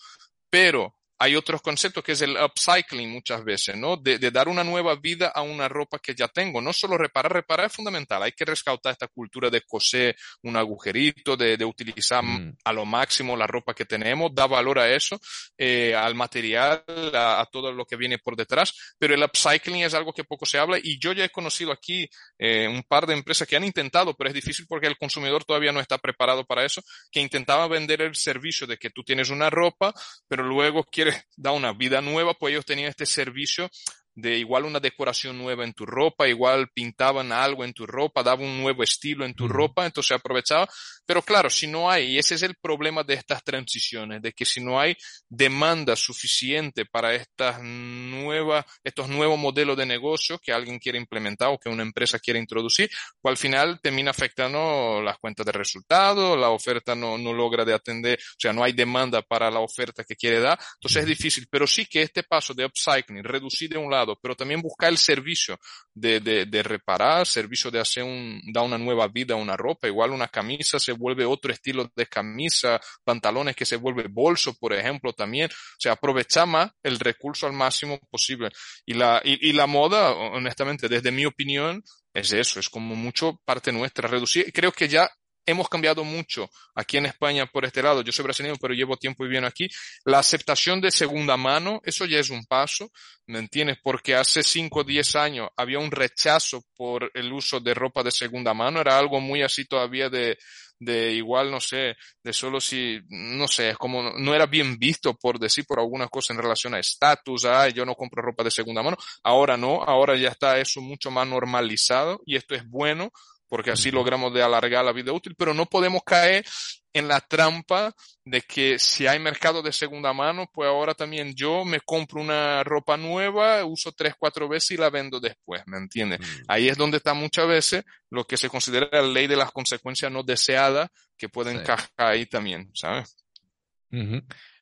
pero 0.50 0.97
hay 1.19 1.36
otros 1.36 1.62
conceptos 1.62 2.03
que 2.03 2.12
es 2.12 2.21
el 2.21 2.38
upcycling 2.38 3.10
muchas 3.10 3.43
veces, 3.43 3.75
¿no? 3.75 3.97
De, 3.97 4.19
de, 4.19 4.32
dar 4.32 4.47
una 4.47 4.63
nueva 4.63 4.95
vida 4.95 5.32
a 5.34 5.41
una 5.41 5.67
ropa 5.67 5.99
que 5.99 6.13
ya 6.13 6.27
tengo. 6.27 6.62
No 6.62 6.73
solo 6.73 6.97
reparar, 6.97 7.34
reparar 7.34 7.67
es 7.67 7.73
fundamental. 7.73 8.21
Hay 8.21 8.34
que 8.34 8.45
rescatar 8.45 8.91
esta 8.91 9.08
cultura 9.08 9.49
de 9.49 9.62
coser 9.62 10.15
un 10.43 10.56
agujerito, 10.58 11.36
de, 11.36 11.58
de 11.58 11.65
utilizar 11.65 12.23
mm. 12.23 12.58
a 12.63 12.73
lo 12.73 12.86
máximo 12.86 13.36
la 13.36 13.47
ropa 13.47 13.73
que 13.73 13.86
tenemos, 13.86 14.34
da 14.34 14.45
valor 14.45 14.80
a 14.80 14.93
eso, 14.93 15.19
eh, 15.58 15.95
al 15.95 16.13
material, 16.13 16.84
a, 17.13 17.41
a, 17.41 17.45
todo 17.45 17.71
lo 17.71 17.86
que 17.86 17.95
viene 17.95 18.19
por 18.19 18.36
detrás. 18.36 18.95
Pero 18.99 19.15
el 19.15 19.23
upcycling 19.23 19.84
es 19.84 19.93
algo 19.95 20.13
que 20.13 20.23
poco 20.23 20.45
se 20.45 20.60
habla 20.60 20.77
y 20.82 20.99
yo 20.99 21.13
ya 21.13 21.25
he 21.25 21.30
conocido 21.30 21.71
aquí 21.71 22.08
eh, 22.38 22.67
un 22.67 22.84
par 22.84 23.08
de 23.08 23.13
empresas 23.13 23.47
que 23.47 23.56
han 23.56 23.63
intentado, 23.63 24.13
pero 24.13 24.30
es 24.30 24.36
difícil 24.36 24.65
porque 24.67 24.88
el 24.88 24.97
consumidor 24.97 25.43
todavía 25.43 25.71
no 25.71 25.80
está 25.80 25.97
preparado 25.97 26.45
para 26.45 26.63
eso, 26.63 26.84
que 27.12 27.21
intentaban 27.21 27.69
vender 27.69 28.01
el 28.01 28.15
servicio 28.15 28.67
de 28.67 28.77
que 28.77 28.91
tú 28.91 29.03
tienes 29.03 29.30
una 29.30 29.49
ropa, 29.49 29.93
pero 30.27 30.43
luego 30.43 30.84
quieres 30.84 31.07
da 31.36 31.52
una 31.52 31.74
vida 31.74 32.02
nueva, 32.02 32.34
pues 32.34 32.52
ellos 32.54 32.65
tenían 32.65 32.89
este 32.89 33.06
servicio 33.06 33.70
de 34.17 34.39
igual 34.39 34.65
una 34.65 34.80
decoración 34.80 35.38
nueva 35.38 35.63
en 35.63 35.73
tu 35.73 35.86
ropa, 35.86 36.27
igual 36.27 36.69
pintaban 36.73 37.32
algo 37.32 37.63
en 37.63 37.71
tu 37.71 37.86
ropa, 37.86 38.23
daban 38.23 38.47
un 38.47 38.62
nuevo 38.63 38.82
estilo 38.82 39.23
en 39.23 39.36
tu 39.36 39.47
ropa, 39.47 39.86
entonces 39.86 40.17
aprovechaba. 40.17 40.67
Pero 41.06 41.21
claro, 41.21 41.51
si 41.51 41.67
no 41.67 41.89
hay, 41.89 42.15
y 42.15 42.17
ese 42.17 42.34
es 42.34 42.41
el 42.41 42.56
problema 42.56 43.03
de 43.03 43.13
estas 43.13 43.43
transiciones, 43.43 44.19
de 44.23 44.34
que 44.34 44.43
si 44.43 44.60
no 44.60 44.80
hay 44.80 44.97
demanda 45.30 45.95
suficiente 45.95 46.86
para 46.86 47.13
estas 47.13 47.62
nuevas, 47.62 48.65
estos 48.84 49.08
nuevos 49.08 49.38
modelos 49.38 49.77
de 49.77 49.86
negocio 49.86 50.39
que 50.39 50.51
alguien 50.51 50.80
quiere 50.80 50.97
implementar 50.97 51.49
o 51.49 51.60
que 51.60 51.69
una 51.69 51.84
empresa 51.84 52.17
quiere 52.17 52.39
introducir, 52.39 52.89
pues 53.21 53.34
al 53.34 53.38
final 53.38 53.80
termina 53.84 54.10
afectando 54.10 54.99
las 54.99 55.19
cuentas 55.19 55.45
de 55.45 55.51
resultados, 55.51 56.36
la 56.39 56.49
oferta 56.49 56.95
no, 56.95 57.19
no 57.19 57.34
logra 57.34 57.63
de 57.63 57.75
atender, 57.75 58.17
o 58.19 58.39
sea, 58.39 58.51
no 58.51 58.63
hay 58.63 58.73
demanda 58.73 59.21
para 59.21 59.51
la 59.51 59.60
oferta 59.60 60.03
que 60.03 60.15
quiere 60.15 60.39
dar, 60.39 60.58
entonces 60.73 61.03
es 61.03 61.08
difícil, 61.08 61.47
pero 61.51 61.67
sí 61.67 61.86
que 61.86 62.01
este 62.01 62.23
paso 62.23 62.56
de 62.56 62.65
upcycling, 62.65 63.23
reducir 63.23 63.69
de 63.69 63.77
un 63.77 63.91
lado 63.91 64.07
lado, 64.08 64.20
pero 64.22 64.36
también 64.36 64.62
buscar 64.62 64.89
el 64.89 64.98
servicio 64.98 65.60
de, 65.93 66.20
de, 66.20 66.46
de 66.46 66.63
reparar, 66.63 67.26
servicio 67.26 67.70
de 67.70 67.80
hacer 67.80 68.04
un, 68.04 68.41
dar 68.52 68.63
una 68.63 68.78
nueva 68.78 69.08
vida 69.08 69.34
a 69.34 69.38
una 69.38 69.58
ropa, 69.58 69.88
igual 69.88 70.12
una 70.12 70.28
camisa 70.28 70.80
se 70.80 70.93
vuelve 70.93 71.26
otro 71.26 71.52
estilo 71.52 71.91
de 71.96 72.06
camisa, 72.08 72.80
pantalones 73.04 73.56
que 73.56 73.65
se 73.65 73.76
vuelve 73.76 74.08
bolso, 74.10 74.54
por 74.60 74.74
ejemplo, 74.74 75.13
también, 75.13 75.50
o 75.52 75.80
sea, 75.80 75.93
aprovechar 75.93 76.48
más 76.48 76.72
el 76.84 77.00
recurso 77.00 77.46
al 77.48 77.54
máximo 77.54 78.00
posible. 78.10 78.50
Y 78.86 78.93
la, 78.93 79.22
y, 79.24 79.50
y 79.50 79.54
la 79.54 79.67
moda, 79.67 80.12
honestamente, 80.12 80.88
desde 80.88 81.12
mi 81.12 81.26
opinión, 81.26 81.84
es 82.13 82.32
eso, 82.34 82.60
es 82.60 82.70
como 82.70 82.96
mucho 82.96 83.39
parte 83.46 83.72
nuestra, 83.72 84.08
reducir, 84.08 84.52
creo 84.52 84.72
que 84.72 84.88
ya 84.88 85.10
hemos 85.48 85.70
cambiado 85.70 86.04
mucho 86.04 86.50
aquí 86.76 86.98
en 86.98 87.08
España 87.08 87.48
por 87.48 87.66
este 87.66 87.82
lado. 87.82 88.02
Yo 88.02 88.12
soy 88.12 88.24
brasileño, 88.24 88.56
pero 88.62 88.74
llevo 88.74 88.98
tiempo 88.98 89.24
viviendo 89.24 89.48
aquí. 89.48 89.68
La 90.06 90.20
aceptación 90.20 90.80
de 90.82 90.92
segunda 90.92 91.38
mano, 91.38 91.82
eso 91.84 92.06
ya 92.06 92.20
es 92.20 92.30
un 92.30 92.46
paso, 92.46 92.92
¿me 93.26 93.40
entiendes? 93.40 93.78
Porque 93.82 94.14
hace 94.14 94.44
5 94.44 94.82
o 94.82 94.84
10 94.84 95.16
años 95.16 95.50
había 95.56 95.80
un 95.80 95.90
rechazo 95.90 96.64
por 96.76 97.10
el 97.14 97.32
uso 97.34 97.60
de 97.60 97.74
ropa 97.74 98.04
de 98.04 98.12
segunda 98.12 98.54
mano. 98.54 98.82
Era 98.82 99.00
algo 99.00 99.20
muy 99.20 99.42
así 99.42 99.66
todavía 99.66 100.10
de, 100.10 100.38
de 100.80 101.14
igual, 101.14 101.50
no 101.50 101.60
sé, 101.60 101.96
de 102.24 102.34
solo 102.34 102.60
si, 102.60 103.00
no 103.10 103.48
sé, 103.48 103.70
es 103.70 103.78
como 103.78 104.12
no 104.18 104.36
era 104.36 104.46
bien 104.46 104.78
visto 104.78 105.16
por 105.16 105.40
decir 105.40 105.66
por 105.66 105.80
alguna 105.80 106.08
cosa 106.08 106.34
en 106.34 106.40
relación 106.40 106.74
a 106.76 106.80
estatus, 106.80 107.46
ah, 107.46 107.70
yo 107.70 107.86
no 107.86 107.96
compro 107.96 108.22
ropa 108.22 108.44
de 108.44 108.52
segunda 108.52 108.84
mano. 108.84 108.98
Ahora 109.24 109.58
no, 109.58 109.82
ahora 109.84 110.16
ya 110.18 110.30
está 110.30 110.60
eso 110.60 110.82
mucho 110.82 111.10
más 111.10 111.28
normalizado 111.28 112.22
y 112.26 112.36
esto 112.36 112.54
es 112.54 112.68
bueno 112.68 113.12
porque 113.48 113.72
así 113.72 113.92
logramos 113.92 114.34
de 114.34 114.44
alargar 114.44 114.84
la 114.84 114.92
vida 114.92 115.14
útil, 115.14 115.36
pero 115.38 115.54
no 115.54 115.66
podemos 115.66 116.02
caer 116.04 116.46
en 116.94 117.08
la 117.08 117.22
trampa 117.22 117.94
de 118.26 118.42
que 118.42 118.80
si 118.80 119.08
hay 119.08 119.20
mercado 119.20 119.62
de 119.62 119.72
segunda 119.72 120.14
mano, 120.14 120.50
pues 120.52 120.68
ahora 120.68 120.94
también 120.94 121.34
yo 121.36 121.64
me 121.64 121.80
compro 121.82 122.20
una 122.22 122.64
ropa 122.64 122.98
nueva, 122.98 123.64
uso 123.66 123.92
tres, 123.92 124.16
cuatro 124.18 124.50
veces 124.50 124.72
y 124.72 124.78
la 124.78 124.90
vendo 124.90 125.20
después, 125.20 125.62
¿me 125.68 125.78
entiendes? 125.78 126.20
Mm. 126.20 126.44
Ahí 126.48 126.68
es 126.68 126.78
donde 126.78 126.98
está 126.98 127.14
muchas 127.14 127.48
veces 127.48 127.84
lo 128.10 128.26
que 128.26 128.38
se 128.38 128.50
considera 128.50 128.90
la 128.92 129.02
ley 129.04 129.28
de 129.28 129.36
las 129.36 129.52
consecuencias 129.52 130.12
no 130.12 130.24
deseadas 130.24 130.90
que 131.18 131.30
pueden 131.30 131.60
encajar 131.60 131.90
ahí 131.98 132.26
también, 132.26 132.72
¿sabes? 132.74 133.16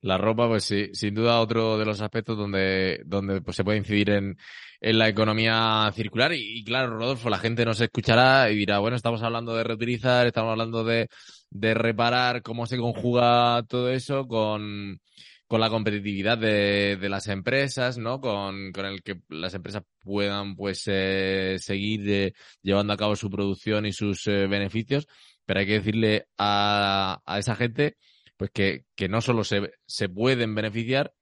La 0.05 0.19
ropa, 0.19 0.47
pues 0.47 0.65
sí, 0.65 0.89
sin 0.93 1.15
duda 1.15 1.39
otro 1.39 1.79
de 1.79 1.85
los 1.85 1.99
aspectos 1.99 2.37
donde, 2.37 3.01
donde 3.07 3.41
pues, 3.41 3.57
se 3.57 3.63
puede 3.63 3.79
incidir 3.79 4.11
en, 4.11 4.37
en 4.79 4.99
la 4.99 5.09
economía 5.09 5.91
circular. 5.95 6.31
Y, 6.31 6.63
claro, 6.63 6.95
Rodolfo, 6.99 7.27
la 7.27 7.39
gente 7.39 7.65
nos 7.65 7.81
escuchará 7.81 8.51
y 8.51 8.55
dirá, 8.55 8.77
bueno, 8.77 8.95
estamos 8.95 9.23
hablando 9.23 9.55
de 9.55 9.63
reutilizar, 9.63 10.27
estamos 10.27 10.51
hablando 10.51 10.83
de, 10.83 11.07
de 11.49 11.73
reparar, 11.73 12.43
cómo 12.43 12.67
se 12.67 12.77
conjuga 12.77 13.63
todo 13.67 13.89
eso 13.89 14.27
con, 14.27 14.99
con 15.47 15.59
la 15.59 15.71
competitividad 15.71 16.37
de, 16.37 16.97
de 16.97 17.09
las 17.09 17.27
empresas, 17.27 17.97
¿no? 17.97 18.21
Con, 18.21 18.73
con 18.73 18.85
el 18.85 19.01
que 19.01 19.21
las 19.29 19.55
empresas 19.55 19.81
puedan, 20.03 20.55
pues, 20.55 20.83
eh, 20.85 21.55
seguir 21.57 22.01
eh, 22.11 22.33
llevando 22.61 22.93
a 22.93 22.97
cabo 22.97 23.15
su 23.15 23.31
producción 23.31 23.87
y 23.87 23.91
sus 23.91 24.27
eh, 24.27 24.45
beneficios. 24.45 25.07
Pero 25.47 25.61
hay 25.61 25.65
que 25.65 25.79
decirle 25.79 26.27
a, 26.37 27.23
a 27.25 27.39
esa 27.39 27.55
gente 27.55 27.97
pues 28.37 28.51
que, 28.51 28.85
que 28.95 29.09
no 29.09 29.21
solo 29.21 29.43
se, 29.43 29.71
se 29.85 30.09
pueden 30.09 30.55
beneficiar, 30.55 31.13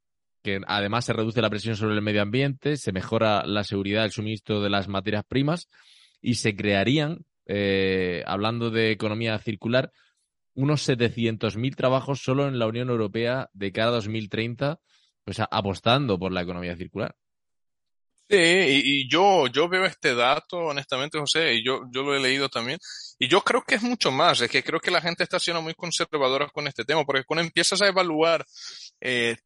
que 0.44 0.60
además 0.68 1.06
se 1.06 1.14
reduce 1.14 1.42
la 1.42 1.50
presión 1.50 1.76
sobre 1.76 1.96
el 1.96 2.02
medio 2.02 2.22
ambiente, 2.22 2.78
se 2.78 2.92
mejora 2.92 3.46
la 3.46 3.64
seguridad 3.64 4.04
del 4.04 4.12
suministro 4.12 4.62
de 4.62 4.70
las 4.70 4.88
materias 4.88 5.24
primas 5.26 5.70
y 6.22 6.36
se 6.36 6.56
crearían, 6.56 7.26
eh, 7.46 8.24
hablando 8.26 8.70
de 8.70 8.92
economía 8.92 9.38
circular, 9.40 9.92
unos 10.54 10.88
700.000 10.88 11.76
trabajos 11.76 12.22
solo 12.22 12.48
en 12.48 12.60
la 12.60 12.68
Unión 12.68 12.90
Europea 12.90 13.50
de 13.54 13.72
cara 13.72 13.88
a 13.88 13.94
2030, 13.94 14.80
pues 15.24 15.40
apostando 15.40 16.20
por 16.20 16.32
la 16.32 16.42
economía 16.42 16.76
circular. 16.76 17.16
Sí, 18.30 18.38
y, 18.38 19.10
yo, 19.10 19.48
yo 19.48 19.68
veo 19.70 19.86
este 19.86 20.16
dato, 20.16 20.58
honestamente, 20.58 21.20
José, 21.20 21.54
y 21.54 21.64
yo, 21.64 21.82
yo 21.92 22.04
lo 22.04 22.16
he 22.16 22.20
leído 22.20 22.50
también, 22.50 22.80
y 23.20 23.28
yo 23.28 23.42
creo 23.42 23.62
que 23.64 23.76
es 23.76 23.84
mucho 23.84 24.12
más, 24.12 24.42
es 24.42 24.50
que 24.50 24.64
creo 24.64 24.80
que 24.80 24.90
la 24.92 25.02
gente 25.02 25.24
está 25.24 25.40
siendo 25.40 25.62
muy 25.62 25.76
conservadora 25.76 26.50
con 26.50 26.68
este 26.68 26.86
tema, 26.86 27.04
porque 27.04 27.26
cuando 27.26 27.44
empiezas 27.44 27.82
a 27.82 27.88
evaluar 27.88 28.46
eh, 29.02 29.38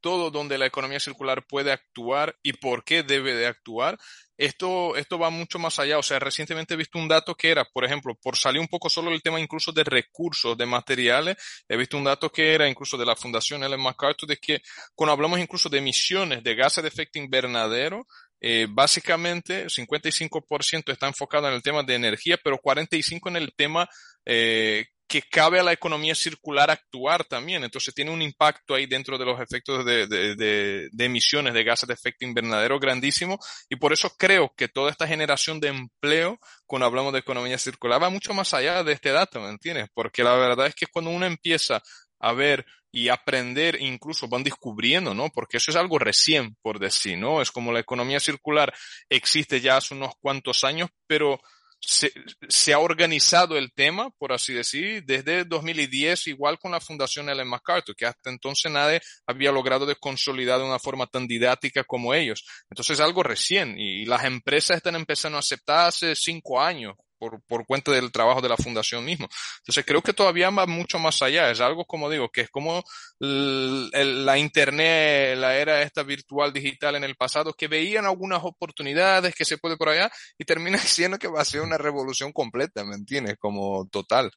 todo 0.00 0.30
donde 0.30 0.58
la 0.58 0.66
economía 0.66 1.00
circular 1.00 1.44
puede 1.46 1.72
actuar 1.72 2.34
y 2.42 2.54
por 2.54 2.84
qué 2.84 3.02
debe 3.02 3.34
de 3.34 3.46
actuar, 3.46 3.98
esto, 4.38 4.96
esto 4.96 5.18
va 5.18 5.30
mucho 5.30 5.58
más 5.58 5.78
allá. 5.78 5.98
O 5.98 6.02
sea, 6.02 6.18
recientemente 6.18 6.74
he 6.74 6.76
visto 6.76 6.98
un 6.98 7.08
dato 7.08 7.34
que 7.34 7.50
era, 7.50 7.64
por 7.64 7.84
ejemplo, 7.84 8.14
por 8.14 8.36
salir 8.36 8.60
un 8.60 8.68
poco 8.68 8.88
solo 8.88 9.10
el 9.10 9.20
tema 9.20 9.40
incluso 9.40 9.72
de 9.72 9.84
recursos, 9.84 10.56
de 10.56 10.64
materiales, 10.64 11.36
he 11.68 11.76
visto 11.76 11.96
un 11.96 12.04
dato 12.04 12.30
que 12.30 12.54
era 12.54 12.68
incluso 12.68 12.96
de 12.96 13.04
la 13.04 13.16
Fundación 13.16 13.64
Ellen 13.64 13.82
MacArthur 13.82 14.28
de 14.28 14.36
que 14.36 14.62
cuando 14.94 15.12
hablamos 15.12 15.40
incluso 15.40 15.68
de 15.68 15.78
emisiones 15.78 16.42
de 16.42 16.54
gases 16.54 16.82
de 16.82 16.88
efecto 16.88 17.18
invernadero, 17.18 18.06
eh, 18.40 18.68
básicamente 18.70 19.66
55% 19.66 20.92
está 20.92 21.08
enfocado 21.08 21.48
en 21.48 21.54
el 21.54 21.62
tema 21.62 21.82
de 21.82 21.96
energía, 21.96 22.38
pero 22.42 22.58
45% 22.58 23.28
en 23.28 23.36
el 23.36 23.52
tema 23.54 23.88
eh, 24.24 24.86
que 25.08 25.22
cabe 25.22 25.58
a 25.58 25.62
la 25.62 25.72
economía 25.72 26.14
circular 26.14 26.70
actuar 26.70 27.24
también. 27.24 27.64
Entonces 27.64 27.94
tiene 27.94 28.10
un 28.10 28.20
impacto 28.20 28.74
ahí 28.74 28.86
dentro 28.86 29.16
de 29.16 29.24
los 29.24 29.40
efectos 29.40 29.84
de, 29.84 30.06
de, 30.06 30.36
de, 30.36 30.88
de, 30.92 31.04
emisiones 31.04 31.54
de 31.54 31.64
gases 31.64 31.88
de 31.88 31.94
efecto 31.94 32.26
invernadero 32.26 32.78
grandísimo. 32.78 33.38
Y 33.70 33.76
por 33.76 33.94
eso 33.94 34.10
creo 34.18 34.52
que 34.54 34.68
toda 34.68 34.90
esta 34.90 35.08
generación 35.08 35.60
de 35.60 35.68
empleo, 35.68 36.38
cuando 36.66 36.86
hablamos 36.86 37.14
de 37.14 37.20
economía 37.20 37.56
circular, 37.56 38.02
va 38.02 38.10
mucho 38.10 38.34
más 38.34 38.52
allá 38.52 38.84
de 38.84 38.92
este 38.92 39.10
dato, 39.10 39.40
¿me 39.40 39.48
entiendes? 39.48 39.88
Porque 39.94 40.22
la 40.22 40.34
verdad 40.34 40.66
es 40.66 40.74
que 40.74 40.86
cuando 40.86 41.10
uno 41.10 41.24
empieza 41.24 41.82
a 42.20 42.32
ver 42.34 42.66
y 42.90 43.08
aprender, 43.08 43.80
incluso 43.80 44.28
van 44.28 44.42
descubriendo, 44.42 45.14
¿no? 45.14 45.30
Porque 45.30 45.56
eso 45.56 45.70
es 45.70 45.76
algo 45.76 45.98
recién, 45.98 46.56
por 46.62 46.78
decir, 46.78 47.18
¿no? 47.18 47.40
Es 47.40 47.50
como 47.50 47.72
la 47.72 47.80
economía 47.80 48.20
circular 48.20 48.74
existe 49.08 49.60
ya 49.60 49.76
hace 49.76 49.94
unos 49.94 50.12
cuantos 50.20 50.64
años, 50.64 50.90
pero 51.06 51.40
se, 51.80 52.72
ha 52.72 52.78
organizado 52.78 53.56
el 53.56 53.72
tema, 53.72 54.10
por 54.18 54.32
así 54.32 54.52
decir, 54.52 55.04
desde 55.04 55.44
2010, 55.44 56.26
igual 56.28 56.58
con 56.58 56.72
la 56.72 56.80
Fundación 56.80 57.28
Ellen 57.28 57.48
MacArthur, 57.48 57.94
que 57.96 58.06
hasta 58.06 58.30
entonces 58.30 58.70
nadie 58.70 59.00
había 59.26 59.52
logrado 59.52 59.86
de 59.86 59.96
consolidar 59.96 60.58
de 60.58 60.66
una 60.66 60.78
forma 60.78 61.06
tan 61.06 61.26
didáctica 61.26 61.84
como 61.84 62.14
ellos. 62.14 62.44
Entonces 62.70 62.98
es 62.98 63.04
algo 63.04 63.22
recién 63.22 63.78
y 63.78 64.04
las 64.04 64.24
empresas 64.24 64.76
están 64.76 64.96
empezando 64.96 65.36
a 65.36 65.40
aceptar 65.40 65.88
hace 65.88 66.14
cinco 66.14 66.60
años, 66.60 66.94
por, 67.18 67.42
por 67.42 67.66
cuenta 67.66 67.92
del 67.92 68.12
trabajo 68.12 68.40
de 68.40 68.48
la 68.48 68.56
fundación 68.56 69.04
mismo. 69.04 69.28
Entonces 69.58 69.84
creo 69.84 70.02
que 70.02 70.12
todavía 70.12 70.50
va 70.50 70.66
mucho 70.66 70.98
más 70.98 71.22
allá. 71.22 71.50
Es 71.50 71.60
algo 71.60 71.84
como 71.84 72.10
digo, 72.10 72.28
que 72.30 72.42
es 72.42 72.50
como 72.50 72.82
la 73.20 74.38
internet, 74.38 75.36
la 75.38 75.56
era 75.56 75.82
esta 75.82 76.02
virtual 76.02 76.52
digital 76.52 76.96
en 76.96 77.04
el 77.04 77.16
pasado, 77.16 77.52
que 77.52 77.68
veían 77.68 78.06
algunas 78.06 78.42
oportunidades 78.44 79.34
que 79.34 79.44
se 79.44 79.58
puede 79.58 79.76
por 79.76 79.88
allá 79.88 80.10
y 80.38 80.44
termina 80.44 80.78
siendo 80.78 81.18
que 81.18 81.28
va 81.28 81.40
a 81.42 81.44
ser 81.44 81.60
una 81.62 81.78
revolución 81.78 82.32
completa, 82.32 82.84
¿me 82.84 82.94
entiendes? 82.94 83.36
Como 83.38 83.86
total. 83.88 84.30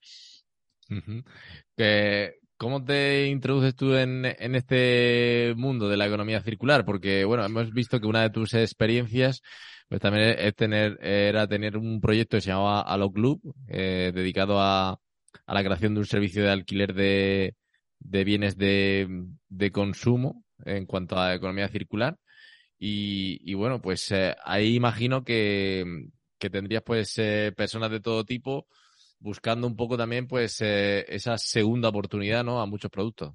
¿Cómo 2.61 2.85
te 2.85 3.25
introduces 3.25 3.75
tú 3.75 3.95
en, 3.95 4.23
en, 4.23 4.53
este 4.53 5.55
mundo 5.57 5.89
de 5.89 5.97
la 5.97 6.05
economía 6.05 6.43
circular? 6.43 6.85
Porque, 6.85 7.25
bueno, 7.25 7.43
hemos 7.43 7.73
visto 7.73 7.99
que 7.99 8.05
una 8.05 8.21
de 8.21 8.29
tus 8.29 8.53
experiencias 8.53 9.41
pues 9.89 9.99
también 9.99 10.35
es 10.37 10.55
tener, 10.55 10.99
era 11.03 11.47
tener 11.47 11.75
un 11.75 11.99
proyecto 11.99 12.37
que 12.37 12.41
se 12.41 12.51
llamaba 12.51 12.81
Alo 12.81 13.11
Club, 13.11 13.41
eh, 13.67 14.11
dedicado 14.13 14.61
a, 14.61 14.91
a, 14.91 15.53
la 15.55 15.63
creación 15.63 15.95
de 15.95 16.01
un 16.01 16.05
servicio 16.05 16.43
de 16.43 16.51
alquiler 16.51 16.93
de, 16.93 17.55
de 17.97 18.23
bienes 18.23 18.55
de, 18.59 19.07
de, 19.49 19.71
consumo 19.71 20.45
en 20.63 20.85
cuanto 20.85 21.17
a 21.17 21.33
economía 21.33 21.67
circular. 21.67 22.19
Y, 22.77 23.41
y 23.43 23.55
bueno, 23.55 23.81
pues 23.81 24.11
eh, 24.11 24.35
ahí 24.45 24.75
imagino 24.75 25.23
que, 25.23 25.83
que 26.37 26.51
tendrías 26.51 26.83
pues 26.83 27.17
eh, 27.17 27.53
personas 27.57 27.89
de 27.89 28.01
todo 28.01 28.23
tipo 28.23 28.67
buscando 29.21 29.67
un 29.67 29.75
poco 29.75 29.97
también 29.97 30.27
pues 30.27 30.57
eh, 30.61 31.05
esa 31.07 31.37
segunda 31.37 31.89
oportunidad 31.89 32.43
¿no? 32.43 32.61
a 32.61 32.65
muchos 32.65 32.91
productos. 32.91 33.33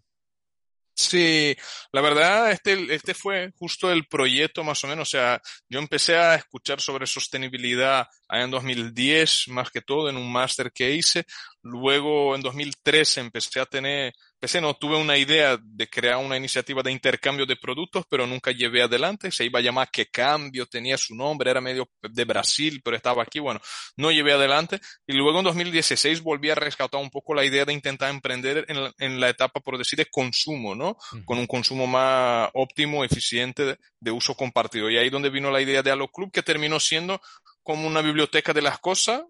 Sí, 0.98 1.54
la 1.92 2.00
verdad, 2.00 2.50
este, 2.50 2.94
este 2.94 3.12
fue 3.12 3.52
justo 3.58 3.92
el 3.92 4.06
proyecto 4.06 4.64
más 4.64 4.82
o 4.82 4.86
menos. 4.86 5.08
O 5.08 5.10
sea, 5.10 5.42
yo 5.68 5.78
empecé 5.78 6.16
a 6.16 6.36
escuchar 6.36 6.80
sobre 6.80 7.06
sostenibilidad 7.06 8.08
en 8.30 8.50
2010, 8.50 9.48
más 9.48 9.70
que 9.70 9.82
todo, 9.82 10.08
en 10.08 10.16
un 10.16 10.32
máster 10.32 10.72
que 10.72 10.92
hice. 10.92 11.26
Luego, 11.60 12.34
en 12.34 12.40
2013, 12.40 13.20
empecé 13.20 13.60
a 13.60 13.66
tener 13.66 14.14
Pese 14.38 14.60
no 14.60 14.74
tuve 14.74 14.96
una 14.96 15.16
idea 15.16 15.58
de 15.62 15.88
crear 15.88 16.18
una 16.18 16.36
iniciativa 16.36 16.82
de 16.82 16.92
intercambio 16.92 17.46
de 17.46 17.56
productos, 17.56 18.04
pero 18.08 18.26
nunca 18.26 18.50
llevé 18.52 18.82
adelante. 18.82 19.30
Se 19.30 19.44
iba 19.44 19.60
a 19.60 19.62
llamar 19.62 19.90
Que 19.90 20.06
Cambio, 20.06 20.66
tenía 20.66 20.98
su 20.98 21.14
nombre, 21.14 21.50
era 21.50 21.60
medio 21.60 21.88
de 22.02 22.24
Brasil, 22.24 22.80
pero 22.84 22.96
estaba 22.96 23.22
aquí. 23.22 23.38
Bueno, 23.38 23.60
no 23.96 24.12
llevé 24.12 24.32
adelante. 24.34 24.78
Y 25.06 25.14
luego 25.14 25.38
en 25.38 25.44
2016 25.46 26.22
volví 26.22 26.50
a 26.50 26.54
rescatar 26.54 27.00
un 27.00 27.10
poco 27.10 27.34
la 27.34 27.44
idea 27.44 27.64
de 27.64 27.72
intentar 27.72 28.10
emprender 28.10 28.66
en 28.68 28.84
la, 28.84 28.92
en 28.98 29.20
la 29.20 29.30
etapa, 29.30 29.60
por 29.60 29.78
decir, 29.78 29.96
de 29.98 30.06
consumo, 30.06 30.74
¿no? 30.74 30.90
Uh 30.90 30.94
-huh. 30.94 31.24
Con 31.24 31.38
un 31.38 31.46
consumo 31.46 31.86
más 31.86 32.50
óptimo, 32.52 33.04
eficiente, 33.04 33.64
de, 33.64 33.78
de 34.00 34.10
uso 34.10 34.34
compartido. 34.34 34.90
Y 34.90 34.98
ahí 34.98 35.08
donde 35.08 35.30
vino 35.30 35.50
la 35.50 35.62
idea 35.62 35.82
de 35.82 35.90
Alo 35.90 36.08
Club, 36.08 36.30
que 36.30 36.42
terminó 36.42 36.78
siendo 36.78 37.20
como 37.62 37.86
una 37.88 38.02
biblioteca 38.02 38.52
de 38.52 38.62
las 38.62 38.78
cosas, 38.78 39.22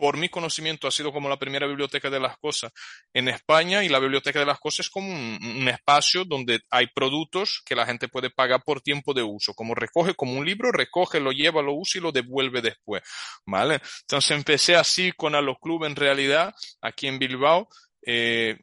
por 0.00 0.16
mi 0.16 0.28
conocimiento, 0.28 0.88
ha 0.88 0.90
sido 0.90 1.12
como 1.12 1.28
la 1.28 1.38
primera 1.38 1.66
biblioteca 1.66 2.10
de 2.10 2.20
las 2.20 2.36
cosas 2.38 2.72
en 3.12 3.28
España 3.28 3.84
y 3.84 3.88
la 3.88 3.98
biblioteca 3.98 4.38
de 4.38 4.46
las 4.46 4.58
cosas 4.58 4.86
es 4.86 4.90
como 4.90 5.10
un, 5.10 5.66
espacio 5.68 6.24
donde 6.24 6.60
hay 6.70 6.86
productos 6.88 7.62
que 7.64 7.74
la 7.74 7.86
gente 7.86 8.08
puede 8.08 8.30
pagar 8.30 8.62
por 8.64 8.80
tiempo 8.80 9.14
de 9.14 9.22
uso. 9.22 9.54
Como 9.54 9.74
recoge 9.74 10.14
como 10.14 10.38
un 10.38 10.46
libro, 10.46 10.70
recoge, 10.72 11.20
lo 11.20 11.32
lleva, 11.32 11.62
lo 11.62 11.74
usa 11.74 11.98
y 11.98 12.02
lo 12.02 12.12
devuelve 12.12 12.62
después. 12.62 13.02
¿Vale? 13.44 13.80
Entonces 14.02 14.30
empecé 14.32 14.76
así 14.76 15.12
con 15.12 15.34
Club 15.60 15.84
en 15.84 15.96
realidad, 15.96 16.54
aquí 16.80 17.06
en 17.06 17.18
Bilbao. 17.18 17.68
Eh, 18.02 18.56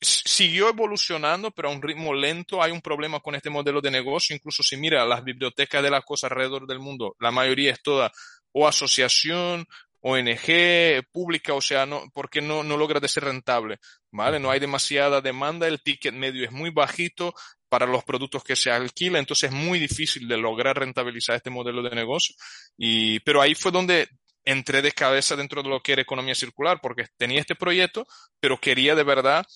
siguió 0.00 0.68
evolucionando, 0.68 1.50
pero 1.50 1.68
a 1.68 1.72
un 1.72 1.82
ritmo 1.82 2.14
lento. 2.14 2.62
Hay 2.62 2.72
un 2.72 2.80
problema 2.80 3.20
con 3.20 3.34
este 3.34 3.50
modelo 3.50 3.80
de 3.80 3.90
negocio. 3.90 4.34
Incluso 4.34 4.62
si 4.62 4.76
mira 4.76 5.04
las 5.04 5.24
bibliotecas 5.24 5.82
de 5.82 5.90
las 5.90 6.04
cosas 6.04 6.30
alrededor 6.30 6.66
del 6.66 6.78
mundo, 6.78 7.16
la 7.18 7.30
mayoría 7.30 7.72
es 7.72 7.82
toda 7.82 8.12
o 8.52 8.68
asociación 8.68 9.66
ONG 10.06 11.02
pública, 11.10 11.54
o 11.54 11.62
sea, 11.62 11.86
no, 11.86 12.04
porque 12.12 12.42
no, 12.42 12.62
no 12.62 12.76
logra 12.76 13.00
de 13.00 13.08
ser 13.08 13.24
rentable, 13.24 13.78
¿vale? 14.10 14.38
No 14.38 14.50
hay 14.50 14.60
demasiada 14.60 15.22
demanda, 15.22 15.66
el 15.66 15.82
ticket 15.82 16.12
medio 16.12 16.44
es 16.44 16.52
muy 16.52 16.68
bajito 16.68 17.34
para 17.70 17.86
los 17.86 18.04
productos 18.04 18.44
que 18.44 18.54
se 18.54 18.70
alquila, 18.70 19.18
entonces 19.18 19.50
es 19.50 19.56
muy 19.56 19.78
difícil 19.78 20.28
de 20.28 20.36
lograr 20.36 20.78
rentabilizar 20.78 21.36
este 21.36 21.48
modelo 21.48 21.82
de 21.82 21.96
negocio. 21.96 22.36
Y, 22.76 23.20
pero 23.20 23.40
ahí 23.40 23.54
fue 23.54 23.72
donde 23.72 24.06
entré 24.44 24.82
de 24.82 24.92
cabeza 24.92 25.36
dentro 25.36 25.62
de 25.62 25.70
lo 25.70 25.80
que 25.80 25.92
era 25.92 26.02
economía 26.02 26.34
circular, 26.34 26.80
porque 26.82 27.06
tenía 27.16 27.40
este 27.40 27.54
proyecto, 27.54 28.06
pero 28.40 28.60
quería 28.60 28.94
de 28.94 29.04
verdad 29.04 29.46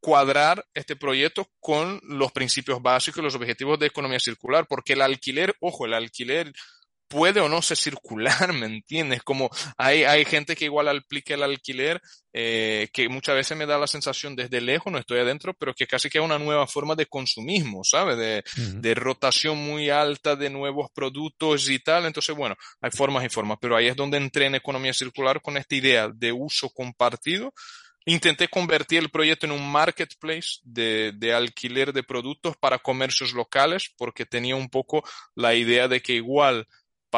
cuadrar 0.00 0.66
este 0.74 0.96
proyecto 0.96 1.50
con 1.60 1.98
los 2.02 2.30
principios 2.32 2.82
básicos 2.82 3.20
y 3.20 3.22
los 3.22 3.34
objetivos 3.36 3.78
de 3.78 3.86
economía 3.86 4.20
circular, 4.20 4.66
porque 4.68 4.92
el 4.92 5.00
alquiler, 5.00 5.56
ojo, 5.60 5.86
el 5.86 5.94
alquiler 5.94 6.52
puede 7.08 7.40
o 7.40 7.48
no 7.48 7.62
ser 7.62 7.76
circular, 7.76 8.52
¿me 8.52 8.66
entiendes? 8.66 9.22
Como 9.22 9.50
hay, 9.76 10.04
hay 10.04 10.24
gente 10.24 10.54
que 10.54 10.66
igual 10.66 10.88
aplica 10.88 11.34
el 11.34 11.42
alquiler, 11.42 12.00
eh, 12.32 12.88
que 12.92 13.08
muchas 13.08 13.34
veces 13.34 13.56
me 13.56 13.66
da 13.66 13.78
la 13.78 13.86
sensación 13.86 14.36
desde 14.36 14.60
lejos, 14.60 14.92
no 14.92 14.98
estoy 14.98 15.20
adentro, 15.20 15.54
pero 15.54 15.74
que 15.74 15.86
casi 15.86 16.08
que 16.08 16.18
es 16.18 16.24
una 16.24 16.38
nueva 16.38 16.66
forma 16.66 16.94
de 16.94 17.06
consumismo, 17.06 17.82
¿sabes? 17.82 18.16
De, 18.16 18.44
de 18.56 18.94
rotación 18.94 19.58
muy 19.58 19.90
alta 19.90 20.36
de 20.36 20.50
nuevos 20.50 20.90
productos 20.94 21.68
y 21.70 21.78
tal. 21.78 22.04
Entonces, 22.04 22.36
bueno, 22.36 22.56
hay 22.80 22.90
formas 22.90 23.24
y 23.24 23.28
formas, 23.28 23.58
pero 23.60 23.76
ahí 23.76 23.88
es 23.88 23.96
donde 23.96 24.18
entré 24.18 24.46
en 24.46 24.54
economía 24.54 24.92
circular 24.92 25.40
con 25.40 25.56
esta 25.56 25.74
idea 25.74 26.08
de 26.08 26.32
uso 26.32 26.70
compartido. 26.70 27.52
Intenté 28.04 28.48
convertir 28.48 29.00
el 29.00 29.10
proyecto 29.10 29.44
en 29.44 29.52
un 29.52 29.70
marketplace 29.70 30.60
de, 30.62 31.12
de, 31.14 31.34
alquiler 31.34 31.92
de 31.92 32.02
productos 32.02 32.56
para 32.56 32.78
comercios 32.78 33.34
locales 33.34 33.92
porque 33.98 34.24
tenía 34.24 34.56
un 34.56 34.70
poco 34.70 35.04
la 35.34 35.54
idea 35.54 35.88
de 35.88 36.00
que 36.00 36.14
igual 36.14 36.66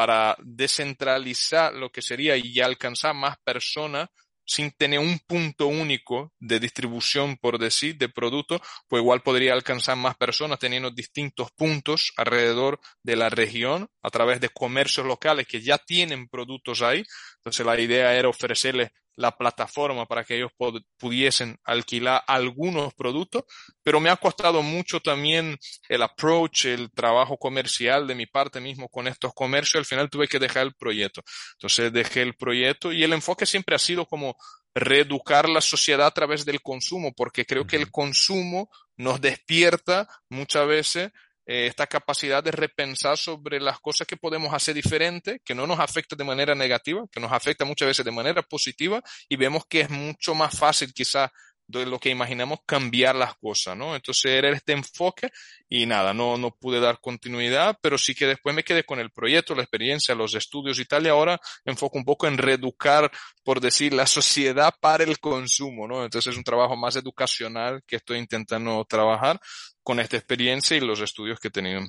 para 0.00 0.34
descentralizar 0.42 1.74
lo 1.74 1.92
que 1.92 2.00
sería 2.00 2.34
y 2.34 2.58
alcanzar 2.58 3.14
más 3.14 3.36
personas 3.44 4.08
sin 4.46 4.70
tener 4.70 4.98
un 4.98 5.18
punto 5.18 5.66
único 5.66 6.32
de 6.40 6.58
distribución, 6.58 7.36
por 7.36 7.58
decir, 7.58 7.98
de 7.98 8.08
producto, 8.08 8.62
pues 8.88 9.02
igual 9.02 9.20
podría 9.20 9.52
alcanzar 9.52 9.98
más 9.98 10.16
personas 10.16 10.58
teniendo 10.58 10.90
distintos 10.90 11.50
puntos 11.50 12.14
alrededor 12.16 12.80
de 13.02 13.16
la 13.16 13.28
región 13.28 13.90
a 14.00 14.08
través 14.08 14.40
de 14.40 14.48
comercios 14.48 15.06
locales 15.06 15.46
que 15.46 15.60
ya 15.60 15.76
tienen 15.76 16.28
productos 16.28 16.80
ahí. 16.80 17.04
Entonces 17.40 17.64
la 17.64 17.78
idea 17.80 18.14
era 18.14 18.28
ofrecerles 18.28 18.90
la 19.16 19.36
plataforma 19.36 20.06
para 20.06 20.24
que 20.24 20.36
ellos 20.36 20.50
pudiesen 20.98 21.58
alquilar 21.64 22.22
algunos 22.26 22.94
productos, 22.94 23.44
pero 23.82 24.00
me 24.00 24.08
ha 24.08 24.16
costado 24.16 24.62
mucho 24.62 25.00
también 25.00 25.58
el 25.88 26.02
approach, 26.02 26.66
el 26.66 26.90
trabajo 26.90 27.36
comercial 27.36 28.06
de 28.06 28.14
mi 28.14 28.26
parte 28.26 28.60
mismo 28.60 28.88
con 28.88 29.06
estos 29.08 29.32
comercios. 29.34 29.80
Al 29.80 29.86
final 29.86 30.10
tuve 30.10 30.28
que 30.28 30.38
dejar 30.38 30.66
el 30.66 30.74
proyecto. 30.74 31.22
Entonces 31.52 31.92
dejé 31.92 32.22
el 32.22 32.34
proyecto 32.34 32.92
y 32.92 33.04
el 33.04 33.12
enfoque 33.12 33.46
siempre 33.46 33.76
ha 33.76 33.78
sido 33.78 34.06
como 34.06 34.36
reeducar 34.74 35.48
la 35.48 35.60
sociedad 35.60 36.06
a 36.06 36.12
través 36.12 36.44
del 36.44 36.62
consumo, 36.62 37.12
porque 37.14 37.44
creo 37.44 37.66
que 37.66 37.76
el 37.76 37.90
consumo 37.90 38.70
nos 38.96 39.20
despierta 39.20 40.08
muchas 40.28 40.66
veces 40.66 41.10
eh, 41.52 41.66
esta 41.66 41.88
capacidad 41.88 42.44
de 42.44 42.52
repensar 42.52 43.18
sobre 43.18 43.58
las 43.58 43.80
cosas 43.80 44.06
que 44.06 44.16
podemos 44.16 44.54
hacer 44.54 44.72
diferente, 44.72 45.40
que 45.44 45.52
no 45.52 45.66
nos 45.66 45.80
afecta 45.80 46.14
de 46.14 46.22
manera 46.22 46.54
negativa, 46.54 47.04
que 47.10 47.18
nos 47.18 47.32
afecta 47.32 47.64
muchas 47.64 47.88
veces 47.88 48.04
de 48.04 48.12
manera 48.12 48.40
positiva 48.40 49.02
y 49.28 49.34
vemos 49.34 49.64
que 49.68 49.80
es 49.80 49.90
mucho 49.90 50.32
más 50.32 50.56
fácil 50.56 50.94
quizás 50.94 51.28
de 51.70 51.86
lo 51.86 51.98
que 51.98 52.10
imaginamos 52.10 52.60
cambiar 52.66 53.14
las 53.14 53.34
cosas, 53.36 53.76
¿no? 53.76 53.94
Entonces 53.94 54.24
era 54.26 54.50
este 54.50 54.72
enfoque 54.72 55.30
y 55.68 55.86
nada, 55.86 56.12
no, 56.12 56.36
no 56.36 56.50
pude 56.50 56.80
dar 56.80 57.00
continuidad, 57.00 57.78
pero 57.80 57.96
sí 57.96 58.14
que 58.14 58.26
después 58.26 58.54
me 58.54 58.64
quedé 58.64 58.84
con 58.84 58.98
el 58.98 59.10
proyecto, 59.10 59.54
la 59.54 59.62
experiencia, 59.62 60.14
los 60.14 60.34
estudios 60.34 60.78
y 60.78 60.84
tal, 60.84 61.06
y 61.06 61.08
ahora 61.08 61.40
enfoco 61.64 61.98
un 61.98 62.04
poco 62.04 62.26
en 62.26 62.38
reeducar, 62.38 63.10
por 63.44 63.60
decir, 63.60 63.94
la 63.94 64.06
sociedad 64.06 64.74
para 64.80 65.04
el 65.04 65.18
consumo, 65.18 65.86
¿no? 65.86 66.04
Entonces 66.04 66.32
es 66.32 66.38
un 66.38 66.44
trabajo 66.44 66.76
más 66.76 66.96
educacional 66.96 67.82
que 67.86 67.96
estoy 67.96 68.18
intentando 68.18 68.84
trabajar 68.84 69.40
con 69.82 70.00
esta 70.00 70.16
experiencia 70.16 70.76
y 70.76 70.80
los 70.80 71.00
estudios 71.00 71.38
que 71.38 71.48
he 71.48 71.52
tenido. 71.52 71.80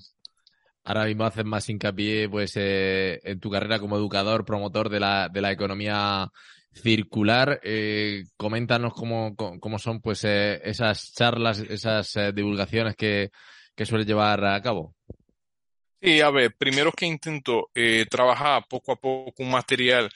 Ahora 0.84 1.06
mismo 1.06 1.26
haces 1.26 1.46
más 1.46 1.70
hincapié 1.70 2.28
pues 2.28 2.54
eh, 2.56 3.20
en 3.24 3.39
tu 3.39 3.52
carrera 3.52 3.80
como 3.80 3.98
educador, 3.98 4.46
promotor 4.46 4.89
de 4.89 5.00
la, 5.00 5.30
de 5.30 5.41
la 5.41 5.52
economía 5.52 6.32
circular. 6.73 7.60
Eh, 7.63 8.23
coméntanos 8.38 8.93
cómo, 8.93 9.36
cómo, 9.36 9.79
son 9.79 10.01
pues 10.01 10.23
eh, 10.23 10.62
esas 10.63 11.13
charlas, 11.13 11.60
esas 11.60 12.15
eh, 12.15 12.31
divulgaciones 12.34 12.95
que, 12.95 13.31
que 13.75 13.86
suele 13.86 14.05
llevar 14.05 14.43
a 14.45 14.62
cabo. 14.62 14.95
Sí, 16.01 16.19
a 16.19 16.31
ver, 16.31 16.55
primero 16.57 16.91
que 16.91 17.05
intento 17.05 17.69
eh, 17.75 18.07
trabajar 18.10 18.65
poco 18.67 18.91
a 18.91 18.95
poco 18.95 19.43
un 19.43 19.51
material 19.51 20.10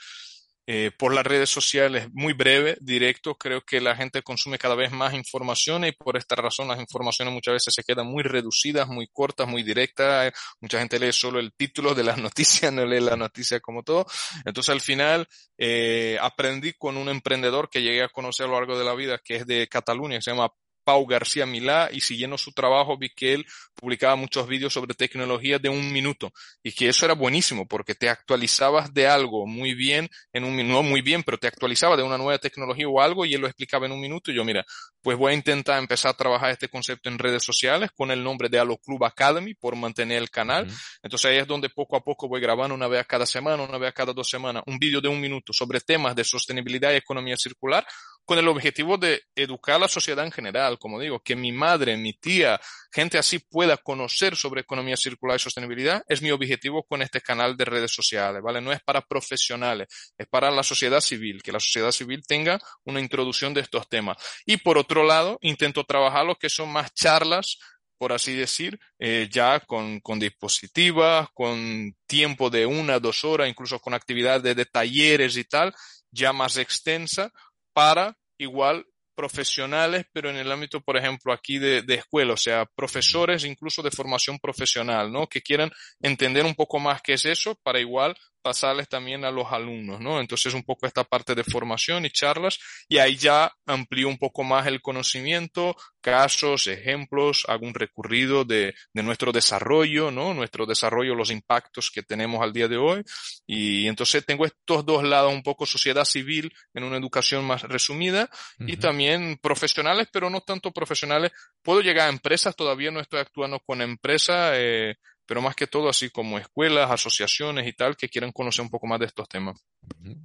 eh, 0.67 0.91
por 0.97 1.13
las 1.13 1.25
redes 1.25 1.49
sociales 1.49 2.07
muy 2.11 2.33
breve, 2.33 2.77
directo. 2.81 3.35
Creo 3.35 3.61
que 3.61 3.79
la 3.79 3.95
gente 3.95 4.23
consume 4.23 4.57
cada 4.57 4.75
vez 4.75 4.91
más 4.91 5.13
información 5.13 5.85
y 5.85 5.91
por 5.91 6.17
esta 6.17 6.35
razón 6.35 6.67
las 6.67 6.79
informaciones 6.79 7.33
muchas 7.33 7.53
veces 7.53 7.73
se 7.73 7.83
quedan 7.83 8.07
muy 8.07 8.23
reducidas, 8.23 8.87
muy 8.87 9.07
cortas, 9.07 9.47
muy 9.47 9.61
directas. 9.63 10.33
Mucha 10.59 10.79
gente 10.79 10.99
lee 10.99 11.13
solo 11.13 11.39
el 11.39 11.53
título 11.53 11.93
de 11.93 12.03
las 12.03 12.17
noticias, 12.35 12.73
no 12.73 12.85
lee 12.85 12.99
la 12.99 13.15
noticia 13.15 13.59
como 13.59 13.83
todo. 13.83 14.05
Entonces 14.43 14.69
al 14.69 14.81
final 14.81 15.27
eh, 15.57 16.17
aprendí 16.19 16.73
con 16.73 16.97
un 16.97 17.09
emprendedor 17.09 17.69
que 17.69 17.81
llegué 17.81 18.03
a 18.03 18.09
conocer 18.09 18.45
a 18.45 18.49
lo 18.49 18.55
largo 18.55 18.77
de 18.77 18.85
la 18.85 18.95
vida, 18.95 19.19
que 19.23 19.35
es 19.37 19.45
de 19.45 19.67
Cataluña, 19.67 20.17
que 20.17 20.23
se 20.23 20.31
llama 20.31 20.51
Pau 20.85 21.05
García 21.05 21.45
Milá 21.45 21.89
y 21.91 21.99
siguiendo 21.99 22.37
su 22.37 22.53
trabajo 22.53 22.97
vi 22.97 23.09
que 23.09 23.33
él 23.33 23.45
publicaba 23.75 24.15
muchos 24.15 24.47
vídeos 24.47 24.71
sobre 24.71 24.93
tecnología 24.93 25.59
de 25.59 25.67
un 25.67 25.91
minuto 25.91 26.31
y 26.63 26.71
que 26.71 26.87
eso 26.87 27.05
era 27.05 27.15
buenísimo 27.15 27.67
porque 27.67 27.95
te 27.95 28.07
actualizabas 28.07 28.93
de 28.93 29.07
algo 29.07 29.45
muy 29.45 29.73
bien 29.73 30.09
en 30.31 30.45
un 30.45 30.55
minuto, 30.55 30.75
no 30.75 30.83
muy 30.83 31.01
bien, 31.01 31.23
pero 31.23 31.37
te 31.37 31.47
actualizaba 31.47 31.97
de 31.97 32.03
una 32.03 32.17
nueva 32.17 32.37
tecnología 32.37 32.87
o 32.87 33.01
algo 33.01 33.25
y 33.25 33.33
él 33.33 33.41
lo 33.41 33.47
explicaba 33.47 33.85
en 33.87 33.91
un 33.91 33.99
minuto 33.99 34.31
y 34.31 34.35
yo 34.35 34.45
mira, 34.45 34.65
pues 35.01 35.17
voy 35.17 35.33
a 35.33 35.35
intentar 35.35 35.79
empezar 35.79 36.11
a 36.11 36.17
trabajar 36.17 36.51
este 36.51 36.69
concepto 36.69 37.09
en 37.09 37.19
redes 37.19 37.43
sociales 37.43 37.89
con 37.95 38.11
el 38.11 38.23
nombre 38.23 38.47
de 38.49 38.59
Alo 38.59 38.77
Club 38.77 39.03
Academy 39.03 39.53
por 39.53 39.75
mantener 39.75 40.17
el 40.17 40.29
canal. 40.29 40.67
Entonces 41.03 41.31
ahí 41.31 41.37
es 41.37 41.47
donde 41.47 41.69
poco 41.69 41.95
a 41.95 42.03
poco 42.03 42.27
voy 42.27 42.41
grabando 42.41 42.75
una 42.75 42.87
vez 42.87 43.01
a 43.01 43.03
cada 43.03 43.25
semana, 43.25 43.63
una 43.63 43.77
vez 43.77 43.89
a 43.89 43.93
cada 43.93 44.13
dos 44.13 44.29
semanas, 44.29 44.63
un 44.65 44.79
vídeo 44.79 45.01
de 45.01 45.07
un 45.07 45.19
minuto 45.19 45.53
sobre 45.53 45.79
temas 45.79 46.15
de 46.15 46.23
sostenibilidad 46.23 46.91
y 46.91 46.95
economía 46.95 47.37
circular 47.37 47.85
con 48.25 48.39
el 48.39 48.47
objetivo 48.47 48.97
de 48.97 49.21
educar 49.35 49.75
a 49.75 49.79
la 49.79 49.87
sociedad 49.87 50.25
en 50.25 50.31
general, 50.31 50.77
como 50.79 50.99
digo, 50.99 51.19
que 51.19 51.35
mi 51.35 51.51
madre, 51.51 51.95
mi 51.95 52.13
tía, 52.13 52.59
gente 52.91 53.17
así 53.17 53.39
pueda 53.39 53.77
conocer 53.77 54.35
sobre 54.35 54.61
economía 54.61 54.97
circular 54.97 55.37
y 55.37 55.39
sostenibilidad, 55.39 56.03
es 56.07 56.21
mi 56.21 56.31
objetivo 56.31 56.83
con 56.83 57.01
este 57.01 57.21
canal 57.21 57.55
de 57.55 57.65
redes 57.65 57.91
sociales, 57.91 58.41
¿vale? 58.41 58.61
No 58.61 58.71
es 58.71 58.81
para 58.83 59.01
profesionales, 59.01 59.87
es 60.17 60.27
para 60.27 60.51
la 60.51 60.63
sociedad 60.63 61.01
civil, 61.01 61.43
que 61.43 61.51
la 61.51 61.59
sociedad 61.59 61.91
civil 61.91 62.25
tenga 62.27 62.59
una 62.83 62.99
introducción 62.99 63.53
de 63.53 63.61
estos 63.61 63.87
temas. 63.87 64.17
Y 64.45 64.57
por 64.57 64.77
otro 64.77 65.03
lado, 65.03 65.37
intento 65.41 65.83
trabajar 65.83 66.25
lo 66.25 66.35
que 66.35 66.49
son 66.49 66.71
más 66.71 66.93
charlas 66.93 67.59
por 67.97 68.11
así 68.11 68.35
decir, 68.35 68.77
eh, 68.99 69.29
ya 69.31 69.61
con, 69.61 70.01
con 70.01 70.19
dispositivas, 70.19 71.29
con 71.33 71.95
tiempo 72.05 72.49
de 72.49 72.65
una, 72.65 72.99
dos 72.99 73.23
horas, 73.23 73.47
incluso 73.47 73.79
con 73.79 73.93
actividades 73.93 74.55
de 74.55 74.65
talleres 74.65 75.37
y 75.37 75.45
tal, 75.45 75.73
ya 76.11 76.33
más 76.33 76.57
extensa, 76.57 77.31
para 77.75 78.17
igual 78.37 78.87
profesionales, 79.15 80.05
pero 80.13 80.29
en 80.29 80.37
el 80.37 80.51
ámbito, 80.51 80.81
por 80.81 80.97
ejemplo, 80.97 81.33
aquí 81.33 81.57
de, 81.57 81.81
de, 81.81 81.95
escuela, 81.95 82.33
o 82.33 82.37
sea, 82.37 82.65
profesores 82.65 83.43
incluso 83.43 83.81
de 83.81 83.91
formación 83.91 84.39
profesional, 84.39 85.11
¿no? 85.11 85.27
Que 85.27 85.41
quieran 85.41 85.71
entender 85.99 86.45
un 86.45 86.55
poco 86.55 86.79
más 86.79 87.01
qué 87.01 87.13
es 87.13 87.25
eso 87.25 87.55
para 87.63 87.79
igual 87.79 88.15
pasarles 88.45 88.87
también 88.87 89.25
a 89.25 89.31
los 89.31 89.51
alumnos, 89.51 89.99
¿no? 89.99 90.21
Entonces 90.21 90.53
un 90.53 90.61
poco 90.61 90.85
esta 90.85 91.03
parte 91.03 91.33
de 91.33 91.43
formación 91.43 92.05
y 92.05 92.11
charlas 92.11 92.59
y 92.87 92.99
ahí 92.99 93.17
ya 93.17 93.51
amplío 93.65 94.07
un 94.07 94.19
poco 94.19 94.43
más 94.43 94.67
el 94.67 94.83
conocimiento, 94.83 95.75
casos, 95.99 96.67
ejemplos, 96.67 97.45
hago 97.47 97.65
un 97.65 97.73
recurrido 97.73 98.45
de, 98.45 98.75
de 98.93 99.01
nuestro 99.01 99.31
desarrollo, 99.31 100.11
¿no? 100.11 100.35
Nuestro 100.35 100.67
desarrollo, 100.67 101.15
los 101.15 101.31
impactos 101.31 101.89
que 101.89 102.03
tenemos 102.03 102.43
al 102.43 102.53
día 102.53 102.67
de 102.67 102.77
hoy 102.77 103.01
y 103.47 103.87
entonces 103.87 104.23
tengo 104.23 104.45
estos 104.45 104.85
dos 104.85 105.03
lados, 105.03 105.33
un 105.33 105.41
poco 105.41 105.65
sociedad 105.65 106.05
civil 106.05 106.53
en 106.75 106.83
una 106.83 106.97
educación 106.97 107.45
más 107.45 107.63
resumida 107.63 108.29
y 108.59 108.77
también 108.77 109.39
profesionales, 109.41 110.07
pero 110.13 110.29
no 110.29 110.41
tanto 110.41 110.71
profesionales. 110.71 111.31
Puedo 111.63 111.81
llegar 111.81 112.05
a 112.09 112.11
empresas, 112.11 112.55
todavía 112.55 112.91
no 112.91 112.99
estoy 112.99 113.21
actuando 113.21 113.59
con 113.61 113.81
empresas, 113.81 114.51
eh, 114.53 114.97
pero 115.25 115.41
más 115.41 115.55
que 115.55 115.67
todo 115.67 115.89
así 115.89 116.09
como 116.09 116.37
escuelas, 116.37 116.91
asociaciones 116.91 117.67
y 117.67 117.73
tal 117.73 117.95
que 117.95 118.09
quieran 118.09 118.31
conocer 118.31 118.63
un 118.63 118.69
poco 118.69 118.87
más 118.87 118.99
de 118.99 119.07
estos 119.07 119.27
temas. 119.27 119.65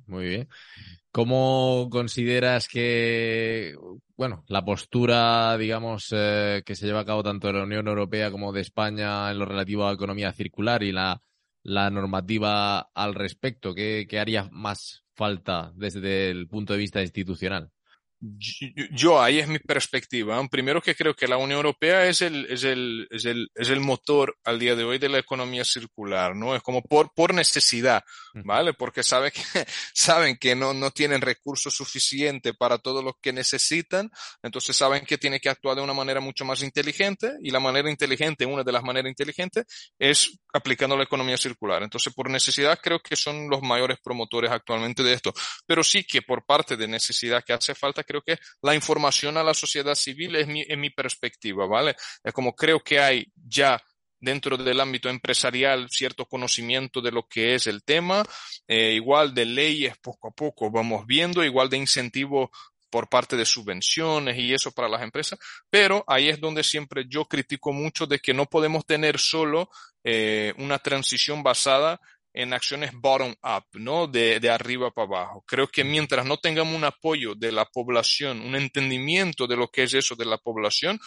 Muy 0.07 0.29
bien. 0.29 0.49
¿Cómo 1.13 1.89
consideras 1.91 2.69
que, 2.69 3.75
bueno, 4.17 4.45
la 4.47 4.65
postura, 4.65 5.59
digamos, 5.59 6.09
eh, 6.13 6.63
que 6.65 6.77
se 6.77 6.87
lleva 6.87 7.01
a 7.01 7.05
cabo 7.05 7.23
tanto 7.23 7.49
de 7.49 7.55
la 7.55 7.65
Unión 7.65 7.89
Europea 7.89 8.31
como 8.31 8.53
de 8.53 8.61
España 8.61 9.31
en 9.31 9.39
lo 9.39 9.45
relativo 9.45 9.85
a 9.85 9.89
la 9.89 9.95
economía 9.95 10.33
circular 10.33 10.83
y 10.85 10.93
la, 10.93 11.21
la 11.63 11.91
normativa 11.91 12.79
al 12.95 13.15
respecto? 13.15 13.75
¿Qué, 13.75 14.07
¿Qué 14.09 14.21
haría 14.21 14.49
más 14.53 15.05
falta 15.15 15.73
desde 15.75 16.31
el 16.31 16.47
punto 16.47 16.75
de 16.75 16.79
vista 16.79 17.03
institucional? 17.03 17.73
Yo, 18.21 19.23
ahí 19.23 19.39
es 19.39 19.49
mi 19.49 19.59
perspectiva. 19.59 20.47
Primero 20.49 20.83
que 20.83 20.95
creo 20.95 21.15
que 21.15 21.27
la 21.27 21.39
Unión 21.39 21.57
Europea 21.57 22.07
es 22.07 22.21
el, 22.21 22.45
es 22.51 22.65
el, 22.65 23.09
es 23.11 23.25
el, 23.25 23.51
es 23.55 23.71
el 23.71 23.81
motor 23.81 24.37
al 24.45 24.59
día 24.59 24.77
de 24.77 24.85
hoy 24.85 24.99
de 24.99 25.09
la 25.09 25.19
economía 25.19 25.65
circular, 25.65 26.37
¿no? 26.37 26.55
Es 26.55 26.63
como 26.63 26.83
por, 26.83 27.15
por 27.15 27.33
necesidad, 27.33 28.05
¿vale? 28.35 28.75
Porque 28.75 29.03
sabe 29.03 29.33
que, 29.33 29.41
saben 29.95 30.37
que 30.37 30.55
no, 30.55 30.75
no 30.75 30.91
tienen 30.91 31.23
recursos 31.23 31.75
suficientes 31.75 32.55
para 32.59 32.77
todo 32.77 33.03
lo 33.03 33.15
que 33.23 33.33
necesitan, 33.33 34.11
entonces 34.43 34.77
saben 34.77 35.07
que 35.07 35.17
tiene 35.17 35.41
que 35.41 35.49
actuar 35.49 35.77
de 35.77 35.83
una 35.83 35.95
manera 35.95 36.21
mucho 36.21 36.45
más 36.45 36.63
inteligente 36.63 37.33
y 37.43 37.51
la 37.51 37.61
manera 37.61 37.91
inteligente, 37.91 38.45
una 38.45 38.65
de 38.65 38.73
las 38.73 38.83
maneras 38.83 39.09
inteligentes, 39.09 39.65
es 39.99 40.39
aplicando 40.53 40.95
la 40.95 41.05
economía 41.05 41.39
circular. 41.39 41.83
Entonces, 41.83 42.13
por 42.13 42.29
necesidad 42.29 42.79
creo 42.83 43.01
que 43.01 43.17
son 43.17 43.49
los 43.49 43.63
mayores 43.63 43.97
promotores 44.03 44.51
actualmente 44.51 45.03
de 45.03 45.15
esto, 45.15 45.33
pero 45.67 45.83
sí 45.83 46.05
que 46.05 46.21
por 46.21 46.45
parte 46.45 46.77
de 46.77 46.87
necesidad 46.87 47.43
que 47.43 47.55
hace 47.55 47.75
falta 47.75 48.05
creo 48.11 48.23
que 48.23 48.39
la 48.63 48.75
información 48.75 49.37
a 49.37 49.45
la 49.45 49.55
sociedad 49.55 49.95
civil 49.95 50.35
es 50.35 50.49
mi, 50.49 50.65
mi 50.77 50.91
perspectiva, 50.91 51.67
¿vale? 51.67 51.95
Es 52.25 52.33
como 52.33 52.55
creo 52.55 52.81
que 52.81 52.99
hay 52.99 53.27
ya 53.37 53.81
dentro 54.19 54.57
del 54.57 54.81
ámbito 54.81 55.09
empresarial 55.09 55.89
cierto 55.89 56.27
conocimiento 56.27 57.01
de 57.01 57.13
lo 57.13 57.27
que 57.29 57.55
es 57.55 57.69
el 57.69 57.85
tema, 57.85 58.25
eh, 58.67 58.93
igual 58.93 59.33
de 59.33 59.47
leyes 59.47 59.97
poco 59.99 60.29
a 60.29 60.33
poco 60.33 60.71
vamos 60.71 61.07
viendo, 61.07 61.45
igual 61.45 61.71
de 61.71 61.79
incentivos 61.79 62.51
por 62.91 63.09
parte 63.09 63.37
de 63.37 63.47
subvenciones 63.47 64.37
y 64.37 64.53
eso 64.53 64.73
para 64.73 64.89
las 64.89 65.03
empresas, 65.03 65.39
pero 65.71 66.05
ahí 66.09 66.29
es 66.29 66.41
donde 66.41 66.65
siempre 66.65 67.05
yo 67.09 67.25
critico 67.27 67.73
mucho 67.73 68.07
de 68.07 68.19
que 68.19 68.35
no 68.35 68.47
podemos 68.47 68.85
tener 68.85 69.19
solo 69.19 69.71
eh, 70.03 70.53
una 70.59 70.81
transición 70.81 71.43
basada 71.45 72.01
en 72.33 72.53
acciones 72.53 72.93
bottom-up, 72.95 73.65
¿no? 73.75 74.07
De, 74.07 74.41
de 74.41 74.51
arriba 74.51 74.91
para 74.91 75.07
abajo. 75.07 75.45
Creo 75.47 75.69
que 75.69 75.85
mientras 75.85 76.25
no 76.25 76.37
tengamos 76.37 76.75
un 76.75 76.85
apoyo 76.85 77.35
de 77.35 77.53
la 77.53 77.65
población, 77.65 78.41
un 78.41 78.55
entendimiento 78.55 79.47
de 79.47 79.57
lo 79.57 79.69
que 79.69 79.85
es 79.85 79.95
eso 79.95 80.15
de 80.15 80.27
la 80.27 80.39
población, 80.39 81.01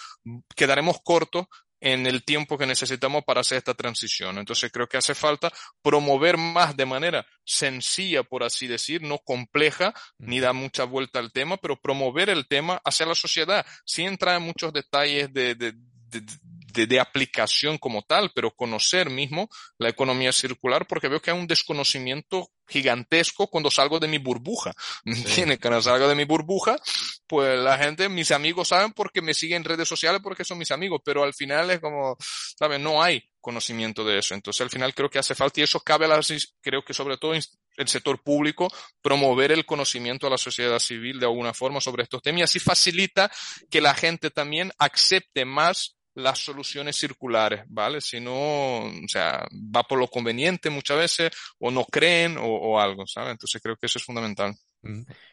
quedaremos 0.56 0.98
cortos 1.04 1.46
en 1.84 2.08
el 2.08 2.24
tiempo 2.24 2.58
que 2.58 2.66
necesitamos 2.66 3.24
para 3.26 3.42
hacer 3.42 3.58
esta 3.58 3.74
transición. 3.74 4.38
Entonces 4.38 4.72
creo 4.72 4.88
que 4.88 4.96
hace 4.96 5.14
falta 5.14 5.52
promover 5.82 6.38
más 6.38 6.78
de 6.78 6.86
manera 6.86 7.26
sencilla, 7.44 8.24
por 8.24 8.44
así 8.44 8.68
decir, 8.68 9.02
no 9.02 9.18
compleja, 9.20 9.94
ni 10.18 10.40
da 10.40 10.54
mucha 10.54 10.86
vuelta 10.86 11.20
al 11.20 11.34
tema, 11.34 11.58
pero 11.58 11.76
promover 11.76 12.30
el 12.30 12.48
tema 12.48 12.82
hacia 12.86 13.06
la 13.06 13.16
sociedad, 13.16 13.66
sin 13.86 14.08
entrar 14.08 14.38
en 14.38 14.44
muchos 14.44 14.72
detalles 14.72 15.34
de, 15.34 15.56
de, 15.56 15.74
de 15.74 16.22
de, 16.74 17.00
aplicación 17.00 17.78
como 17.78 18.02
tal, 18.04 18.32
pero 18.34 18.56
conocer 18.56 19.10
mismo 19.10 19.50
la 19.78 19.90
economía 19.90 20.32
circular, 20.32 20.88
porque 20.88 21.08
veo 21.08 21.22
que 21.22 21.32
hay 21.32 21.38
un 21.38 21.48
desconocimiento 21.48 22.50
gigantesco 22.68 23.48
cuando 23.48 23.70
salgo 23.70 24.00
de 24.00 24.08
mi 24.08 24.18
burbuja. 24.18 24.74
¿Me 25.04 25.18
entiendes? 25.18 25.60
Cuando 25.60 25.82
salgo 25.82 26.08
de 26.08 26.16
mi 26.16 26.24
burbuja, 26.24 26.76
pues 27.28 27.60
la 27.60 27.78
gente, 27.78 28.10
mis 28.10 28.32
amigos 28.32 28.70
saben 28.70 28.94
porque 28.94 29.22
me 29.22 29.34
siguen 29.34 29.58
en 29.58 29.66
redes 29.66 29.88
sociales 29.88 30.22
porque 30.24 30.44
son 30.44 30.58
mis 30.58 30.72
amigos, 30.72 31.02
pero 31.04 31.24
al 31.24 31.34
final 31.34 31.70
es 31.72 31.80
como, 31.80 32.18
¿sabes? 32.58 32.80
No 32.80 33.02
hay 33.02 33.24
conocimiento 33.42 34.04
de 34.04 34.20
eso. 34.20 34.34
Entonces 34.34 34.62
al 34.62 34.70
final 34.70 34.96
creo 34.96 35.10
que 35.10 35.20
hace 35.20 35.36
falta 35.36 35.60
y 35.60 35.64
eso 35.64 35.80
cabe 35.82 36.06
a 36.06 36.08
la, 36.08 36.22
creo 36.62 36.84
que 36.84 36.94
sobre 36.94 37.18
todo 37.18 37.34
el 37.34 37.88
sector 37.88 38.22
público 38.24 38.72
promover 39.02 39.52
el 39.52 39.66
conocimiento 39.66 40.26
a 40.26 40.30
la 40.30 40.38
sociedad 40.38 40.80
civil 40.80 41.20
de 41.20 41.26
alguna 41.26 41.54
forma 41.54 41.82
sobre 41.82 42.04
estos 42.04 42.22
temas 42.22 42.40
y 42.40 42.44
así 42.44 42.60
facilita 42.60 43.32
que 43.70 43.82
la 43.82 43.94
gente 43.94 44.32
también 44.32 44.72
acepte 44.80 45.46
más 45.46 45.98
las 46.16 46.40
soluciones 46.40 46.96
circulares, 46.96 47.64
¿vale? 47.68 48.02
Si 48.02 48.20
no, 48.20 48.80
o 48.80 49.08
sea, 49.08 49.48
va 49.54 49.84
por 49.84 50.00
lo 50.00 50.08
conveniente 50.08 50.70
muchas 50.70 50.98
veces, 50.98 51.32
o 51.60 51.72
no 51.72 51.86
creen, 51.86 52.38
o, 52.40 52.80
algo, 52.80 53.06
¿sabes? 53.08 53.32
Entonces 53.32 53.62
creo 53.62 53.76
que 53.76 53.88
eso 53.88 54.00
es 54.00 54.06
fundamental. 54.06 54.54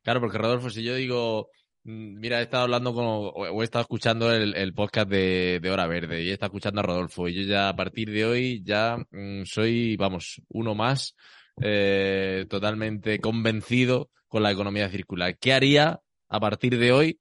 Claro, 0.03 0.21
porque 0.21 0.39
Rodolfo, 0.39 0.71
si 0.71 0.83
yo 0.83 0.95
digo, 0.95 1.49
mm, 1.85 2.19
mira, 2.19 2.41
he 2.41 2.45
estado 2.45 2.65
hablando 2.65 2.95
con, 2.95 3.05
o 3.07 3.63
he 3.63 3.65
estado 3.65 3.83
escuchando 3.83 4.33
el, 4.33 4.75
podcast 4.75 5.09
de, 5.09 5.61
Hora 5.71 5.87
Verde 5.87 6.23
y 6.23 6.31
he 6.31 6.33
estado 6.33 6.51
escuchando 6.51 6.81
a 6.81 6.85
Rodolfo 6.85 7.29
y 7.29 7.35
yo 7.35 7.43
ya 7.43 7.69
a 7.69 7.77
partir 7.77 8.11
de 8.11 8.25
hoy 8.25 8.63
ya 8.65 8.97
mm, 9.11 9.45
soy, 9.45 9.97
vamos, 9.97 10.41
uno 10.49 10.75
más 10.75 11.15
eh, 11.61 12.47
totalmente 12.49 13.19
convencido 13.19 14.11
con 14.29 14.43
la 14.43 14.53
economía 14.53 14.89
circular. 14.89 15.37
¿Qué 15.39 15.53
haría 15.53 16.01
a 16.29 16.41
partir 16.41 16.79
de 16.79 16.93
hoy 16.93 17.21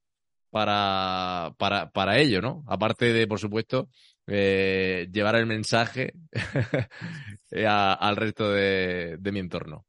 para, 0.49 1.53
para, 1.57 1.89
para 1.91 2.19
ello, 2.19 2.41
¿no? 2.41 2.63
Aparte 2.67 3.13
de, 3.13 3.27
por 3.27 3.39
supuesto, 3.39 3.89
eh, 4.27 5.07
llevar 5.11 5.35
el 5.35 5.45
mensaje 5.45 6.13
al 7.65 8.15
resto 8.15 8.51
de, 8.51 9.17
de 9.19 9.31
mi 9.31 9.39
entorno. 9.39 9.85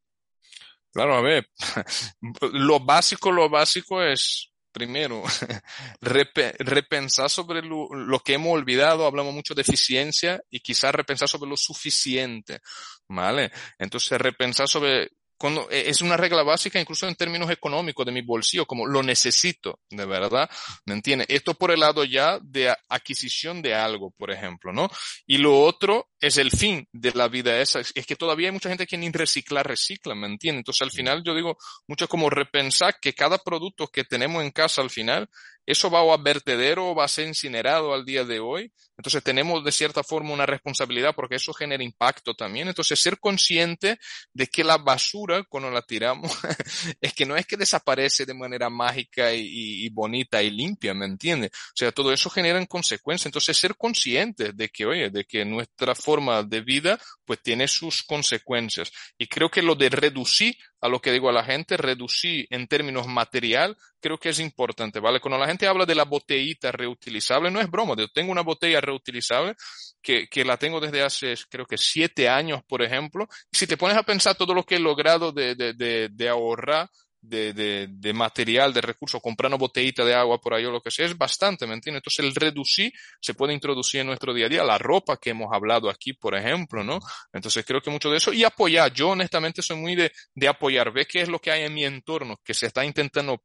Claro, 0.93 1.15
a 1.15 1.21
ver, 1.21 1.49
lo 2.53 2.81
básico, 2.81 3.31
lo 3.31 3.49
básico 3.49 4.03
es, 4.03 4.51
primero, 4.73 5.23
repensar 6.01 7.31
sobre 7.31 7.63
lo, 7.63 7.89
lo, 7.95 8.19
que 8.21 8.35
hemos 8.35 8.55
olvidado, 8.55 9.07
hablamos 9.07 9.33
mucho 9.33 9.55
de 9.55 9.63
eficiencia 9.63 10.43
y 10.51 10.61
quizás 10.61 10.95
repensar 10.95 11.29
sobre 11.29 11.49
lo 11.49 11.57
suficiente, 11.57 12.61
¿vale? 13.09 13.53
Entonces, 13.79 14.19
repensar 14.21 14.69
sobre 14.69 15.11
cuando, 15.41 15.71
e, 15.71 15.89
es 15.89 16.03
una 16.03 16.19
regla 16.19 16.43
básica 16.43 16.79
incluso 16.79 17.09
en 17.09 17.15
términos 17.15 17.51
económicos 17.51 18.05
de 18.05 18.13
mi 18.13 18.21
bolsillo, 18.21 18.67
como 18.67 18.87
lo 18.87 19.03
necesito, 19.03 19.81
de 19.89 20.05
verdad, 20.05 20.51
¿me 20.85 20.93
entiendes? 20.93 21.29
Esto 21.31 21.55
por 21.55 21.71
el 21.71 21.81
lado 21.81 22.05
ya 22.05 22.39
de 22.43 22.77
adquisición 22.91 23.63
de 23.63 23.75
algo, 23.75 24.11
por 24.11 24.31
ejemplo, 24.31 24.71
¿no? 24.71 24.91
Y 25.27 25.39
lo 25.39 25.59
otro 25.59 26.10
es 26.21 26.37
el 26.37 26.51
fin 26.51 26.87
de 26.93 27.13
la 27.13 27.29
vida 27.29 27.59
esa, 27.61 27.81
es 27.81 28.07
que 28.07 28.17
todavía 28.17 28.49
hay 28.49 28.53
mucha 28.53 28.69
gente 28.69 28.87
que 28.87 28.99
ni 28.99 29.11
reciclar 29.11 29.67
recicla, 29.67 30.15
¿me 30.15 30.27
entiendes? 30.27 30.61
Entonces 30.61 30.83
al 30.83 30.91
final 30.91 31.23
yo 31.25 31.35
digo 31.35 31.57
mucho 31.87 32.09
como 32.09 32.29
repensar 32.29 32.97
que 33.01 33.15
cada 33.15 33.39
producto 33.39 33.89
que 33.89 34.05
tenemos 34.05 34.43
en 34.43 34.51
casa 34.51 34.83
al 34.83 34.91
final 34.91 35.29
eso 35.67 35.91
va 35.91 36.01
a 36.01 36.17
vertedero 36.17 36.91
o 36.91 36.95
va 36.95 37.05
a 37.05 37.09
ser 37.09 37.29
incinerado 37.29 37.95
al 37.95 38.05
día 38.05 38.25
de 38.25 38.41
hoy. 38.41 38.73
Entonces 38.97 39.23
tenemos 39.23 39.65
de 39.65 39.73
cierta 39.73 40.03
forma 40.03 40.33
una 40.33 40.45
responsabilidad 40.45 41.15
porque 41.15 41.37
eso 41.37 41.55
genera 41.55 41.83
impacto 41.83 42.35
también. 42.35 42.69
Entonces 42.69 42.99
ser 42.99 43.19
consciente 43.19 43.99
de 44.33 44.47
que 44.47 44.65
la 44.65 44.79
basura 44.79 45.45
cuando 45.49 45.71
la 45.71 45.83
tiramos 45.83 46.33
es 47.01 47.15
que 47.15 47.25
no 47.25 47.37
es 47.37 47.47
que 47.47 47.57
desaparece 47.57 48.27
de 48.27 48.35
manera 48.35 48.69
mágica 48.69 49.33
y, 49.33 49.89
bonita 49.91 50.43
y 50.43 50.51
limpia, 50.51 50.93
¿me 50.93 51.07
entiendes? 51.07 51.51
O 51.53 51.77
sea, 51.77 51.93
todo 51.93 52.13
eso 52.13 52.29
genera 52.31 52.65
consecuencias. 52.67 53.27
Entonces 53.27 53.57
ser 53.57 53.77
consciente 53.77 54.53
de 54.53 54.69
que, 54.69 54.87
oye, 54.87 55.11
de 55.11 55.25
que 55.25 55.45
nuestra 55.45 55.95
forma 55.95 56.10
de 56.19 56.61
vida 56.61 56.99
pues 57.25 57.41
tiene 57.43 57.69
sus 57.69 58.03
consecuencias. 58.03 58.91
Y 59.19 59.27
creo 59.27 59.51
que 59.51 59.63
lo 59.63 59.75
de 59.75 59.89
reducir 59.89 60.57
a 60.81 60.89
lo 60.89 61.01
que 61.01 61.13
digo 61.13 61.29
a 61.29 61.33
la 61.33 61.45
gente, 61.45 61.77
reducir 61.77 62.47
en 62.51 62.67
términos 62.67 63.07
material, 63.07 63.77
creo 64.01 64.19
que 64.19 64.31
es 64.31 64.41
importante, 64.41 64.99
¿vale? 64.99 65.21
Cuando 65.21 65.39
la 65.39 65.47
gente 65.47 65.67
habla 65.67 65.87
de 65.87 65.95
la 65.95 66.05
botellita 66.05 66.73
reutilizable, 66.73 67.51
no 67.51 67.61
es 67.61 67.71
broma, 67.71 67.95
yo 67.97 68.09
tengo 68.09 68.33
una 68.33 68.43
botella 68.43 68.81
reutilizable 68.81 69.55
que, 70.03 70.27
que 70.29 70.45
la 70.45 70.57
tengo 70.57 70.81
desde 70.81 71.03
hace, 71.03 71.35
creo 71.49 71.67
que 71.67 71.79
siete 71.79 72.29
años, 72.29 72.63
por 72.67 72.83
ejemplo, 72.83 73.29
si 73.53 73.67
te 73.67 73.77
pones 73.77 73.97
a 73.97 74.03
pensar 74.03 74.35
todo 74.35 74.55
lo 74.55 74.65
que 74.65 74.77
he 74.77 74.81
logrado 74.81 75.33
de, 75.33 75.55
de, 75.55 75.75
de, 75.75 76.09
de 76.11 76.29
ahorrar 76.29 76.89
de, 77.21 77.53
de, 77.53 77.89
de, 77.91 78.13
material, 78.13 78.73
de 78.73 78.81
recursos, 78.81 79.21
comprando 79.21 79.59
botellita 79.59 80.05
de 80.05 80.15
agua 80.15 80.41
por 80.41 80.55
ahí 80.55 80.65
o 80.65 80.71
lo 80.71 80.81
que 80.81 80.91
sea, 80.91 81.07
es 81.07 81.17
bastante, 81.17 81.67
¿me 81.67 81.75
entiendes? 81.75 82.01
Entonces 82.01 82.25
el 82.25 82.35
reducir 82.35 82.93
se 83.21 83.35
puede 83.35 83.53
introducir 83.53 84.01
en 84.01 84.07
nuestro 84.07 84.33
día 84.33 84.47
a 84.47 84.49
día, 84.49 84.65
la 84.65 84.79
ropa 84.79 85.17
que 85.17 85.31
hemos 85.31 85.49
hablado 85.53 85.91
aquí, 85.91 86.13
por 86.13 86.35
ejemplo, 86.35 86.83
¿no? 86.83 86.99
Entonces 87.33 87.65
creo 87.67 87.81
que 87.81 87.91
mucho 87.91 88.11
de 88.11 88.17
eso 88.17 88.33
y 88.33 88.45
apoyar, 88.45 88.93
yo 88.93 89.11
honestamente 89.11 89.63
soy 89.63 89.77
muy 89.77 89.95
de, 89.95 90.13
de 90.35 90.49
apoyar, 90.49 90.93
ve 90.93 91.07
qué 91.07 91.23
es 91.23 91.29
lo 91.29 91.39
que 91.39 91.51
hay 91.51 91.65
en 91.65 91.75
mi 91.75 91.85
entorno, 91.85 92.41
que 92.45 92.55
se 92.55 92.67
está 92.67 92.85
intentando 92.85 93.43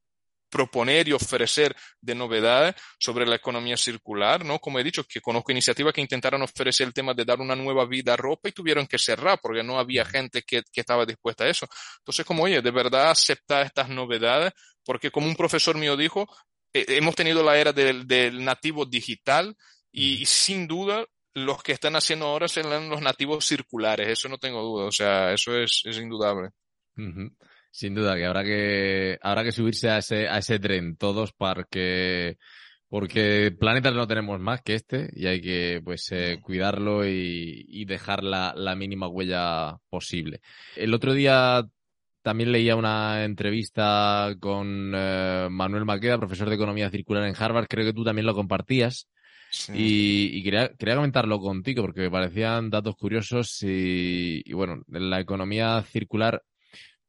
proponer 0.50 1.08
y 1.08 1.14
ofrecer 1.14 1.76
de 2.00 2.16
novedades 2.16 2.76
sobre 3.00 3.26
la 3.26 3.36
economía 3.36 3.78
circular, 3.78 4.46
¿no? 4.46 4.60
Como 4.60 4.80
he 4.80 4.84
dicho, 4.84 5.04
que 5.04 5.22
conozco 5.22 5.52
iniciativas 5.52 5.94
que 5.94 6.02
intentaron 6.02 6.42
ofrecer 6.42 6.88
el 6.88 6.94
tema 6.94 7.14
de 7.14 7.26
dar 7.26 7.40
una 7.42 7.56
nueva 7.56 7.86
vida 7.86 8.14
a 8.14 8.18
ropa 8.18 8.50
y 8.50 8.54
tuvieron 8.54 8.88
que 8.88 8.98
cerrar 8.98 9.40
porque 9.42 9.64
no 9.64 9.80
había 9.80 10.06
gente 10.06 10.44
que, 10.44 10.64
que 10.72 10.82
estaba 10.82 11.06
dispuesta 11.06 11.44
a 11.44 11.50
eso. 11.50 11.68
Entonces, 12.00 12.26
como, 12.26 12.44
oye, 12.44 12.62
de 12.62 12.72
verdad 12.72 13.12
aceptar 13.12 13.66
estas 13.66 13.90
novedades, 13.90 14.54
porque 14.86 15.12
como 15.12 15.28
un 15.28 15.36
profesor 15.36 15.78
mío 15.78 15.98
dijo, 15.98 16.28
eh, 16.74 16.86
hemos 16.90 17.16
tenido 17.16 17.42
la 17.42 17.58
era 17.58 17.72
del, 17.72 18.06
del 18.06 18.44
nativo 18.44 18.86
digital 18.86 19.56
y, 19.92 20.26
sin 20.26 20.68
duda 20.68 21.06
los 21.34 21.64
que 21.64 21.72
están 21.72 21.96
haciendo 21.96 22.28
ahora 22.28 22.48
serán 22.48 22.90
los 22.90 23.02
nativos 23.02 23.46
circulares, 23.46 24.08
eso 24.08 24.30
no 24.30 24.38
tengo 24.38 24.62
duda, 24.62 24.86
o 24.86 24.92
sea, 24.92 25.34
eso 25.34 25.58
es, 25.58 25.82
es 25.86 25.98
indudable. 25.98 26.50
Sin 27.76 27.94
duda 27.94 28.16
que 28.16 28.26
habrá 28.26 28.42
que 28.46 29.20
habrá 29.22 29.44
que 29.44 29.52
subirse 29.52 29.90
a 29.90 29.98
ese 29.98 30.30
a 30.30 30.38
ese 30.38 30.60
tren 30.60 30.96
todos 30.96 31.34
para 31.34 31.66
que 31.66 32.38
porque 32.88 33.54
planetas 33.60 33.94
no 33.94 34.08
tenemos 34.08 34.40
más 34.40 34.62
que 34.62 34.76
este 34.76 35.10
y 35.14 35.28
hay 35.28 35.42
que 35.42 35.82
pues 35.84 36.10
eh, 36.14 36.40
cuidarlo 36.42 37.06
y, 37.06 37.84
dejar 37.84 38.24
la, 38.24 38.76
mínima 38.78 39.10
huella 39.10 39.76
posible. 39.90 40.40
El 40.78 40.94
otro 40.94 41.14
día 41.14 41.66
también 42.22 42.54
leía 42.54 42.78
una 42.78 43.26
entrevista 43.26 44.34
con 44.40 44.94
eh, 44.96 45.50
Manuel 45.52 45.84
Maqueda, 45.84 46.18
profesor 46.18 46.48
de 46.48 46.56
Economía 46.56 46.90
Circular 46.90 47.28
en 47.28 47.36
Harvard, 47.38 47.68
creo 47.68 47.86
que 47.86 47.94
tú 47.94 48.06
también 48.06 48.26
lo 48.26 48.36
compartías. 48.36 49.10
Y, 49.74 50.42
quería, 50.44 50.70
quería 50.78 50.96
comentarlo 50.96 51.40
contigo 51.40 51.84
porque 51.84 52.02
me 52.02 52.12
parecían 52.12 52.70
datos 52.70 52.96
curiosos 52.96 53.62
y, 53.64 54.42
y 54.46 54.54
bueno, 54.54 54.82
en 54.92 55.10
la 55.10 55.20
economía 55.20 55.82
circular, 55.84 56.42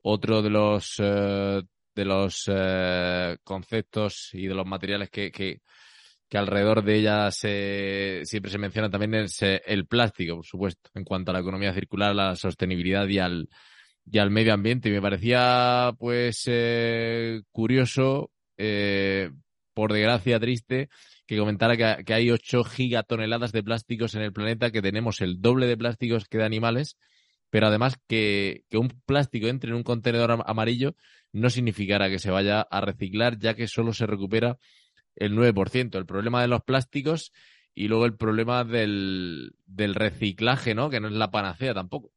otro 0.09 0.41
de 0.41 0.51
los 0.51 0.95
eh, 0.99 1.63
de 1.97 2.05
los 2.05 2.45
eh, 2.47 3.39
conceptos 3.43 4.31
y 4.35 4.47
de 4.47 4.55
los 4.55 4.67
materiales 4.67 5.11
que, 5.11 5.33
que, 5.33 5.61
alrededor 6.35 6.85
de 6.85 6.97
ella 6.97 7.31
se, 7.31 8.21
siempre 8.25 8.51
se 8.51 8.59
menciona 8.59 8.91
también 8.91 9.15
es 9.15 9.41
eh, 9.43 9.63
el 9.65 9.87
plástico, 9.87 10.37
por 10.37 10.45
supuesto, 10.45 10.91
en 10.95 11.05
cuanto 11.05 11.31
a 11.31 11.35
la 11.35 11.41
economía 11.41 11.73
circular, 11.73 12.15
la 12.15 12.37
sostenibilidad 12.37 13.09
y 13.09 13.19
al, 13.19 13.49
y 14.05 14.19
al 14.19 14.31
medio 14.31 14.53
ambiente. 14.53 14.91
Y 14.91 14.93
me 14.93 15.01
parecía, 15.01 15.93
pues, 15.99 16.43
eh, 16.47 17.41
curioso, 17.51 18.31
por 19.73 19.93
desgracia 19.95 20.39
triste, 20.39 20.91
que 21.27 21.39
comentara 21.39 21.77
que, 21.77 22.05
que, 22.05 22.13
hay 22.13 22.31
8 22.31 22.65
gigatoneladas 22.65 23.53
de 23.53 23.63
plásticos 23.63 24.15
en 24.15 24.21
el 24.23 24.33
planeta, 24.35 24.71
que 24.71 24.83
tenemos 24.83 25.23
el 25.23 25.41
doble 25.41 25.67
de 25.67 25.79
plásticos 25.79 26.27
que 26.29 26.37
de 26.37 26.45
animales, 26.45 26.99
pero 27.51 27.67
además 27.69 27.99
que, 28.07 28.65
que 28.69 28.79
un 28.79 28.89
plástico 29.07 29.47
entre 29.47 29.71
en 29.71 29.77
un 29.77 29.83
contenedor 29.83 30.43
amarillo 30.47 30.95
no 31.33 31.51
significará 31.51 32.09
que 32.09 32.19
se 32.19 32.31
vaya 32.31 32.61
a 32.63 32.81
reciclar, 32.81 33.39
ya 33.39 33.55
que 33.55 33.69
solo 33.69 33.93
se 33.93 34.07
recupera 34.07 34.59
el 35.17 35.35
9%. 35.35 35.99
El 35.99 36.07
problema 36.07 36.43
de 36.43 36.49
los 36.49 36.63
plásticos 36.63 37.33
y 37.75 37.89
luego 37.89 38.07
el 38.07 38.17
problema 38.17 38.65
del, 38.65 39.55
del 39.67 39.95
reciclaje, 39.95 40.75
¿no? 40.75 40.89
Que 40.89 41.01
no 41.01 41.09
es 41.09 41.15
la 41.15 41.31
panacea 41.31 41.75
tampoco. 41.75 42.13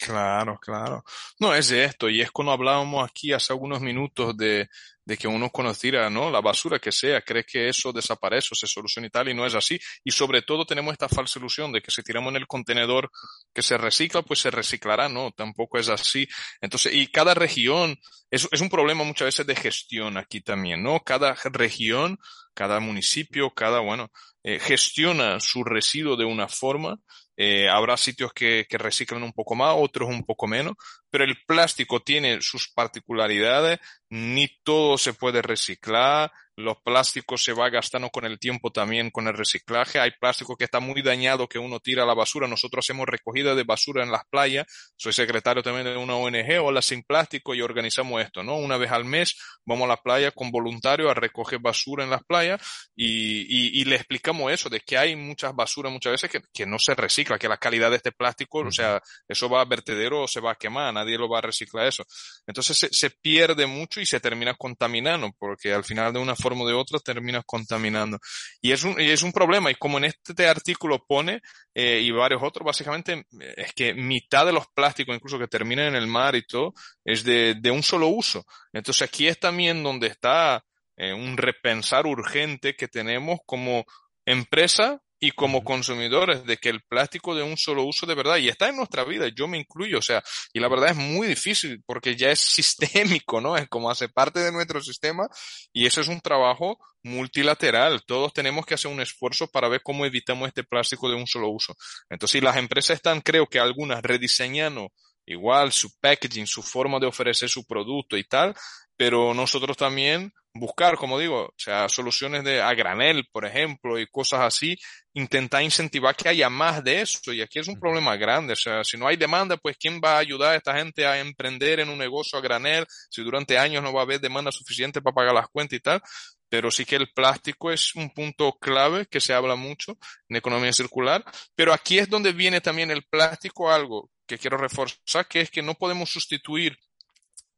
Claro, 0.00 0.58
claro. 0.60 1.04
No, 1.40 1.54
es 1.54 1.70
esto, 1.70 2.08
y 2.10 2.20
es 2.20 2.30
cuando 2.30 2.52
hablábamos 2.52 3.08
aquí 3.08 3.32
hace 3.32 3.52
algunos 3.52 3.80
minutos 3.80 4.36
de, 4.36 4.68
de 5.04 5.16
que 5.16 5.26
uno 5.28 5.50
conociera, 5.50 6.10
¿no? 6.10 6.30
La 6.30 6.40
basura 6.40 6.78
que 6.78 6.92
sea, 6.92 7.22
cree 7.22 7.44
que 7.44 7.68
eso 7.68 7.92
desaparece 7.92 8.48
o 8.52 8.54
se 8.54 8.66
soluciona 8.66 9.06
y 9.06 9.10
tal, 9.10 9.28
y 9.28 9.34
no 9.34 9.46
es 9.46 9.54
así. 9.54 9.78
Y 10.02 10.10
sobre 10.10 10.42
todo 10.42 10.66
tenemos 10.66 10.92
esta 10.92 11.08
falsa 11.08 11.38
ilusión 11.38 11.72
de 11.72 11.80
que 11.80 11.90
si 11.90 12.02
tiramos 12.02 12.30
en 12.30 12.36
el 12.36 12.46
contenedor 12.46 13.10
que 13.52 13.62
se 13.62 13.78
recicla, 13.78 14.22
pues 14.22 14.40
se 14.40 14.50
reciclará, 14.50 15.08
¿no? 15.08 15.30
Tampoco 15.32 15.78
es 15.78 15.88
así. 15.88 16.26
Entonces, 16.60 16.92
y 16.94 17.06
cada 17.08 17.34
región, 17.34 17.96
es, 18.30 18.46
es 18.50 18.60
un 18.60 18.68
problema 18.68 19.04
muchas 19.04 19.26
veces 19.26 19.46
de 19.46 19.56
gestión 19.56 20.18
aquí 20.18 20.40
también, 20.42 20.82
¿no? 20.82 21.00
Cada 21.00 21.34
región, 21.44 22.18
cada 22.52 22.80
municipio, 22.80 23.50
cada, 23.54 23.80
bueno, 23.80 24.10
eh, 24.42 24.58
gestiona 24.60 25.40
su 25.40 25.64
residuo 25.64 26.16
de 26.16 26.24
una 26.26 26.48
forma 26.48 26.98
eh, 27.36 27.68
habrá 27.68 27.96
sitios 27.96 28.32
que, 28.32 28.66
que, 28.68 28.78
reciclan 28.78 29.22
un 29.22 29.32
poco 29.32 29.54
más, 29.54 29.74
otros 29.76 30.08
un 30.08 30.24
poco 30.24 30.46
menos, 30.46 30.74
pero 31.14 31.22
el 31.22 31.36
plástico 31.46 32.02
tiene 32.02 32.42
sus 32.42 32.68
particularidades, 32.68 33.78
ni 34.10 34.48
todo 34.64 34.98
se 34.98 35.12
puede 35.12 35.42
reciclar, 35.42 36.32
los 36.56 36.76
plásticos 36.84 37.42
se 37.42 37.52
va 37.52 37.68
gastando 37.68 38.10
con 38.10 38.24
el 38.24 38.38
tiempo 38.38 38.70
también 38.70 39.10
con 39.10 39.26
el 39.26 39.34
reciclaje. 39.34 39.98
Hay 39.98 40.12
plástico 40.12 40.56
que 40.56 40.64
está 40.64 40.78
muy 40.78 41.02
dañado 41.02 41.48
que 41.48 41.58
uno 41.58 41.80
tira 41.80 42.04
a 42.04 42.06
la 42.06 42.14
basura. 42.14 42.46
Nosotros 42.46 42.84
hacemos 42.84 43.06
recogida 43.06 43.56
de 43.56 43.64
basura 43.64 44.04
en 44.04 44.12
las 44.12 44.24
playas. 44.26 44.66
Soy 44.96 45.12
secretario 45.12 45.64
también 45.64 45.86
de 45.86 45.96
una 45.96 46.14
ONG, 46.14 46.60
Hola 46.62 46.80
Sin 46.80 47.02
Plástico, 47.02 47.54
y 47.54 47.60
organizamos 47.60 48.22
esto, 48.22 48.44
¿no? 48.44 48.56
Una 48.56 48.76
vez 48.76 48.92
al 48.92 49.04
mes 49.04 49.36
vamos 49.64 49.86
a 49.86 49.88
la 49.88 49.96
playa 49.96 50.30
con 50.30 50.52
voluntarios 50.52 51.10
a 51.10 51.14
recoger 51.14 51.58
basura 51.58 52.04
en 52.04 52.10
las 52.10 52.22
playas 52.22 52.60
y, 52.94 53.80
y, 53.80 53.84
le 53.84 53.96
explicamos 53.96 54.52
eso, 54.52 54.68
de 54.68 54.80
que 54.80 54.96
hay 54.96 55.16
muchas 55.16 55.54
basuras 55.54 55.92
muchas 55.92 56.12
veces 56.12 56.30
que, 56.30 56.40
que, 56.52 56.66
no 56.66 56.78
se 56.78 56.94
recicla, 56.94 57.38
que 57.38 57.48
la 57.48 57.56
calidad 57.56 57.90
de 57.90 57.96
este 57.96 58.12
plástico, 58.12 58.60
o 58.60 58.70
sea, 58.70 59.02
eso 59.26 59.48
va 59.48 59.60
a 59.60 59.64
vertedero 59.64 60.22
o 60.22 60.28
se 60.28 60.40
va 60.40 60.52
a 60.52 60.54
quemar, 60.54 60.94
nadie 61.04 61.18
lo 61.18 61.28
va 61.28 61.38
a 61.38 61.42
reciclar 61.42 61.86
eso. 61.86 62.04
Entonces 62.46 62.78
se, 62.78 62.88
se 62.92 63.10
pierde 63.10 63.66
mucho 63.66 64.00
y 64.00 64.06
se 64.06 64.20
termina 64.20 64.54
contaminando, 64.54 65.30
porque 65.38 65.72
al 65.72 65.84
final 65.84 66.12
de 66.12 66.20
una 66.20 66.34
forma 66.34 66.62
o 66.62 66.68
de 66.68 66.74
otra 66.74 66.98
terminas 66.98 67.44
contaminando. 67.46 68.18
Y 68.60 68.72
es 68.72 68.84
un, 68.84 69.00
y 69.00 69.10
es 69.10 69.22
un 69.22 69.32
problema, 69.32 69.70
y 69.70 69.74
como 69.74 69.98
en 69.98 70.04
este 70.04 70.46
artículo 70.46 71.04
pone, 71.06 71.40
eh, 71.74 72.00
y 72.02 72.10
varios 72.10 72.42
otros, 72.42 72.64
básicamente 72.64 73.26
es 73.56 73.72
que 73.74 73.94
mitad 73.94 74.46
de 74.46 74.52
los 74.52 74.66
plásticos, 74.74 75.14
incluso 75.14 75.38
que 75.38 75.48
terminan 75.48 75.88
en 75.88 75.96
el 75.96 76.06
mar 76.06 76.34
y 76.34 76.46
todo, 76.46 76.72
es 77.04 77.24
de, 77.24 77.54
de 77.54 77.70
un 77.70 77.82
solo 77.82 78.08
uso. 78.08 78.44
Entonces 78.72 79.02
aquí 79.08 79.26
es 79.26 79.38
también 79.38 79.82
donde 79.82 80.08
está 80.08 80.64
eh, 80.96 81.12
un 81.12 81.36
repensar 81.36 82.06
urgente 82.06 82.76
que 82.76 82.88
tenemos 82.88 83.40
como 83.46 83.84
empresa 84.24 85.00
y 85.20 85.30
como 85.30 85.64
consumidores 85.64 86.44
de 86.44 86.56
que 86.56 86.68
el 86.68 86.82
plástico 86.82 87.34
de 87.34 87.42
un 87.42 87.56
solo 87.56 87.84
uso 87.84 88.06
de 88.06 88.14
verdad, 88.14 88.36
y 88.36 88.48
está 88.48 88.68
en 88.68 88.76
nuestra 88.76 89.04
vida, 89.04 89.28
yo 89.34 89.48
me 89.48 89.58
incluyo, 89.58 89.98
o 89.98 90.02
sea, 90.02 90.22
y 90.52 90.60
la 90.60 90.68
verdad 90.68 90.90
es 90.90 90.96
muy 90.96 91.26
difícil 91.26 91.82
porque 91.86 92.16
ya 92.16 92.30
es 92.30 92.38
sistémico, 92.40 93.40
¿no? 93.40 93.56
Es 93.56 93.68
como 93.68 93.90
hace 93.90 94.08
parte 94.08 94.40
de 94.40 94.52
nuestro 94.52 94.80
sistema 94.80 95.28
y 95.72 95.86
eso 95.86 96.00
es 96.00 96.08
un 96.08 96.20
trabajo 96.20 96.78
multilateral. 97.02 98.02
Todos 98.06 98.32
tenemos 98.32 98.66
que 98.66 98.74
hacer 98.74 98.90
un 98.90 99.00
esfuerzo 99.00 99.46
para 99.46 99.68
ver 99.68 99.82
cómo 99.82 100.04
evitamos 100.04 100.48
este 100.48 100.64
plástico 100.64 101.08
de 101.08 101.16
un 101.16 101.26
solo 101.26 101.50
uso. 101.50 101.74
Entonces, 102.08 102.42
las 102.42 102.56
empresas 102.56 102.96
están, 102.96 103.20
creo 103.20 103.46
que 103.46 103.60
algunas 103.60 104.02
rediseñando 104.02 104.90
igual 105.26 105.72
su 105.72 105.90
packaging, 106.00 106.46
su 106.46 106.62
forma 106.62 106.98
de 106.98 107.06
ofrecer 107.06 107.48
su 107.48 107.64
producto 107.66 108.16
y 108.16 108.24
tal, 108.24 108.54
pero 108.96 109.34
nosotros 109.34 109.76
también 109.76 110.32
buscar, 110.54 110.96
como 110.96 111.18
digo, 111.18 111.46
o 111.46 111.54
sea, 111.56 111.88
soluciones 111.88 112.44
de 112.44 112.62
a 112.62 112.72
granel, 112.74 113.26
por 113.32 113.44
ejemplo, 113.44 113.98
y 113.98 114.06
cosas 114.06 114.40
así, 114.42 114.76
intentar 115.12 115.62
incentivar 115.62 116.14
que 116.14 116.28
haya 116.28 116.48
más 116.48 116.82
de 116.84 117.00
eso. 117.00 117.32
Y 117.32 117.42
aquí 117.42 117.58
es 117.58 117.68
un 117.68 117.78
problema 117.78 118.16
grande. 118.16 118.52
O 118.52 118.56
sea, 118.56 118.84
si 118.84 118.96
no 118.96 119.08
hay 119.08 119.16
demanda, 119.16 119.56
pues 119.56 119.76
¿quién 119.78 120.00
va 120.02 120.14
a 120.16 120.18
ayudar 120.18 120.52
a 120.52 120.56
esta 120.56 120.76
gente 120.76 121.06
a 121.06 121.18
emprender 121.18 121.80
en 121.80 121.88
un 121.88 121.98
negocio 121.98 122.38
a 122.38 122.42
granel 122.42 122.86
si 123.10 123.22
durante 123.22 123.58
años 123.58 123.82
no 123.82 123.92
va 123.92 124.00
a 124.00 124.04
haber 124.04 124.20
demanda 124.20 124.52
suficiente 124.52 125.02
para 125.02 125.14
pagar 125.14 125.34
las 125.34 125.48
cuentas 125.48 125.76
y 125.76 125.80
tal? 125.82 126.00
Pero 126.48 126.70
sí 126.70 126.84
que 126.84 126.96
el 126.96 127.10
plástico 127.12 127.72
es 127.72 127.96
un 127.96 128.10
punto 128.10 128.52
clave 128.60 129.06
que 129.06 129.20
se 129.20 129.34
habla 129.34 129.56
mucho 129.56 129.98
en 130.28 130.36
economía 130.36 130.72
circular. 130.72 131.24
Pero 131.56 131.72
aquí 131.72 131.98
es 131.98 132.08
donde 132.08 132.32
viene 132.32 132.60
también 132.60 132.92
el 132.92 133.02
plástico, 133.04 133.72
algo 133.72 134.10
que 134.26 134.38
quiero 134.38 134.56
reforzar, 134.56 135.26
que 135.28 135.40
es 135.40 135.50
que 135.50 135.62
no 135.62 135.74
podemos 135.74 136.10
sustituir 136.10 136.78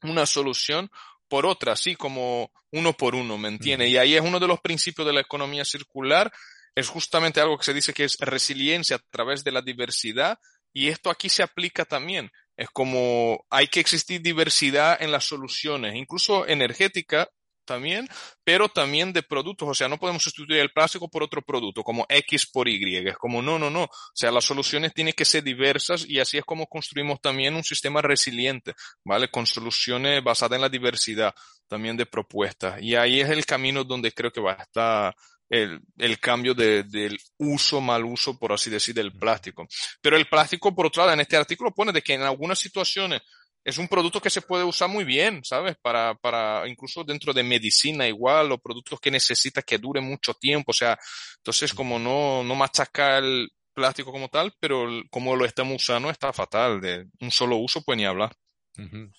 una 0.03 0.27
solución 0.27 0.91
por 1.29 1.47
otra, 1.47 1.73
así 1.73 1.97
como 1.97 2.51
uno 2.71 2.93
por 2.93 3.15
uno, 3.15 3.39
¿me 3.39 3.49
entiende? 3.49 3.89
Y 3.89 3.97
ahí 3.97 4.15
es 4.15 4.23
uno 4.23 4.39
de 4.39 4.47
los 4.47 4.61
principios 4.61 5.07
de 5.07 5.13
la 5.13 5.21
economía 5.21 5.65
circular, 5.65 6.33
es 6.75 6.89
justamente 6.89 7.41
algo 7.41 7.59
que 7.59 7.65
se 7.65 7.75
dice 7.75 7.95
que 7.95 8.05
es 8.05 8.17
resiliencia 8.21 8.97
a 8.97 9.03
través 9.11 9.43
de 9.43 9.53
la 9.53 9.63
diversidad, 9.63 10.39
y 10.73 10.89
esto 10.89 11.11
aquí 11.11 11.29
se 11.29 11.43
aplica 11.43 11.85
también. 11.85 12.31
Es 12.57 12.69
como 12.71 13.45
hay 13.51 13.69
que 13.69 13.81
existir 13.81 14.21
diversidad 14.21 15.01
en 15.01 15.11
las 15.11 15.25
soluciones, 15.25 15.95
incluso 15.95 16.47
energética, 16.47 17.29
también, 17.67 18.09
pero 18.45 18.69
también 18.69 19.13
de 19.13 19.23
productos. 19.23 19.69
O 19.69 19.75
sea, 19.75 19.89
no 19.89 19.99
podemos 19.99 20.23
sustituir 20.23 20.61
el 20.61 20.73
plástico 20.73 21.09
por 21.09 21.23
otro 21.23 21.43
producto, 21.43 21.83
como 21.83 22.07
X 22.09 22.47
por 22.47 22.69
Y. 22.69 22.97
Es 23.07 23.19
como, 23.19 23.43
no, 23.43 23.59
no, 23.59 23.69
no. 23.69 23.85
O 23.85 23.91
sea, 24.15 24.31
las 24.31 24.45
soluciones 24.45 24.95
tienen 24.95 25.13
que 25.13 25.25
ser 25.25 25.43
diversas 25.43 26.07
y 26.09 26.21
así 26.21 26.39
es 26.39 26.45
como 26.45 26.67
construimos 26.67 27.21
también 27.21 27.55
un 27.55 27.65
sistema 27.65 28.01
resiliente, 28.01 28.75
¿vale? 29.05 29.29
Con 29.29 29.47
soluciones 29.47 30.23
basadas 30.25 30.57
en 30.57 30.63
la 30.63 30.69
diversidad 30.69 31.35
también 31.69 31.97
de 31.97 32.07
propuestas. 32.07 32.81
Y 32.81 32.95
ahí 32.95 33.21
es 33.21 33.29
el 33.29 33.45
camino 33.45 33.85
donde 33.85 34.13
creo 34.13 34.31
que 34.31 34.41
va 34.41 34.53
a 34.53 34.63
estar 34.63 35.15
el, 35.49 35.81
el 35.99 36.19
cambio 36.19 36.55
de, 36.55 36.85
del 36.85 37.19
uso, 37.39 37.81
mal 37.81 38.05
uso, 38.05 38.39
por 38.39 38.53
así 38.53 38.71
decir, 38.71 38.95
del 38.95 39.13
plástico. 39.13 39.67
Pero 40.01 40.17
el 40.17 40.27
plástico, 40.29 40.75
por 40.75 40.87
otro 40.87 41.03
lado, 41.03 41.15
en 41.15 41.21
este 41.21 41.37
artículo 41.37 41.73
pone 41.73 41.93
de 41.93 42.03
que 42.03 42.15
en 42.15 42.23
algunas 42.23 42.59
situaciones 42.59 43.23
es 43.67 43.79
un 43.79 43.89
producto 43.89 44.21
que 44.21 44.31
se 44.31 44.43
puede 44.43 44.63
usar 44.63 44.89
muy 44.89 45.03
bien, 45.03 45.43
¿sabes? 45.43 45.77
Para, 45.83 46.15
para, 46.15 46.69
incluso 46.69 47.03
dentro 47.03 47.33
de 47.33 47.43
medicina 47.43 48.07
igual, 48.07 48.53
o 48.53 48.59
productos 48.59 49.01
que 49.01 49.11
necesita 49.11 49.61
que 49.61 49.77
dure 49.77 50.01
mucho 50.01 50.35
tiempo, 50.35 50.71
o 50.71 50.73
sea, 50.73 50.97
entonces 51.39 51.75
como 51.75 51.99
no, 51.99 52.45
no 52.45 52.55
machacar 52.55 53.25
el 53.25 53.49
plástico 53.75 54.13
como 54.13 54.29
tal, 54.29 54.53
pero 54.61 54.87
como 55.11 55.35
lo 55.35 55.45
estamos 55.45 55.83
usando 55.83 56.11
está 56.11 56.33
fatal, 56.33 56.81
de 56.81 57.07
un 57.21 57.33
solo 57.33 57.57
uso 57.57 57.83
pues 57.83 57.99
ni 57.99 58.05
hablar. 58.05 58.33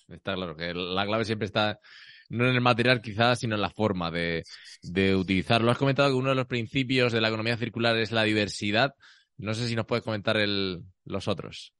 Está 0.08 0.34
claro 0.34 0.56
que 0.56 0.72
la 0.72 1.04
clave 1.04 1.26
siempre 1.26 1.44
está 1.44 1.78
no 2.30 2.48
en 2.48 2.54
el 2.54 2.62
material 2.62 3.02
quizás, 3.02 3.40
sino 3.40 3.54
en 3.54 3.60
la 3.60 3.70
forma 3.70 4.10
de, 4.10 4.44
de 4.80 5.14
utilizarlo. 5.14 5.70
Has 5.70 5.78
comentado 5.78 6.08
que 6.08 6.14
uno 6.14 6.30
de 6.30 6.36
los 6.36 6.46
principios 6.46 7.12
de 7.12 7.20
la 7.20 7.28
economía 7.28 7.58
circular 7.58 7.98
es 7.98 8.12
la 8.12 8.22
diversidad. 8.22 8.94
No 9.36 9.52
sé 9.52 9.68
si 9.68 9.76
nos 9.76 9.84
puedes 9.84 10.04
comentar 10.04 10.38
el, 10.38 10.84
los 11.04 11.28
otros. 11.28 11.74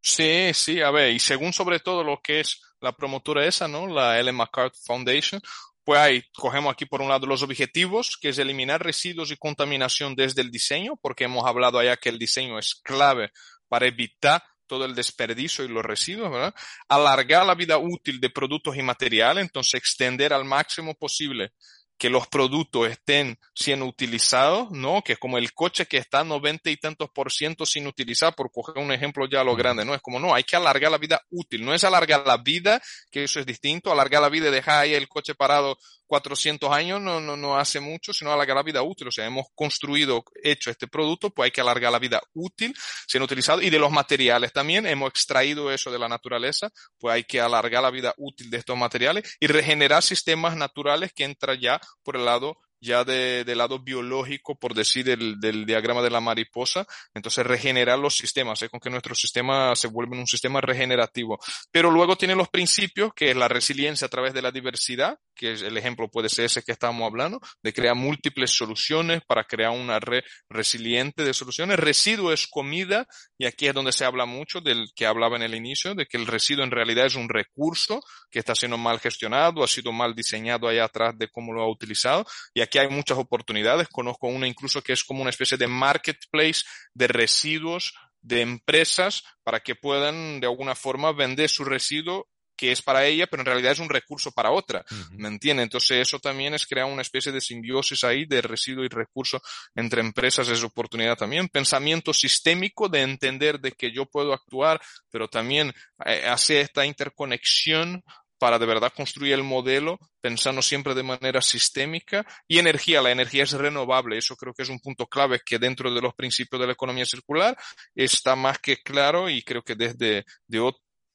Sí, 0.00 0.50
sí, 0.54 0.80
a 0.80 0.90
ver, 0.90 1.12
y 1.12 1.18
según 1.18 1.52
sobre 1.52 1.80
todo 1.80 2.02
lo 2.04 2.20
que 2.22 2.40
es 2.40 2.60
la 2.80 2.92
promotora 2.92 3.44
esa, 3.44 3.68
¿no? 3.68 3.86
La 3.86 4.18
Ellen 4.18 4.36
MacArthur 4.36 4.80
Foundation, 4.86 5.40
pues 5.84 6.00
ahí 6.00 6.22
cogemos 6.34 6.72
aquí 6.72 6.86
por 6.86 7.02
un 7.02 7.08
lado 7.08 7.26
los 7.26 7.42
objetivos, 7.42 8.16
que 8.20 8.28
es 8.30 8.38
eliminar 8.38 8.82
residuos 8.82 9.30
y 9.30 9.36
contaminación 9.36 10.14
desde 10.14 10.42
el 10.42 10.50
diseño, 10.50 10.96
porque 11.00 11.24
hemos 11.24 11.46
hablado 11.46 11.78
allá 11.78 11.96
que 11.96 12.10
el 12.10 12.18
diseño 12.18 12.58
es 12.58 12.74
clave 12.84 13.32
para 13.68 13.86
evitar 13.86 14.42
todo 14.66 14.84
el 14.84 14.94
desperdicio 14.94 15.64
y 15.64 15.68
los 15.68 15.84
residuos, 15.84 16.30
¿verdad? 16.30 16.54
Alargar 16.88 17.46
la 17.46 17.54
vida 17.54 17.78
útil 17.78 18.20
de 18.20 18.30
productos 18.30 18.76
y 18.76 18.82
materiales, 18.82 19.42
entonces 19.42 19.74
extender 19.74 20.32
al 20.32 20.44
máximo 20.44 20.94
posible 20.94 21.52
que 21.98 22.10
los 22.10 22.28
productos 22.28 22.88
estén 22.88 23.38
siendo 23.54 23.84
utilizados, 23.84 24.70
¿no? 24.70 25.02
Que 25.02 25.14
es 25.14 25.18
como 25.18 25.36
el 25.36 25.52
coche 25.52 25.86
que 25.86 25.98
está 25.98 26.22
90 26.22 26.70
y 26.70 26.76
tantos 26.76 27.10
por 27.10 27.32
ciento 27.32 27.66
sin 27.66 27.86
utilizar, 27.86 28.34
por 28.34 28.50
coger 28.52 28.78
un 28.78 28.92
ejemplo 28.92 29.28
ya 29.28 29.42
lo 29.42 29.56
grande, 29.56 29.84
¿no? 29.84 29.94
Es 29.94 30.00
como, 30.00 30.20
no, 30.20 30.34
hay 30.34 30.44
que 30.44 30.56
alargar 30.56 30.90
la 30.90 30.98
vida 30.98 31.20
útil, 31.30 31.64
no 31.64 31.74
es 31.74 31.82
alargar 31.82 32.24
la 32.26 32.36
vida, 32.36 32.80
que 33.10 33.24
eso 33.24 33.40
es 33.40 33.46
distinto, 33.46 33.90
alargar 33.90 34.22
la 34.22 34.28
vida 34.28 34.48
y 34.48 34.52
dejar 34.52 34.84
ahí 34.84 34.94
el 34.94 35.08
coche 35.08 35.34
parado 35.34 35.76
400 36.08 36.72
años 36.72 37.00
no, 37.00 37.20
no, 37.20 37.36
no 37.36 37.56
hace 37.56 37.78
mucho, 37.78 38.12
sino 38.12 38.32
alargar 38.32 38.56
la 38.56 38.62
vida 38.64 38.82
útil. 38.82 39.08
O 39.08 39.12
sea, 39.12 39.26
hemos 39.26 39.46
construido, 39.54 40.24
hecho 40.42 40.70
este 40.70 40.88
producto, 40.88 41.30
pues 41.30 41.46
hay 41.46 41.50
que 41.52 41.60
alargar 41.60 41.92
la 41.92 42.00
vida 42.00 42.20
útil 42.34 42.74
siendo 43.06 43.26
utilizado. 43.26 43.62
Y 43.62 43.70
de 43.70 43.78
los 43.78 43.92
materiales 43.92 44.52
también, 44.52 44.86
hemos 44.86 45.10
extraído 45.10 45.70
eso 45.70 45.92
de 45.92 45.98
la 45.98 46.08
naturaleza, 46.08 46.70
pues 46.98 47.14
hay 47.14 47.24
que 47.24 47.40
alargar 47.40 47.82
la 47.82 47.90
vida 47.90 48.14
útil 48.16 48.50
de 48.50 48.56
estos 48.56 48.76
materiales 48.76 49.36
y 49.38 49.46
regenerar 49.46 50.02
sistemas 50.02 50.56
naturales 50.56 51.12
que 51.12 51.24
entran 51.24 51.60
ya 51.60 51.80
por 52.02 52.16
el 52.16 52.24
lado 52.24 52.58
ya 52.80 53.04
de, 53.04 53.44
del 53.44 53.58
lado 53.58 53.78
biológico, 53.78 54.58
por 54.58 54.74
decir, 54.74 55.04
del, 55.04 55.40
del, 55.40 55.66
diagrama 55.66 56.02
de 56.02 56.10
la 56.10 56.20
mariposa. 56.20 56.86
Entonces, 57.14 57.46
regenerar 57.46 57.98
los 57.98 58.16
sistemas, 58.16 58.62
es 58.62 58.70
con 58.70 58.80
que 58.80 58.90
nuestro 58.90 59.14
sistema 59.14 59.74
se 59.74 59.88
vuelve 59.88 60.18
un 60.18 60.26
sistema 60.26 60.60
regenerativo. 60.60 61.38
Pero 61.70 61.90
luego 61.90 62.16
tiene 62.16 62.34
los 62.34 62.48
principios, 62.48 63.12
que 63.14 63.30
es 63.30 63.36
la 63.36 63.48
resiliencia 63.48 64.06
a 64.06 64.10
través 64.10 64.34
de 64.34 64.42
la 64.42 64.50
diversidad, 64.50 65.18
que 65.34 65.52
el 65.52 65.76
ejemplo 65.76 66.08
puede 66.08 66.28
ser 66.28 66.46
ese 66.46 66.62
que 66.62 66.72
estamos 66.72 67.06
hablando, 67.06 67.40
de 67.62 67.72
crear 67.72 67.94
múltiples 67.94 68.50
soluciones 68.50 69.22
para 69.26 69.44
crear 69.44 69.70
una 69.70 70.00
red 70.00 70.22
resiliente 70.48 71.24
de 71.24 71.34
soluciones. 71.34 71.78
Residuo 71.78 72.32
es 72.32 72.46
comida, 72.46 73.06
y 73.38 73.46
aquí 73.46 73.66
es 73.66 73.74
donde 73.74 73.92
se 73.92 74.04
habla 74.04 74.26
mucho 74.26 74.60
del 74.60 74.88
que 74.94 75.06
hablaba 75.06 75.36
en 75.36 75.42
el 75.42 75.54
inicio, 75.54 75.94
de 75.94 76.06
que 76.06 76.16
el 76.16 76.26
residuo 76.26 76.64
en 76.64 76.70
realidad 76.70 77.06
es 77.06 77.14
un 77.14 77.28
recurso 77.28 78.02
que 78.30 78.38
está 78.38 78.54
siendo 78.54 78.78
mal 78.78 78.98
gestionado, 79.00 79.62
ha 79.62 79.68
sido 79.68 79.92
mal 79.92 80.14
diseñado 80.14 80.68
allá 80.68 80.84
atrás 80.84 81.16
de 81.16 81.28
cómo 81.28 81.52
lo 81.52 81.62
ha 81.62 81.70
utilizado, 81.70 82.26
y 82.54 82.60
hay 82.76 82.88
muchas 82.88 83.18
oportunidades. 83.18 83.88
Conozco 83.88 84.26
una 84.26 84.46
incluso 84.46 84.82
que 84.82 84.92
es 84.92 85.04
como 85.04 85.22
una 85.22 85.30
especie 85.30 85.56
de 85.56 85.66
marketplace 85.66 86.64
de 86.94 87.08
residuos 87.08 87.94
de 88.20 88.42
empresas 88.42 89.22
para 89.42 89.60
que 89.60 89.74
puedan 89.74 90.40
de 90.40 90.46
alguna 90.46 90.74
forma 90.74 91.12
vender 91.12 91.48
su 91.48 91.64
residuo 91.64 92.28
que 92.58 92.72
es 92.72 92.82
para 92.82 93.06
ella, 93.06 93.28
pero 93.28 93.42
en 93.42 93.46
realidad 93.46 93.70
es 93.70 93.78
un 93.78 93.88
recurso 93.88 94.32
para 94.32 94.50
otra. 94.50 94.84
¿Me 95.12 95.28
entiende? 95.28 95.62
Entonces 95.62 95.98
eso 95.98 96.18
también 96.18 96.54
es 96.54 96.66
crear 96.66 96.86
una 96.86 97.02
especie 97.02 97.30
de 97.30 97.40
simbiosis 97.40 98.02
ahí 98.02 98.24
de 98.26 98.42
residuo 98.42 98.84
y 98.84 98.88
recurso 98.88 99.40
entre 99.76 100.00
empresas, 100.00 100.48
es 100.48 100.64
oportunidad 100.64 101.16
también. 101.16 101.48
Pensamiento 101.48 102.12
sistémico 102.12 102.88
de 102.88 103.02
entender 103.02 103.60
de 103.60 103.70
que 103.70 103.92
yo 103.92 104.06
puedo 104.06 104.32
actuar, 104.32 104.80
pero 105.08 105.28
también 105.28 105.72
eh, 106.04 106.26
hacer 106.26 106.62
esta 106.62 106.84
interconexión 106.84 108.02
para 108.38 108.58
de 108.58 108.66
verdad 108.66 108.92
construir 108.94 109.34
el 109.34 109.42
modelo 109.42 109.98
pensando 110.20 110.62
siempre 110.62 110.94
de 110.94 111.02
manera 111.02 111.42
sistémica 111.42 112.26
y 112.46 112.58
energía. 112.58 113.02
La 113.02 113.10
energía 113.10 113.44
es 113.44 113.52
renovable. 113.52 114.18
Eso 114.18 114.36
creo 114.36 114.54
que 114.54 114.62
es 114.62 114.68
un 114.68 114.80
punto 114.80 115.06
clave 115.06 115.40
que 115.44 115.58
dentro 115.58 115.92
de 115.92 116.00
los 116.00 116.14
principios 116.14 116.60
de 116.60 116.66
la 116.66 116.72
economía 116.72 117.04
circular 117.04 117.56
está 117.94 118.36
más 118.36 118.58
que 118.58 118.78
claro 118.78 119.28
y 119.28 119.42
creo 119.42 119.62
que 119.62 119.74
desde 119.74 120.24
de 120.46 120.60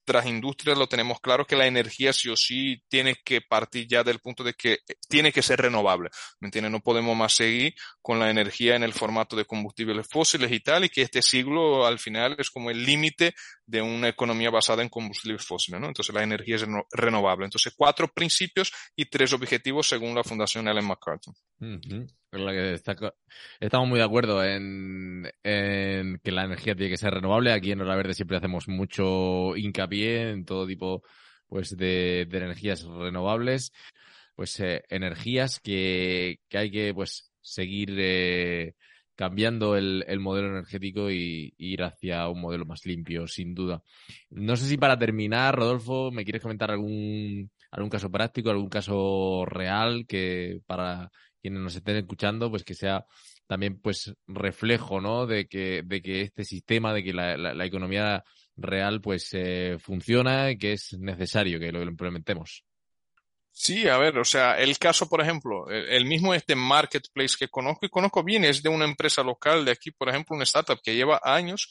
otras 0.04 0.26
industrias 0.26 0.78
lo 0.78 0.88
tenemos 0.88 1.20
claro 1.20 1.45
que 1.45 1.56
la 1.56 1.66
energía 1.66 2.14
sí 2.14 2.30
o 2.30 2.36
sí 2.36 2.84
tiene 2.89 3.16
que 3.24 3.41
partir 3.41 3.88
ya 3.88 4.04
del 4.04 4.20
punto 4.20 4.43
de 4.43 4.54
que 4.54 4.80
tiene 5.10 5.32
que 5.32 5.41
ser 5.41 5.60
renovable. 5.62 6.10
¿Me 6.39 6.47
entiendes? 6.47 6.72
No 6.72 6.82
podemos 6.82 7.16
más 7.16 7.34
seguir 7.34 7.74
con 8.01 8.20
la 8.20 8.30
energía 8.30 8.76
en 8.76 8.84
el 8.84 8.93
formato 8.93 9.36
de 9.36 9.45
combustibles 9.45 10.08
fósiles 10.10 10.51
y 10.51 10.60
tal, 10.60 10.86
y 10.86 10.89
que 10.89 11.01
este 11.01 11.22
siglo 11.22 11.86
al 11.86 11.99
final 11.99 12.36
es 12.38 12.49
como 12.49 12.70
el 12.70 12.84
límite 12.84 13.34
de 13.66 13.82
una 13.82 14.10
economía 14.10 14.49
basada 14.49 14.84
en 14.84 14.89
combustibles 14.89 15.45
fósiles, 15.45 15.80
¿no? 15.80 15.88
Entonces 15.88 16.14
la 16.14 16.24
energía 16.24 16.58
es 16.58 16.66
renovable. 16.91 17.45
Entonces 17.45 17.74
cuatro 17.76 18.08
principios 18.08 18.72
y 18.95 19.06
tres 19.06 19.34
objetivos 19.34 19.88
según 19.88 20.16
la 20.16 20.24
Fundación 20.24 20.68
Ellen 20.68 20.86
MacArthur. 20.86 21.34
estamos 23.60 23.88
muy 23.88 23.99
de 23.99 24.06
acuerdo 24.06 24.43
en, 24.43 25.32
que 25.43 26.32
la 26.32 26.45
energía 26.45 26.76
tiene 26.76 26.89
que 26.89 26.97
ser 26.97 27.14
renovable. 27.14 27.54
Aquí 27.54 27.72
en 27.72 27.82
Hora 27.82 27.95
Verde 27.95 28.16
siempre 28.16 28.38
hacemos 28.38 28.68
mucho 28.68 29.56
hincapié 29.56 29.93
en 30.02 30.46
todo 30.46 30.66
tipo 30.66 31.04
pues 31.48 31.78
de, 31.78 32.22
energías 32.22 32.84
renovables, 32.84 33.72
pues 34.36 34.60
eh, 34.60 34.84
energías 34.89 35.60
que, 35.60 36.39
hay 36.52 36.72
que 36.72 36.94
pues 36.94 37.32
seguir 37.41 37.96
eh, 38.00 38.74
cambiando 39.16 39.78
el, 39.78 40.20
modelo 40.20 40.48
energético 40.50 41.12
y, 41.12 41.54
ir 41.58 41.84
hacia 41.84 42.28
un 42.30 42.41
modelo 42.41 42.66
más 42.66 42.86
limpio, 42.86 43.28
sin 43.28 43.54
duda. 43.54 43.84
No 44.30 44.56
sé 44.56 44.68
si 44.68 44.78
para 44.78 44.98
terminar, 44.98 45.56
Rodolfo, 45.56 46.12
me 46.12 46.24
quieres 46.24 46.41
comentar 46.41 46.72
algún, 46.72 47.52
algún 47.72 47.89
caso 47.89 48.10
práctico, 48.10 48.50
algún 48.50 48.70
caso 48.70 49.46
real 49.46 50.06
que 50.08 50.62
para 50.66 51.12
quienes 51.41 51.62
nos 51.62 51.76
estén 51.76 51.98
escuchando, 51.98 52.50
pues 52.50 52.64
que 52.64 52.74
sea 52.74 53.06
también 53.48 53.80
pues 53.80 54.16
reflejo, 54.28 55.02
¿no? 55.02 55.28
De 55.28 55.46
que, 55.48 55.84
de 55.86 56.02
que 56.02 56.22
este 56.22 56.46
sistema, 56.46 56.94
de 56.94 57.04
que 57.04 57.14
la, 57.14 57.38
la, 57.38 57.66
economía 57.66 58.24
real 58.56 59.01
pues 59.01 59.30
eh, 59.34 59.78
funciona 59.80 60.51
y 60.51 60.58
que 60.58 60.74
es 60.74 60.93
necesario 60.99 61.60
que 61.60 61.72
lo 61.72 61.84
implementemos. 61.84 62.64
Sí, 63.56 63.88
a 63.88 63.99
ver, 63.99 64.18
o 64.18 64.26
sea, 64.26 64.58
el 64.58 64.80
caso, 64.80 65.08
por 65.08 65.22
ejemplo, 65.22 65.70
el 65.70 66.06
mismo 66.06 66.34
este 66.34 66.56
marketplace 66.56 67.36
que 67.38 67.49
conozco 67.49 67.86
y 67.86 67.89
conozco 67.89 68.24
bien 68.24 68.43
es 68.43 68.64
de 68.64 68.70
una 68.70 68.86
empresa 68.86 69.22
local 69.22 69.64
de 69.64 69.72
aquí, 69.72 69.91
por 69.91 70.10
ejemplo, 70.10 70.36
una 70.36 70.43
startup 70.43 70.82
que 70.84 70.95
lleva 70.95 71.22
años 71.24 71.70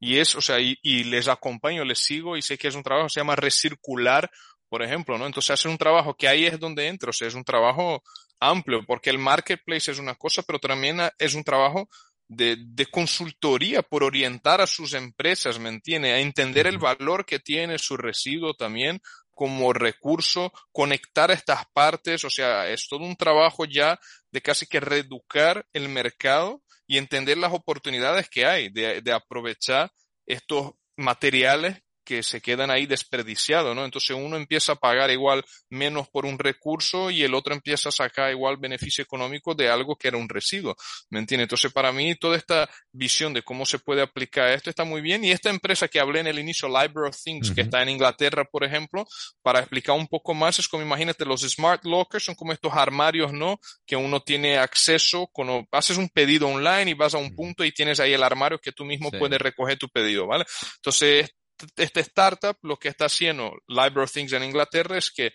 y 0.00 0.18
es, 0.18 0.34
o 0.34 0.40
sea, 0.40 0.56
y, 0.58 1.04
les 1.04 1.28
acompaño, 1.28 1.84
les 1.84 2.00
sigo 2.00 2.36
y 2.36 2.42
sé 2.42 2.58
que 2.58 2.66
es 2.66 2.74
un 2.74 2.82
trabajo, 2.82 3.08
se 3.08 3.20
llama 3.20 3.36
recircular, 3.36 4.28
por 4.68 4.82
ejemplo, 4.82 5.18
¿no? 5.18 5.26
Entonces 5.26 5.52
hace 5.52 5.68
un 5.68 5.78
trabajo 5.78 6.14
que 6.14 6.26
ahí 6.26 6.46
es 6.46 6.58
donde 6.58 6.88
entro, 6.88 7.10
o 7.10 7.12
sea, 7.12 7.28
es 7.28 7.34
un 7.34 7.44
trabajo 7.44 8.02
amplio, 8.40 8.84
porque 8.84 9.10
el 9.10 9.18
marketplace 9.18 9.92
es 9.92 10.00
una 10.00 10.16
cosa, 10.16 10.42
pero 10.42 10.58
también 10.58 10.98
es 11.18 11.34
un 11.34 11.44
trabajo 11.44 11.88
de, 12.30 12.56
de, 12.60 12.86
consultoría 12.86 13.82
por 13.82 14.04
orientar 14.04 14.60
a 14.60 14.66
sus 14.68 14.94
empresas, 14.94 15.58
¿me 15.58 15.68
entiende? 15.68 16.12
A 16.12 16.20
entender 16.20 16.68
el 16.68 16.78
valor 16.78 17.26
que 17.26 17.40
tiene 17.40 17.76
su 17.76 17.96
residuo 17.96 18.54
también 18.54 19.00
como 19.32 19.72
recurso, 19.72 20.52
conectar 20.70 21.32
estas 21.32 21.64
partes, 21.72 22.24
o 22.24 22.30
sea, 22.30 22.68
es 22.68 22.86
todo 22.88 23.00
un 23.00 23.16
trabajo 23.16 23.64
ya 23.64 23.98
de 24.30 24.40
casi 24.40 24.66
que 24.66 24.78
reeducar 24.78 25.66
el 25.72 25.88
mercado 25.88 26.62
y 26.86 26.98
entender 26.98 27.36
las 27.36 27.52
oportunidades 27.52 28.28
que 28.28 28.46
hay 28.46 28.68
de, 28.68 29.02
de 29.02 29.12
aprovechar 29.12 29.90
estos 30.24 30.72
materiales 30.96 31.82
que 32.10 32.24
se 32.24 32.40
quedan 32.40 32.72
ahí 32.72 32.86
desperdiciados, 32.86 33.76
¿no? 33.76 33.84
Entonces 33.84 34.16
uno 34.16 34.36
empieza 34.36 34.72
a 34.72 34.74
pagar 34.74 35.12
igual 35.12 35.44
menos 35.68 36.08
por 36.08 36.26
un 36.26 36.40
recurso 36.40 37.08
y 37.08 37.22
el 37.22 37.34
otro 37.34 37.54
empieza 37.54 37.90
a 37.90 37.92
sacar 37.92 38.32
igual 38.32 38.56
beneficio 38.56 39.04
económico 39.04 39.54
de 39.54 39.68
algo 39.68 39.94
que 39.94 40.08
era 40.08 40.16
un 40.16 40.28
residuo, 40.28 40.74
¿me 41.08 41.20
entiendes? 41.20 41.44
Entonces 41.44 41.72
para 41.72 41.92
mí 41.92 42.16
toda 42.16 42.36
esta 42.36 42.68
visión 42.90 43.32
de 43.32 43.44
cómo 43.44 43.64
se 43.64 43.78
puede 43.78 44.02
aplicar 44.02 44.48
esto 44.48 44.70
está 44.70 44.82
muy 44.82 45.02
bien 45.02 45.22
y 45.22 45.30
esta 45.30 45.50
empresa 45.50 45.86
que 45.86 46.00
hablé 46.00 46.18
en 46.18 46.26
el 46.26 46.40
inicio, 46.40 46.66
Library 46.66 47.10
of 47.10 47.22
Things, 47.22 47.52
que 47.52 47.60
está 47.60 47.80
en 47.80 47.90
Inglaterra, 47.90 48.44
por 48.44 48.64
ejemplo, 48.64 49.06
para 49.40 49.60
explicar 49.60 49.94
un 49.94 50.08
poco 50.08 50.34
más, 50.34 50.58
es 50.58 50.66
como 50.66 50.82
imagínate, 50.82 51.24
los 51.24 51.42
smart 51.42 51.84
lockers 51.84 52.24
son 52.24 52.34
como 52.34 52.52
estos 52.52 52.72
armarios, 52.74 53.32
¿no? 53.32 53.60
Que 53.86 53.94
uno 53.94 54.18
tiene 54.18 54.58
acceso 54.58 55.28
cuando 55.32 55.64
haces 55.70 55.96
un 55.96 56.08
pedido 56.08 56.48
online 56.48 56.90
y 56.90 56.94
vas 56.94 57.14
a 57.14 57.18
un 57.18 57.36
punto 57.36 57.64
y 57.64 57.70
tienes 57.70 58.00
ahí 58.00 58.12
el 58.12 58.24
armario 58.24 58.58
que 58.58 58.72
tú 58.72 58.84
mismo 58.84 59.12
puedes 59.12 59.40
recoger 59.40 59.78
tu 59.78 59.88
pedido, 59.88 60.26
¿vale? 60.26 60.44
Entonces, 60.74 61.30
esta 61.76 62.00
startup 62.00 62.56
lo 62.62 62.76
que 62.78 62.88
está 62.88 63.06
haciendo 63.06 63.56
Library 63.66 64.04
of 64.04 64.12
Things 64.12 64.32
en 64.32 64.44
Inglaterra 64.44 64.98
es 64.98 65.10
que 65.10 65.32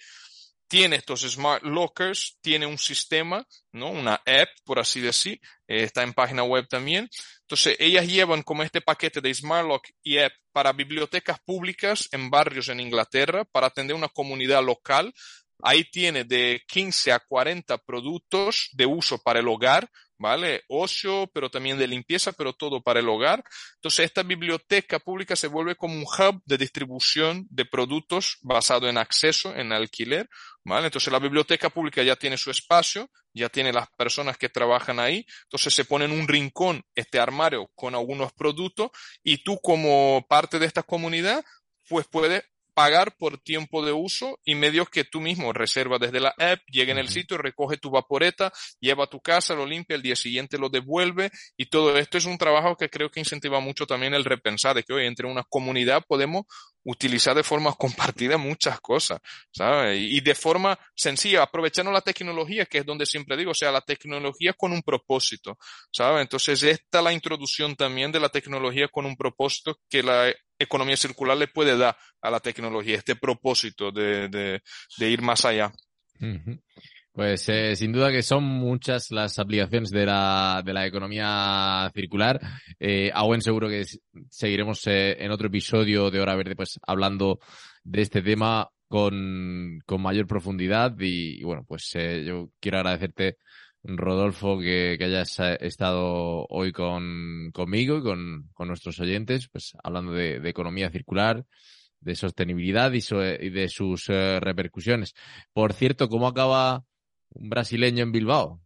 tiene 0.67 0.95
estos 0.95 1.21
smart 1.21 1.63
lockers, 1.63 2.37
tiene 2.41 2.65
un 2.65 2.77
sistema, 2.77 3.45
¿no? 3.71 3.89
Una 3.89 4.15
app, 4.15 4.49
por 4.63 4.79
así 4.79 4.99
decir, 4.99 5.39
eh, 5.67 5.83
está 5.83 6.03
en 6.03 6.13
página 6.13 6.43
web 6.43 6.67
también. 6.67 7.07
Entonces, 7.41 7.75
ellas 7.79 8.07
llevan 8.07 8.41
como 8.41 8.63
este 8.63 8.81
paquete 8.81 9.21
de 9.21 9.33
smart 9.33 9.67
lock 9.67 9.87
y 10.01 10.17
app 10.17 10.33
para 10.51 10.73
bibliotecas 10.73 11.39
públicas 11.41 12.09
en 12.11 12.29
barrios 12.29 12.69
en 12.69 12.79
Inglaterra 12.79 13.45
para 13.45 13.67
atender 13.67 13.95
una 13.95 14.09
comunidad 14.09 14.63
local. 14.63 15.13
Ahí 15.61 15.83
tiene 15.85 16.23
de 16.23 16.63
15 16.67 17.11
a 17.11 17.19
40 17.19 17.77
productos 17.79 18.69
de 18.73 18.85
uso 18.85 19.19
para 19.19 19.39
el 19.39 19.47
hogar, 19.47 19.89
¿vale? 20.17 20.63
Ocio, 20.67 21.29
pero 21.33 21.49
también 21.49 21.77
de 21.77 21.87
limpieza, 21.87 22.31
pero 22.31 22.53
todo 22.53 22.81
para 22.81 22.99
el 22.99 23.09
hogar. 23.09 23.43
Entonces, 23.75 24.05
esta 24.05 24.23
biblioteca 24.23 24.99
pública 24.99 25.35
se 25.35 25.47
vuelve 25.47 25.75
como 25.75 25.95
un 25.95 26.03
hub 26.03 26.41
de 26.45 26.57
distribución 26.57 27.45
de 27.49 27.65
productos 27.65 28.37
basado 28.41 28.87
en 28.87 28.97
acceso, 28.97 29.55
en 29.55 29.71
alquiler, 29.71 30.29
¿vale? 30.63 30.87
Entonces, 30.87 31.11
la 31.11 31.19
biblioteca 31.19 31.69
pública 31.69 32.03
ya 32.03 32.15
tiene 32.15 32.37
su 32.37 32.51
espacio, 32.51 33.09
ya 33.33 33.49
tiene 33.49 33.73
las 33.73 33.87
personas 33.97 34.37
que 34.37 34.49
trabajan 34.49 34.99
ahí, 34.99 35.25
entonces 35.43 35.73
se 35.73 35.85
pone 35.85 36.05
en 36.05 36.11
un 36.11 36.27
rincón 36.27 36.83
este 36.95 37.19
armario 37.19 37.69
con 37.75 37.93
algunos 37.93 38.31
productos 38.33 38.91
y 39.23 39.43
tú 39.43 39.59
como 39.61 40.25
parte 40.29 40.57
de 40.57 40.65
esta 40.65 40.83
comunidad, 40.83 41.43
pues 41.87 42.07
puedes 42.07 42.43
pagar 42.75 43.15
por 43.17 43.39
tiempo 43.39 43.83
de 43.83 43.93
uso 43.93 44.37
y 44.43 44.53
medios 44.53 44.89
que 44.89 45.05
tú 45.05 45.21
mismo 45.21 45.53
reservas 45.53 46.01
desde 46.01 46.19
la 46.19 46.35
app, 46.37 46.59
llega 46.69 46.91
en 46.91 46.99
el 46.99 47.07
sitio, 47.07 47.37
recoge 47.37 47.77
tu 47.77 47.89
vaporeta, 47.89 48.51
lleva 48.81 49.05
a 49.05 49.07
tu 49.07 49.21
casa, 49.21 49.55
lo 49.55 49.65
limpia, 49.65 49.95
el 49.95 50.01
día 50.01 50.15
siguiente 50.15 50.57
lo 50.57 50.69
devuelve 50.69 51.31
y 51.57 51.67
todo 51.67 51.97
esto 51.97 52.17
es 52.17 52.25
un 52.25 52.37
trabajo 52.37 52.75
que 52.75 52.89
creo 52.89 53.09
que 53.09 53.21
incentiva 53.21 53.61
mucho 53.61 53.87
también 53.87 54.13
el 54.13 54.25
repensar 54.25 54.75
de 54.75 54.83
que 54.83 54.93
hoy 54.93 55.07
entre 55.07 55.25
una 55.25 55.43
comunidad 55.43 56.03
podemos 56.05 56.43
utilizar 56.85 57.35
de 57.35 57.43
forma 57.43 57.73
compartida 57.77 58.37
muchas 58.37 58.79
cosas, 58.79 59.19
¿sabes? 59.51 59.99
Y 60.01 60.21
de 60.21 60.35
forma 60.35 60.79
sencilla, 60.95 61.43
aprovechando 61.43 61.91
la 61.91 62.01
tecnología, 62.01 62.65
que 62.65 62.79
es 62.79 62.85
donde 62.85 63.05
siempre 63.05 63.35
digo, 63.35 63.51
o 63.51 63.55
sea, 63.55 63.71
la 63.71 63.81
tecnología 63.81 64.53
con 64.53 64.71
un 64.71 64.81
propósito, 64.81 65.57
¿sabes? 65.91 66.21
Entonces, 66.21 66.63
esta 66.63 66.99
es 66.99 67.03
la 67.03 67.13
introducción 67.13 67.75
también 67.75 68.11
de 68.11 68.19
la 68.19 68.29
tecnología 68.29 68.87
con 68.87 69.05
un 69.05 69.17
propósito 69.17 69.79
que 69.89 70.01
la 70.01 70.33
economía 70.57 70.95
circular 70.95 71.35
le 71.35 71.47
puede 71.47 71.77
dar 71.77 71.97
a 72.21 72.29
la 72.31 72.39
tecnología, 72.39 72.97
este 72.97 73.15
propósito 73.15 73.91
de 73.91 74.61
ir 74.99 75.21
más 75.21 75.43
allá. 75.43 75.73
Pues 77.15 77.47
eh, 77.47 77.77
sin 77.77 77.93
duda 77.93 78.11
que 78.11 78.21
son 78.21 78.43
muchas 78.43 79.09
las 79.09 79.39
aplicaciones 79.39 79.89
de 79.89 80.05
la, 80.05 80.61
de 80.65 80.73
la 80.73 80.85
economía 80.85 81.89
circular. 81.93 82.41
Eh, 82.77 83.09
aún 83.13 83.39
seguro 83.39 83.69
que 83.69 83.85
seguiremos 84.29 84.85
eh, 84.87 85.15
en 85.23 85.31
otro 85.31 85.47
episodio 85.47 86.11
de 86.11 86.19
Hora 86.19 86.35
Verde 86.35 86.57
pues 86.57 86.77
hablando 86.85 87.39
de 87.85 88.01
este 88.01 88.21
tema 88.21 88.67
con, 88.89 89.79
con 89.85 90.01
mayor 90.01 90.27
profundidad 90.27 90.93
y, 90.99 91.41
bueno, 91.41 91.63
pues 91.65 91.89
eh, 91.93 92.25
yo 92.27 92.49
quiero 92.59 92.79
agradecerte 92.79 93.37
Rodolfo 93.81 94.59
que, 94.59 94.97
que 94.99 95.05
hayas 95.05 95.39
eh, 95.39 95.57
estado 95.61 96.45
hoy 96.49 96.73
con, 96.73 97.49
conmigo 97.53 97.99
y 97.99 98.03
con, 98.03 98.49
con 98.53 98.67
nuestros 98.67 98.99
oyentes 98.99 99.47
pues 99.47 99.71
hablando 99.81 100.11
de, 100.11 100.41
de 100.41 100.49
economía 100.49 100.89
circular 100.89 101.45
de 102.01 102.15
sostenibilidad 102.15 102.91
y, 102.91 102.97
y 102.97 103.49
de 103.51 103.69
sus 103.69 104.07
repercusiones. 104.07 105.13
Por 105.53 105.71
cierto, 105.71 106.09
¿cómo 106.09 106.27
acaba 106.27 106.83
un 107.35 107.49
brasileño 107.49 108.03
en 108.03 108.11
Bilbao. 108.11 108.61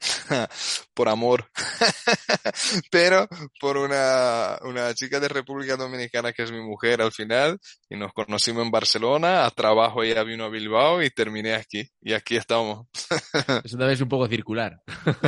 por 0.94 1.08
amor, 1.08 1.48
pero 2.90 3.28
por 3.60 3.76
una, 3.76 4.58
una 4.62 4.94
chica 4.94 5.20
de 5.20 5.28
República 5.28 5.76
Dominicana 5.76 6.32
que 6.32 6.42
es 6.42 6.52
mi 6.52 6.60
mujer 6.60 7.00
al 7.00 7.12
final 7.12 7.58
y 7.88 7.96
nos 7.96 8.12
conocimos 8.12 8.64
en 8.64 8.70
Barcelona, 8.70 9.44
a 9.44 9.50
trabajo 9.50 10.02
ella 10.02 10.22
vino 10.22 10.44
a 10.44 10.50
Bilbao 10.50 11.02
y 11.02 11.10
terminé 11.10 11.54
aquí 11.54 11.88
y 12.00 12.12
aquí 12.12 12.36
estamos. 12.36 12.86
Eso 13.64 13.76
también 13.76 13.92
es 13.92 14.00
un 14.00 14.08
poco 14.08 14.28
circular. 14.28 14.80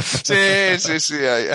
sí, 0.02 0.78
sí, 0.78 1.00
sí, 1.00 1.16
ahí, 1.16 1.46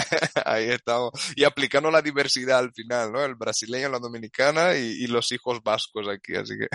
ahí, 0.46 0.70
estamos. 0.70 1.12
Y 1.36 1.44
aplicando 1.44 1.92
la 1.92 2.02
diversidad 2.02 2.60
al 2.60 2.74
final, 2.74 3.12
¿no? 3.12 3.24
El 3.24 3.36
brasileño, 3.36 3.90
la 3.90 4.00
dominicana 4.00 4.76
y, 4.76 5.04
y 5.04 5.08
los 5.08 5.32
hijos 5.32 5.62
vascos 5.64 6.08
aquí, 6.08 6.36
así 6.36 6.56
que... 6.58 6.68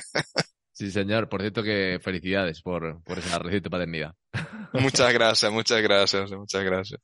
Sí, 0.78 0.92
señor. 0.92 1.28
Por 1.28 1.40
cierto 1.40 1.60
que 1.60 1.98
felicidades 2.00 2.62
por, 2.62 3.02
por 3.02 3.18
esa 3.18 3.40
reciente 3.40 3.68
paternidad. 3.68 4.14
Muchas 4.74 5.12
gracias, 5.12 5.50
muchas 5.50 5.82
gracias, 5.82 6.30
muchas 6.30 6.62
gracias. 6.62 7.00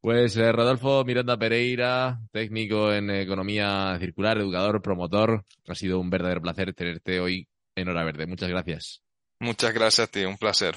Pues 0.00 0.34
eh, 0.38 0.50
Rodolfo 0.50 1.04
Miranda 1.04 1.36
Pereira, 1.36 2.20
técnico 2.30 2.90
en 2.90 3.10
economía 3.10 3.98
circular, 4.00 4.38
educador, 4.38 4.80
promotor. 4.80 5.44
Ha 5.68 5.74
sido 5.74 6.00
un 6.00 6.08
verdadero 6.08 6.40
placer 6.40 6.72
tenerte 6.72 7.20
hoy 7.20 7.46
en 7.74 7.88
Hora 7.88 8.02
Verde. 8.04 8.26
Muchas 8.26 8.48
gracias. 8.48 9.02
Muchas 9.40 9.74
gracias 9.74 10.08
a 10.08 10.10
ti, 10.10 10.24
un 10.24 10.38
placer. 10.38 10.76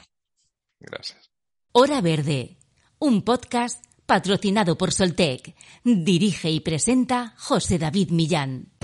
Gracias. 0.82 1.32
Hora 1.72 2.02
Verde, 2.02 2.58
un 3.00 3.22
podcast 3.22 3.86
patrocinado 4.06 4.78
por 4.78 4.92
Soltec. 4.92 5.56
Dirige 5.86 6.50
y 6.50 6.60
presenta 6.60 7.34
José 7.38 7.78
David 7.78 8.10
Millán. 8.10 8.75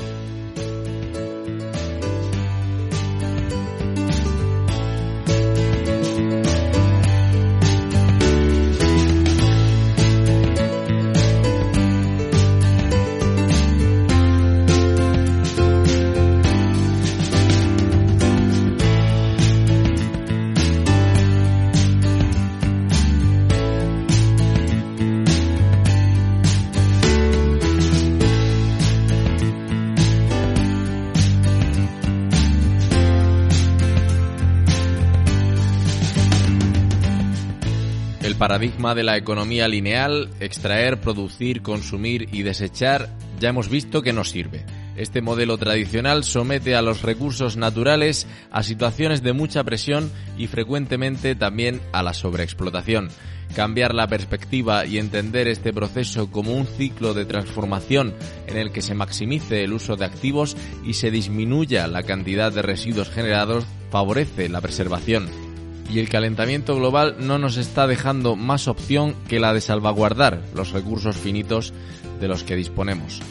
Paradigma 38.42 38.96
de 38.96 39.04
la 39.04 39.18
economía 39.18 39.68
lineal, 39.68 40.28
extraer, 40.40 41.00
producir, 41.00 41.62
consumir 41.62 42.28
y 42.32 42.42
desechar, 42.42 43.08
ya 43.40 43.50
hemos 43.50 43.70
visto 43.70 44.02
que 44.02 44.14
no 44.14 44.24
sirve. 44.24 44.66
Este 44.96 45.22
modelo 45.22 45.60
tradicional 45.60 46.24
somete 46.24 46.76
a 46.76 46.82
los 46.82 47.04
recursos 47.04 47.56
naturales 47.56 48.26
a 48.50 48.64
situaciones 48.64 49.22
de 49.22 49.34
mucha 49.34 49.64
presión 49.64 50.12
y 50.40 50.48
frecuentemente 50.48 51.36
también 51.36 51.82
a 51.94 52.02
la 52.02 52.16
sobreexplotación. 52.16 53.10
Cambiar 53.56 53.94
la 53.94 54.08
perspectiva 54.08 54.88
y 54.88 54.98
entender 54.98 55.48
este 55.48 55.72
proceso 55.72 56.32
como 56.32 56.56
un 56.56 56.66
ciclo 56.66 57.14
de 57.14 57.26
transformación 57.26 58.16
en 58.48 58.58
el 58.58 58.72
que 58.72 58.82
se 58.82 58.96
maximice 58.96 59.64
el 59.64 59.72
uso 59.72 59.98
de 59.98 60.06
activos 60.06 60.58
y 60.84 60.96
se 60.96 61.12
disminuya 61.12 61.86
la 61.86 62.02
cantidad 62.02 62.52
de 62.52 62.64
residuos 62.64 63.12
generados 63.12 63.68
favorece 63.92 64.50
la 64.50 64.62
preservación 64.62 65.51
y 65.92 66.00
el 66.00 66.10
calentamiento 66.10 66.76
global 66.76 67.18
no 67.20 67.38
nos 67.38 67.58
está 67.58 67.86
dejando 67.86 68.36
más 68.36 68.68
opción 68.68 69.16
que 69.28 69.40
la 69.40 69.54
de 69.54 69.62
salvaguardar 69.62 70.42
los 70.56 70.72
recursos 70.72 71.18
finitos 71.18 71.74
de 72.20 72.28
los 72.28 72.44
que 72.44 72.56
disponemos. 72.56 73.22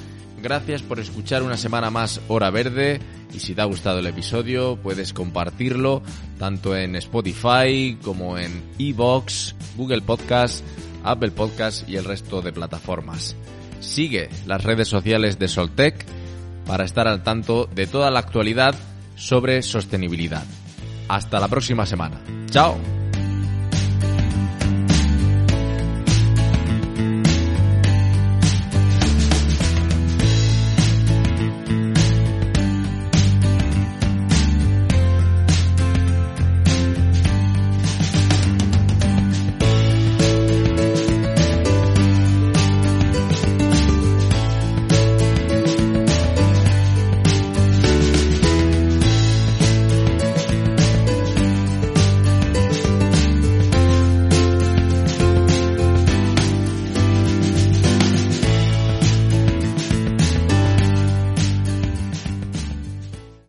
Gracias 0.43 0.83
por 0.83 1.01
escuchar 1.01 1.43
una 1.43 1.57
semana 1.57 1.91
más 1.91 2.21
Hora 2.29 2.51
Verde 2.51 3.01
y 3.33 3.41
si 3.41 3.55
te 3.55 3.63
ha 3.63 3.67
gustado 3.67 3.99
el 3.99 4.07
episodio 4.07 4.77
puedes 4.77 5.13
compartirlo 5.13 6.03
tanto 6.39 6.77
en 6.77 6.97
Spotify 6.97 7.99
como 8.03 8.39
en 8.39 8.63
Evox, 8.79 9.55
Google 9.77 10.03
Podcast, 10.03 10.65
Apple 11.03 11.31
Podcast 11.31 11.89
y 11.89 11.97
el 11.97 12.05
resto 12.05 12.43
de 12.43 12.53
plataformas. 12.53 13.37
Sigue 13.81 14.29
las 14.47 14.63
redes 14.63 14.89
sociales 14.89 15.39
de 15.39 15.49
Soltec 15.49 16.05
para 16.67 16.85
estar 16.85 17.09
al 17.09 17.23
tanto 17.23 17.69
de 17.75 17.87
toda 17.87 18.11
la 18.11 18.21
actualidad 18.21 18.75
sobre 19.17 19.63
sostenibilidad. 19.63 20.45
Hasta 21.11 21.41
la 21.41 21.49
próxima 21.49 21.85
semana. 21.87 22.21
Chao. 22.51 23.00